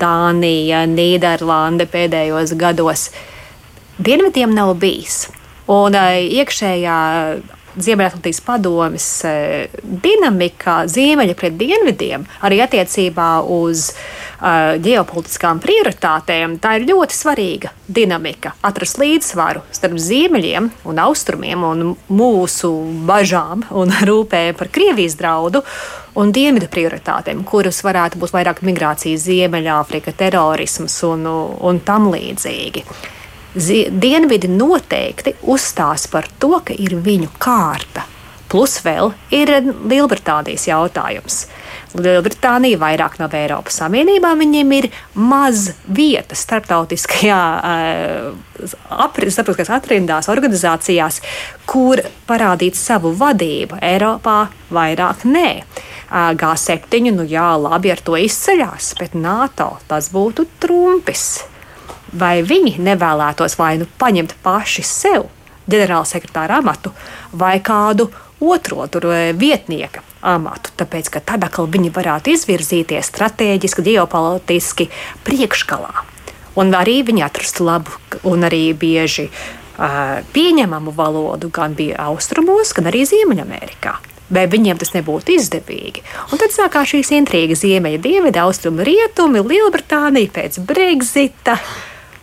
Dānija, 0.00 0.84
Nīderlande 0.88 1.88
pēdējos 1.90 2.54
gados. 2.58 3.08
Dienvidiem 3.98 4.54
nav 4.56 4.76
bijis. 4.80 5.26
Un 5.68 5.96
iekšējā 5.98 6.98
Ziemeļatlantijas 7.78 8.40
padomes 8.42 9.04
dinamika 10.02 10.80
ziemeļa 10.90 11.36
pret 11.38 11.54
dienvidiem, 11.60 12.24
arī 12.42 12.58
attiecībā 12.64 13.28
uz 13.54 13.92
uh, 13.92 14.17
ģeopolitiskām 14.38 15.58
prioritātēm, 15.62 16.58
tā 16.62 16.76
ir 16.78 16.86
ļoti 16.92 17.16
svarīga 17.16 17.72
dinamika. 17.90 18.52
Atrast 18.62 19.00
līdzsvaru 19.00 19.64
starp 19.74 19.98
ziemeļiem 19.98 20.70
un 20.86 21.00
austrumiem 21.02 21.64
un 21.66 21.84
mūsu 22.06 22.70
bažām 23.08 23.66
un 23.70 23.94
rūpēm 24.08 24.58
par 24.58 24.70
Krievijas 24.70 25.18
draudu 25.18 25.64
un 26.18 26.32
dienvidu 26.34 26.68
prioritātēm, 26.70 27.42
kuras 27.46 27.82
varētu 27.86 28.18
būt 28.22 28.34
vairāk 28.34 28.62
migrācija, 28.66 29.18
Ziemeļāfrika, 29.18 30.14
terorisms 30.18 31.00
un, 31.08 31.26
un 31.26 31.80
tam 31.86 32.10
līdzīgi. 32.12 32.84
Dienvidi 33.58 34.50
noteikti 34.52 35.34
uzstās 35.50 36.06
par 36.12 36.28
to, 36.38 36.60
ka 36.62 36.76
ir 36.76 36.94
viņu 37.02 37.32
kārta. 37.42 38.06
Plus 38.48 38.78
vēl 38.84 39.12
ir 39.34 39.50
Lielbritānijas 39.60 40.68
jautājums. 40.70 41.42
Lielbritānija 41.96 42.78
vairāk 42.80 43.18
nav 43.20 43.34
Eiropas 43.36 43.80
Savienībā, 43.80 44.34
viņiem 44.40 44.72
ir 44.76 44.88
maz 45.16 45.70
vietas 45.84 46.44
starptautiskajā, 46.46 47.40
apri, 49.04 49.28
starptautiskajās 49.32 49.74
aprindās, 49.76 50.30
organizācijās, 50.32 51.20
kur 51.68 52.00
parādīt 52.28 52.76
savu 52.76 53.12
vadību. 53.16 53.80
Eiropā 53.84 54.40
vairāk 54.72 55.28
nē. 55.28 55.52
Uh, 56.08 56.32
G7, 56.40 57.12
nu 57.12 57.28
jā, 57.28 57.50
labi 57.60 57.92
ar 57.92 58.00
to 58.00 58.16
izceļās, 58.16 58.94
bet 59.00 59.16
NATO 59.16 59.74
tas 59.88 60.08
būtu 60.12 60.46
trumpis 60.60 61.28
vai 62.12 62.40
viņi 62.46 62.78
nevēlētos 62.80 63.58
vai 63.58 63.76
nu 63.80 63.88
paņemt 64.00 64.38
paši 64.44 64.84
sev 64.86 65.28
ģenerālsekretāra 65.68 66.62
amatu 66.62 66.94
vai 67.36 67.58
kādu 67.60 68.08
otro 68.40 68.86
tur, 68.86 69.08
e, 69.12 69.32
vietnieka 69.32 70.02
amatu. 70.22 70.72
Tāpēc, 70.78 71.10
ka 71.14 71.20
tad 71.20 71.44
atkal 71.46 71.68
viņi 71.70 71.92
varētu 71.94 72.34
izvirzīties 72.34 73.10
strateģiski, 73.12 73.84
ģeopolitiski 73.90 74.88
priekšgalā. 75.26 76.04
Un 76.58 76.74
arī 76.74 77.00
viņi 77.06 77.22
atrastu 77.22 77.66
labu 77.68 77.94
un 78.26 78.42
arī 78.48 78.72
bieži 78.74 79.28
uh, 79.28 80.18
pieņemamu 80.34 80.90
valodu 80.96 81.50
gan 81.54 81.76
bija 81.78 82.00
austrumos, 82.08 82.72
gan 82.74 82.90
arī 82.90 83.04
Ziemeļamerikā. 83.06 83.92
Vai 84.34 84.44
viņiem 84.50 84.80
tas 84.80 84.90
nebūtu 84.92 85.36
izdevīgi? 85.38 86.02
Un 86.32 86.40
tad 86.40 86.52
sākās 86.52 86.90
šīs 86.90 87.12
intrigas 87.16 87.62
Ziemeļa, 87.62 88.00
Dienvidu, 88.04 88.42
Austrumu, 88.42 88.84
Rietumi, 88.84 89.40
Lielbritānija 89.40 90.34
pēc 90.34 90.58
Brexita. 90.68 91.56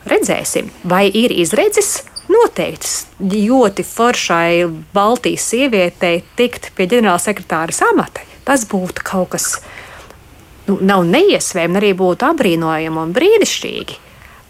Redzēsim, 0.05 0.69
vai 0.85 1.07
ir 1.09 1.33
izredzes. 1.33 2.03
Noteikti 2.31 3.43
ļoti 3.45 3.83
foršai 3.85 4.65
Baltijas 4.93 5.45
sievietei 5.51 6.23
tikt 6.37 6.71
pie 6.75 6.87
ģenerāla 6.89 7.21
sekretāra 7.21 7.75
amata. 7.91 8.23
Tas 8.45 8.65
būtu 8.69 9.05
kaut 9.05 9.31
kas, 9.35 9.59
nu, 10.67 10.79
nav 10.81 11.05
neiespējami, 11.09 11.79
arī 11.81 11.93
būtu 11.97 12.27
apbrīnojami 12.29 13.01
un 13.01 13.13
brīnišķīgi. 13.13 14.01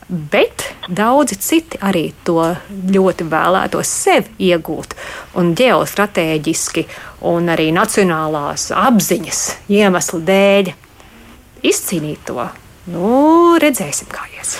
Bet 0.05 0.67
daudzi 0.87 1.35
citi 1.41 1.79
arī 1.81 2.11
to 2.27 2.37
ļoti 2.93 3.25
vēlētos 3.25 3.89
sev 3.89 4.27
iegūt, 4.37 4.93
un 5.39 5.55
ģeostrateģiski, 5.57 6.85
un 7.25 7.49
arī 7.49 7.71
nacionālās 7.73 8.69
apziņas 8.69 9.41
iemeslu 9.73 10.21
dēļ 10.27 10.69
izcīnīt 11.65 12.21
to 12.29 12.45
Nu, 12.85 13.55
redzēsim, 13.57 14.07
kā 14.13 14.27
ies. 14.35 14.55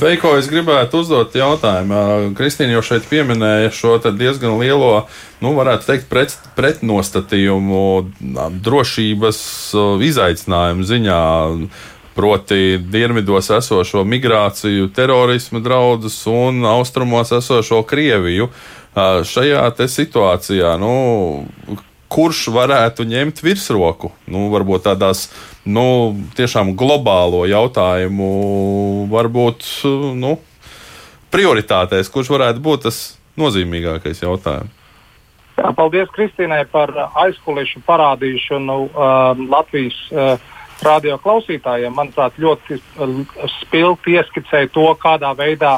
Veiko, 0.00 0.32
es 0.40 0.46
gribētu 0.48 1.02
uzdot 1.02 1.34
jautājumu. 1.36 2.32
Kristīna 2.38 2.78
jau 2.78 2.84
šeit 2.88 3.04
pieminēja 3.10 3.72
šo 3.74 3.98
diezgan 4.06 4.56
lielo, 4.62 5.04
nu, 5.44 5.52
varētu 5.58 5.90
teikt, 5.90 6.06
pret, 6.08 6.32
pretnostatījumu 6.56 7.82
drošības 8.64 9.42
izaicinājumu 10.08 10.88
ziņā. 10.88 11.24
Proti, 12.14 12.78
dienvidos 12.78 13.48
esošo 13.50 14.04
migrāciju, 14.06 14.86
terorismu 14.94 15.58
draudus 15.58 16.20
un 16.30 16.62
austrumos 16.70 17.32
esošo 17.34 17.80
Krieviju. 17.90 18.46
Šajā 18.94 19.64
situācijā, 19.90 20.76
nu, 20.78 20.92
kurš 22.14 22.46
varētu 22.54 23.06
ņemt 23.10 23.42
virsroku. 23.42 24.12
Nu, 24.30 24.46
varbūt 24.52 24.86
tādās 24.86 25.26
nu, 25.66 26.14
tiešām 26.38 26.76
globālo 26.78 27.42
jautājumu, 27.50 28.30
varbūt 29.10 29.66
nu, 30.20 30.36
prioritātēs, 31.34 32.12
kurš 32.14 32.30
varētu 32.36 32.62
būt 32.62 32.86
tas 32.86 33.02
nozīmīgākais 33.40 34.22
jautājums. 34.22 34.80
Jā, 35.54 35.70
paldies 35.74 36.10
Kristīnai 36.14 36.64
par 36.70 36.90
aizkulisku 37.22 37.82
parādīšanu 37.86 38.78
uh, 38.88 39.42
Latvijas 39.50 39.98
uh, 40.10 40.54
radio 40.82 41.18
klausītājiem. 41.22 41.94
Manuprāt, 41.94 42.38
ļoti 42.42 42.78
uh, 42.78 43.12
spilgti 43.60 44.16
ieskicēja 44.18 44.72
to, 44.74 44.88
kādā 44.98 45.30
veidā 45.38 45.76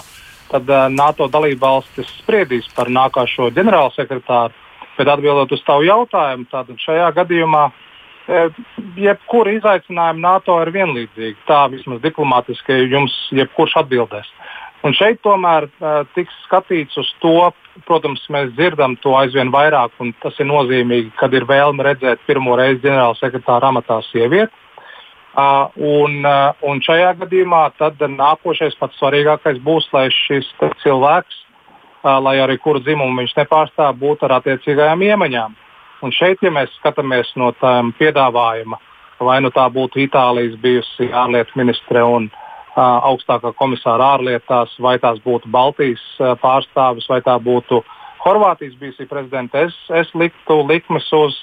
tad, 0.49 0.65
uh, 0.65 0.87
NATO 0.93 1.29
dalībvalstis 1.29 2.09
spriedīs 2.23 2.69
par 2.77 2.89
nākošo 2.93 3.51
ģenerālsekretāru. 3.57 4.57
Bet 4.97 5.11
atbildot 5.13 5.53
uz 5.53 5.63
tavu 5.67 5.85
jautājumu, 5.87 6.47
tad 6.53 6.71
šajā 6.81 7.11
gadījumā 7.19 7.65
e, 7.69 8.47
jebkura 9.05 9.53
izaicinājuma 9.59 10.23
NATO 10.23 10.57
ir 10.65 10.73
vienlīdzīga. 10.75 11.43
Tā 11.49 11.61
vismaz 11.73 12.01
diplomātiski 12.05 12.81
jums 12.91 13.15
jebkurš 13.37 13.77
atbildēs. 13.83 14.31
Un 14.87 14.95
šeit 14.95 15.23
tomēr 15.25 15.67
uh, 15.67 16.03
tiks 16.15 16.35
skatīts 16.45 16.99
uz 17.01 17.09
to, 17.23 17.49
protams, 17.89 18.23
mēs 18.31 18.53
dzirdam 18.55 18.95
to 19.03 19.17
aizvien 19.19 19.51
vairāk, 19.51 19.95
un 20.03 20.13
tas 20.23 20.37
ir 20.39 20.47
nozīmīgi, 20.51 21.11
kad 21.19 21.35
ir 21.35 21.47
vēlme 21.49 21.83
redzēt 21.87 22.23
pirmo 22.29 22.55
reizi 22.59 22.85
ģenerāla 22.85 23.17
sekretāra 23.19 23.73
amatā 23.73 23.99
sievieti. 24.11 24.53
Uh, 25.37 25.67
un, 25.77 26.21
uh, 26.25 26.55
un 26.65 26.79
šajā 26.85 27.11
gadījumā 27.25 27.65
nākošais 27.81 28.79
pats 28.79 28.97
svarīgākais 29.01 29.59
būs, 29.65 29.89
lai 29.93 30.07
šis 30.13 30.49
cilvēks 30.85 31.43
lai 32.05 32.37
arī 32.41 32.59
kuru 32.59 32.81
dzimumu 32.81 33.21
viņš 33.21 33.37
nepārstāv, 33.39 33.97
būtu 34.01 34.27
ar 34.29 34.39
attiecīgajām 34.41 35.03
iemaņām. 35.03 35.55
Un 36.05 36.13
šeit, 36.13 36.43
ja 36.45 36.53
mēs 36.53 36.75
skatāmies 36.81 37.33
no 37.41 37.53
tām 37.61 37.93
piedāvājuma, 37.99 38.79
vai 39.21 39.41
nu 39.41 39.51
tā 39.51 39.65
būtu 39.73 40.03
Itālijas 40.05 40.59
bijusi 40.61 41.09
ārlietu 41.13 41.57
ministre 41.57 42.03
un 42.05 42.29
augstākā 42.77 43.55
komisāra 43.57 44.13
ārlietās, 44.17 44.75
vai 44.81 44.99
tās 45.01 45.19
būtu 45.25 45.49
Baltijas 45.49 46.03
pārstāvis, 46.43 47.09
vai 47.09 47.23
tā 47.25 47.39
būtu 47.41 47.83
Horvātijas 48.27 48.75
bijusī 48.81 49.07
prezidenta. 49.07 49.63
Es, 49.69 49.75
es 49.95 50.11
liktu 50.15 50.59
likmes 50.67 51.07
uz 51.15 51.39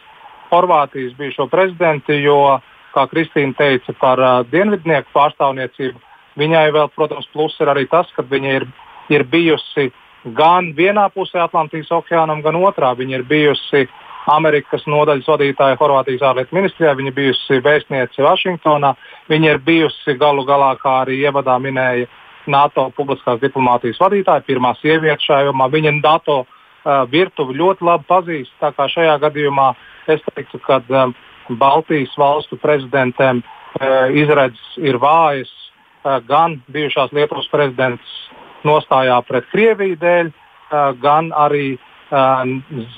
Horvātijas 0.51 1.15
bijušo 1.17 1.47
prezidentu, 1.49 2.13
jo, 2.13 2.59
kā 2.93 3.07
Kristīna 3.09 3.55
teica 3.57 3.95
par 3.97 4.21
uh, 4.21 4.33
dienvidnieku 4.51 5.09
pārstāvniecību, 5.15 6.01
viņai 6.37 6.67
vēl, 6.75 6.91
protams, 6.93 7.29
pluss 7.33 7.57
ir 7.63 7.71
arī 7.71 7.87
tas, 7.89 8.11
ka 8.13 8.25
viņa 8.29 8.51
ir, 8.59 8.67
ir 9.09 9.25
bijusi 9.31 9.89
gan 10.25 10.71
vienā 10.77 11.09
pusē 11.13 11.43
Atlantijas 11.43 11.91
okeānam, 11.91 12.41
gan 12.43 12.55
otrā. 12.55 12.93
Viņa 12.95 13.19
ir 13.19 13.27
bijusi 13.27 13.87
Amerikas 14.31 14.85
nodaļas 14.87 15.27
vadītāja 15.27 15.77
Horvātijas 15.79 16.23
ārlietu 16.23 16.55
ministrijā, 16.55 16.93
viņa 16.95 17.11
ir 17.11 17.17
bijusi 17.17 17.59
vēstniece 17.63 18.23
Vašingtonā, 18.23 18.93
viņa 19.31 19.49
ir 19.51 19.59
bijusi 19.65 20.15
galu 20.19 20.45
galā, 20.47 20.73
kā 20.79 21.01
arī 21.03 21.19
ievadā 21.25 21.57
minēja, 21.59 22.07
NATO 22.47 22.89
publiskās 22.95 23.39
diplomātijas 23.39 23.99
vadītāja, 24.03 24.43
pirmā 24.43 24.73
sieviete 24.81 25.23
šajā 25.23 25.47
jomā. 25.47 25.69
Viņa 25.71 25.93
NATO 26.01 26.41
uh, 26.43 27.03
virtuvi 27.11 27.55
ļoti 27.55 27.87
labi 27.87 28.07
pazīst. 28.09 28.51
Tā 28.59 28.73
kā 28.75 28.87
šajā 28.91 29.15
gadījumā 29.23 29.69
es 30.11 30.23
teiktu, 30.27 30.59
ka 30.65 30.81
um, 30.89 31.13
Baltijas 31.59 32.11
valstu 32.19 32.59
prezidentiem 32.59 33.39
uh, 33.39 34.11
izredzes 34.11 34.75
ir 34.83 34.99
vājas 34.99 35.51
uh, 36.03 36.19
gan 36.27 36.59
bijušās 36.67 37.15
Lietuvas 37.15 37.47
prezidents 37.51 38.19
nostājā 38.67 39.19
pret 39.27 39.47
Krieviju 39.51 39.99
dēļ, 40.01 40.31
gan 41.01 41.31
arī 41.37 41.75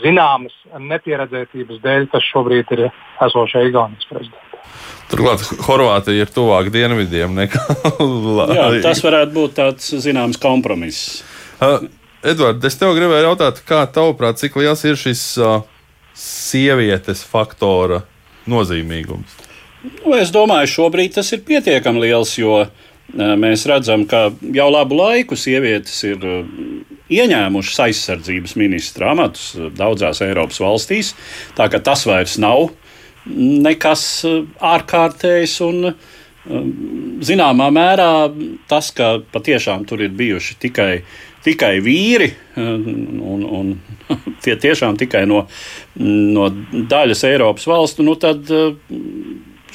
zināmas 0.02 0.56
nepieredzētības 0.80 1.80
dēļ, 1.84 2.08
kas 2.12 2.26
šobrīd 2.34 2.72
ir 2.76 2.88
esošajā 3.24 3.70
Igaunijas 3.70 4.10
prezidentā. 4.10 4.42
Turklāt 5.12 5.44
Horvātija 5.68 6.26
ir 6.26 6.32
tuvāk 6.34 6.72
dienvidiem 6.74 7.36
nekā 7.38 7.62
Jā, 8.58 8.66
tas 8.84 9.04
varētu 9.06 9.36
būt 9.36 9.54
tāds 9.60 9.92
zināms 10.02 10.40
kompromiss. 10.42 11.22
Uh, 11.62 11.86
Edvards, 12.26 12.66
es 12.66 12.80
tev 12.82 12.96
gribēju 12.98 13.30
jautāt, 13.30 13.62
kā 13.68 13.84
tavuprāt, 13.86 14.42
cik 14.42 14.58
liels 14.60 14.82
ir 14.90 14.98
šis 15.00 15.24
uh, 15.40 15.60
sievietes 16.18 17.22
faktora 17.30 18.02
nozīmīgums? 18.50 19.38
Nu, 20.02 20.16
es 20.18 20.34
domāju, 20.34 20.72
šobrīd 20.74 21.14
tas 21.20 21.30
ir 21.38 21.46
pietiekami 21.46 22.08
liels, 22.08 22.34
jo 22.42 22.64
uh, 22.64 22.92
mēs 23.14 23.66
redzam, 23.70 24.06
ka 24.10 24.30
jau 24.56 24.70
labu 24.72 24.98
laiku 24.98 25.38
sievietes 25.38 26.02
ir 26.08 26.26
ieņēmušas 27.14 27.84
aizsardzības 27.86 28.56
ministra 28.58 29.12
amatus 29.14 29.54
daudzās 29.78 30.24
Eiropas 30.26 30.60
valstīs. 30.64 31.14
Tā 31.58 31.70
ka 31.72 31.80
tas 31.84 32.06
vairs 32.10 32.40
nav 32.42 32.72
nekas 33.30 34.26
ārkārtējs. 34.74 35.60
Un, 35.66 35.94
zināmā 37.26 37.72
mērā 37.74 38.10
tas, 38.70 38.92
ka 38.94 39.16
patiešām 39.34 39.86
tur 39.90 40.04
ir 40.06 40.12
bijuši 40.14 40.58
tikai, 40.62 40.92
tikai 41.46 41.80
vīri, 41.82 42.30
un, 42.58 43.46
un 43.50 43.72
tie 44.46 44.54
tiešām 44.54 45.00
tikai 45.02 45.24
no, 45.30 45.46
no 45.98 46.50
daļas 46.94 47.26
Eiropas 47.32 47.66
valstu, 47.70 48.06
nu 48.06 48.14
tad 48.22 48.46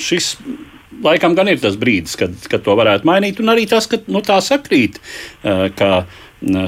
šis 0.00 0.36
laikam 1.04 1.34
gan 1.38 1.48
ir 1.48 1.60
tas 1.62 1.76
brīdis, 1.80 2.16
kad, 2.20 2.34
kad 2.50 2.64
to 2.66 2.76
varētu 2.78 3.08
mainīt. 3.08 3.40
Un 3.42 3.52
arī 3.52 3.66
tas, 3.70 3.88
ka 3.90 4.00
nu, 4.06 4.22
tā 4.24 4.40
sakrīt, 4.44 5.00
ka 5.42 5.90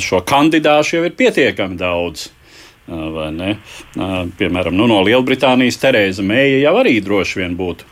šo 0.02 0.22
kandidāšu 0.28 0.98
jau 0.98 1.06
ir 1.08 1.16
pietiekami 1.18 1.78
daudz. 1.80 2.28
Piemēram, 2.82 4.74
nu, 4.74 4.88
no 4.90 4.98
Lielbritānijas 5.06 5.78
Terēza 5.80 6.24
Mēja 6.26 6.64
jau 6.66 6.76
arī 6.80 6.98
droši 7.04 7.40
vien 7.40 7.56
būtu 7.56 7.88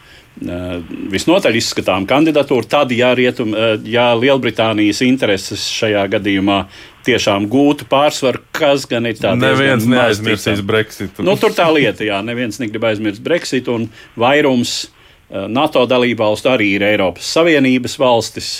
visnotaļ 1.11 1.57
izskatām 1.59 2.07
kandidatūru. 2.09 2.65
Tad, 2.71 2.93
ja, 2.97 3.11
rietum, 3.17 3.53
ja 3.85 4.11
Lielbritānijas 4.17 5.03
intereses 5.05 5.67
šajā 5.75 6.07
gadījumā 6.15 6.63
tiešām 7.05 7.49
gūtu 7.51 7.87
pārsvaru, 7.91 8.43
kas 8.53 8.87
gan 8.89 9.09
ir 9.09 9.19
tāds- 9.19 9.41
neviens 9.47 9.87
neaizmirsīs 9.89 10.63
Brexitu. 10.65 11.25
Nu, 11.27 11.37
tur 11.37 11.51
tā 11.57 11.69
lieta, 11.73 12.05
jā, 12.05 12.21
neviens 12.25 12.59
negrib 12.61 12.85
aizmirst 12.85 13.23
Brexitu, 13.25 13.75
un 13.75 13.91
vairums 14.17 14.89
NATO 15.31 15.85
dalībvalstu 15.87 16.51
arī 16.51 16.73
ir 16.77 16.85
Eiropas 16.89 17.29
Savienības 17.37 17.97
valstis. 18.01 18.51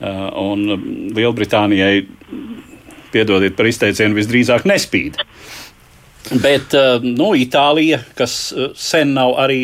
Un 0.00 0.64
Lielbritānijai 1.16 2.02
piedodiet 3.12 3.56
par 3.56 3.68
izteicienu, 3.68 4.16
visdrīzāk 4.18 4.66
nespīd. 4.68 5.16
Bet 6.42 6.74
nu, 7.04 7.30
Itālija, 7.38 8.00
kas 8.18 8.34
sen 8.76 9.14
nav 9.16 9.36
arī, 9.40 9.60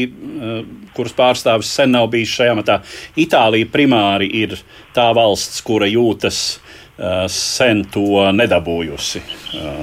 kuras 0.97 1.17
pārstāvis 1.19 1.73
sen 1.75 1.93
nav 1.93 2.07
bijis 2.13 2.37
šajā 2.37 2.55
matā, 2.57 2.79
Itālija 3.19 3.69
primāri 3.73 4.31
ir 4.45 4.55
tā 4.95 5.09
valsts, 5.17 5.61
kura 5.67 5.89
jūtas 5.91 6.61
sen 7.33 7.85
to 7.93 8.23
nedabūjusi. 8.37 9.23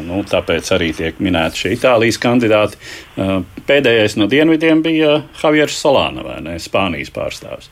Nu, 0.06 0.22
tāpēc 0.30 0.72
arī 0.76 0.92
tiek 0.96 1.20
minēti 1.24 1.64
šie 1.64 1.74
Itālijas 1.76 2.20
kandidāti. 2.22 2.80
Pēdējais 3.70 4.18
no 4.22 4.30
dienvidiem 4.30 4.84
bija 4.86 5.20
Javiers 5.42 5.80
Solāna, 5.82 6.24
vai 6.26 6.40
ne? 6.46 6.58
Spānijas 6.62 7.12
pārstāvis. 7.16 7.72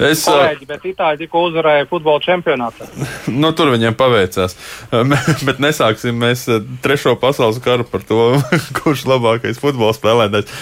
Es, 0.00 0.22
Kolēģi, 0.24 0.66
bet 0.68 0.84
Itāļi 0.88 1.20
tikko 1.24 1.42
uzvarēja 1.50 1.86
futbola 1.90 2.22
čempionātā. 2.24 2.86
nu, 3.42 3.50
tur 3.56 3.72
viņiem 3.74 3.96
paveicās. 3.98 4.56
bet 5.48 5.60
nesāksim 5.62 6.16
mēs 6.20 6.46
trešo 6.84 7.16
pasaules 7.20 7.60
karu 7.64 7.84
par 7.88 8.04
to, 8.08 8.20
kurš 8.80 9.04
labākais 9.10 9.60
futbola 9.60 9.92
spēlētājs. 9.96 10.54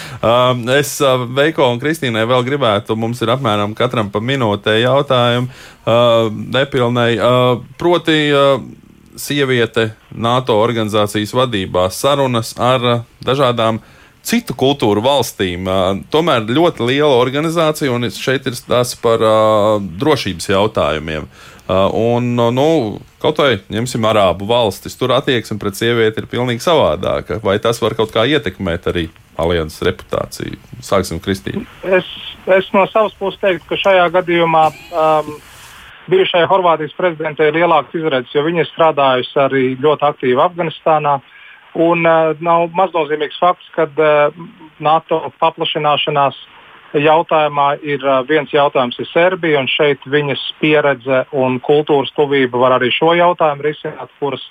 Es 0.75 0.97
Veiko 1.37 1.69
un 1.71 1.79
Kristīnai 1.81 2.25
vēl 2.29 2.43
gribētu, 2.47 2.97
mums 2.99 3.23
ir 3.23 3.31
apmēram 3.35 3.75
katram 3.77 4.11
pa 4.11 4.21
minūtē 4.23 4.79
jautājumu 4.81 5.47
nepilnai. 6.55 7.11
Proti, 7.79 8.19
sieviete 9.19 9.93
NATO 10.11 10.57
organizācijas 10.59 11.33
vadībā 11.35 11.87
sarunas 11.93 12.53
ar 12.59 13.05
dažādām 13.25 13.81
citu 14.29 14.55
kultūru 14.57 15.01
valstīm. 15.03 15.67
Tomēr 16.13 16.45
ļoti 16.49 16.85
liela 16.85 17.15
organizācija, 17.17 17.91
un 17.93 18.09
šeit 18.13 18.49
ir 18.49 18.57
stāsts 18.57 18.99
par 19.01 19.23
drošības 20.01 20.51
jautājumiem. 20.51 21.25
Un, 21.69 22.31
nu, 22.33 22.67
kaut 23.21 23.41
vai 23.41 23.59
ņemsim 23.69 24.05
arābu 24.09 24.47
valstis, 24.49 24.97
tur 24.97 25.13
attieksme 25.13 25.59
pret 25.61 25.77
sievieti 25.77 26.23
ir 26.23 26.29
pilnīgi 26.29 26.65
savādāka. 26.65 27.37
Vai 27.45 27.59
tas 27.61 27.81
var 27.81 27.93
kaut 27.97 28.13
kā 28.13 28.25
ietekmēt 28.29 28.89
arī 28.89 29.05
alianses 29.39 29.83
reputāciju? 29.85 30.57
Sāksim, 30.85 31.21
Kristīna. 31.21 31.65
Es, 31.85 32.09
es 32.49 32.71
no 32.73 32.87
savas 32.89 33.13
puses 33.19 33.41
teiktu, 33.43 33.69
ka 33.69 33.81
šajā 33.85 34.09
gadījumā. 34.17 34.65
Um, 34.89 35.37
Bijušajai 36.09 36.47
Horvātijas 36.49 36.95
prezidentei 36.97 37.51
ir 37.51 37.59
lielāks 37.59 37.93
izredzes, 37.93 38.33
jo 38.33 38.41
viņa 38.41 38.63
ir 38.63 38.69
strādājusi 38.71 39.35
arī 39.43 39.65
ļoti 39.77 40.07
aktīvi 40.07 40.41
Afganistānā. 40.41 41.19
Uh, 41.19 41.35
Un 41.77 42.05
uh, 42.07 42.33
nav 42.41 42.71
maznozīmīgs 42.73 43.37
fakts, 43.41 43.67
ka 43.75 43.85
uh, 43.85 44.39
NATO 44.81 45.21
paplašināšanās 45.41 46.37
jautājumā 46.97 47.75
ir 47.85 48.01
uh, 48.01 48.23
viens 48.25 48.49
jautājums 48.53 48.97
ir 48.99 49.09
Serbija, 49.11 49.61
un 49.61 49.69
šeit 49.69 50.05
viņas 50.09 50.45
pieredze 50.61 51.25
un 51.31 51.59
kultūras 51.61 52.09
tuvība 52.17 52.57
var 52.57 52.79
arī 52.79 52.89
šo 52.95 53.13
jautājumu 53.13 53.67
risināt, 53.67 54.09
kuras 54.19 54.41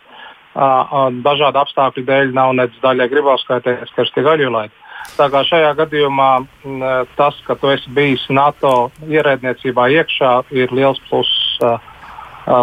uh, 0.55 1.11
dažādu 1.27 1.63
apstākļu 1.65 2.07
dēļ 2.07 2.33
nav 2.39 2.55
nedz 2.61 2.79
daļai 2.85 3.11
gribauskaitējies, 3.11 3.95
kas 3.97 4.15
ir 4.15 4.29
gaļulaita. 4.31 4.87
Tā 5.19 5.27
kā 5.33 5.43
šajā 5.47 5.75
gadījumā 5.79 6.31
m, 6.39 6.83
tas, 7.17 7.35
ka 7.47 7.57
tu 7.59 7.71
esi 7.73 7.91
bijis 7.95 8.27
NATO 8.31 8.93
ierēdniecībā 9.09 9.89
iekšā, 9.99 10.33
ir 10.55 10.75
liels 10.75 11.01
pluss 11.09 11.59
uh, 11.65 11.79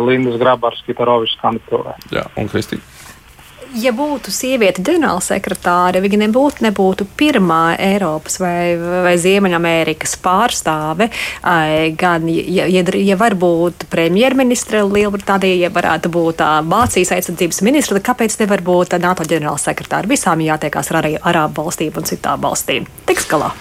Lindas 0.05 0.39
Grabars, 0.39 0.83
Kitarovičs 0.87 1.39
kandidatūrai. 1.41 1.97
Jā, 2.15 2.27
un 2.39 2.51
Kristīna 2.51 2.94
ja 3.74 3.91
būtu 3.95 4.32
sieviete 4.34 4.84
ģenerālsekretāre, 4.86 6.01
viņa 6.03 6.22
nebūtu, 6.26 6.66
nebūtu 6.66 7.07
pirmā 7.18 7.76
Eiropas 7.82 8.39
vai, 8.41 8.76
vai 8.78 9.16
Ziemeļamerikas 9.22 10.16
pārstāve, 10.24 11.09
gan, 11.99 12.30
ja, 12.30 12.68
ja, 12.72 12.86
ja 12.86 13.20
varbūt 13.20 13.88
premjerministre 13.91 14.84
Lielbritānija, 14.86 15.66
ja 15.66 15.74
varētu 15.74 16.11
būt 16.13 16.45
Vācijas 16.70 17.16
aizsardzības 17.18 17.61
ministra, 17.66 17.99
tad 17.99 18.09
kāpēc 18.11 18.39
nevar 18.43 18.63
būt 18.66 18.97
NATO 19.01 19.28
ģenerālsekretāra? 19.28 20.09
Visām 20.09 20.43
jātiekās 20.45 20.91
ar 20.91 21.03
arī 21.03 21.16
Arābu 21.22 21.66
valstīm 21.66 21.95
un 21.97 22.09
citām 22.09 22.43
valstīm. 22.45 22.89
Tiks 23.09 23.30
galā! 23.32 23.53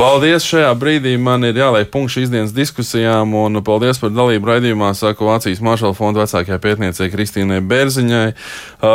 Paldies! 0.00 0.46
Šajā 0.48 0.70
brīdī 0.80 1.10
man 1.20 1.44
ir 1.44 1.58
jāliek 1.60 1.90
punkts 1.92 2.14
šīs 2.14 2.30
dienas 2.32 2.54
diskusijām, 2.56 3.34
un 3.36 3.60
paldies 3.60 3.98
par 4.00 4.08
dalību 4.16 4.48
raidījumā. 4.48 4.94
Saku 4.96 5.26
Vācijas 5.28 5.58
Maršala 5.60 5.92
fonda 5.92 6.22
vecākajai 6.22 6.56
pētniecei 6.56 7.10
Kristīnai 7.12 7.58
Bērziņai. 7.68 8.30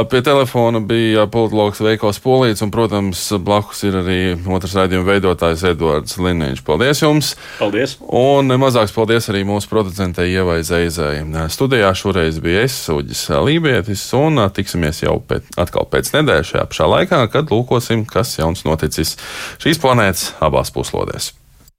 Pie 0.09 0.21
telefona 0.25 0.81
bija 0.81 1.27
politologs 1.29 1.83
Veikos 1.85 2.17
Polīts, 2.23 2.63
un, 2.65 2.71
protams, 2.73 3.21
blakus 3.37 3.83
ir 3.85 3.99
arī 3.99 4.17
otrs 4.49 4.73
raidījuma 4.79 5.05
veidotājs 5.11 5.67
Edvards 5.69 6.17
Liniņš. 6.17 6.63
Paldies 6.65 7.03
jums! 7.03 7.35
Paldies! 7.59 7.93
Un 8.09 8.49
mazāks 8.65 8.95
paldies 8.97 9.29
arī 9.29 9.43
mūsu 9.45 9.69
producentei 9.69 10.31
Ievai 10.33 10.63
Zeizai. 10.65 11.21
Studijā 11.53 11.93
šoreiz 11.93 12.41
bija 12.41 12.65
es, 12.65 12.79
Uģis 12.89 13.27
Lībietis, 13.45 14.07
un 14.17 14.41
tiksimies 14.57 15.03
jau 15.05 15.19
pēc, 15.21 15.53
atkal 15.67 15.85
pēc 15.93 16.15
nedēļas 16.17 16.55
šajā 16.55 16.65
pašā 16.73 16.89
laikā, 16.95 17.23
kad 17.37 17.53
lūkosim, 17.53 18.07
kas 18.09 18.39
jauns 18.41 18.65
noticis 18.65 19.19
šīs 19.61 19.85
planētas 19.85 20.31
abās 20.41 20.73
for 20.95 21.05
this. 21.05 21.33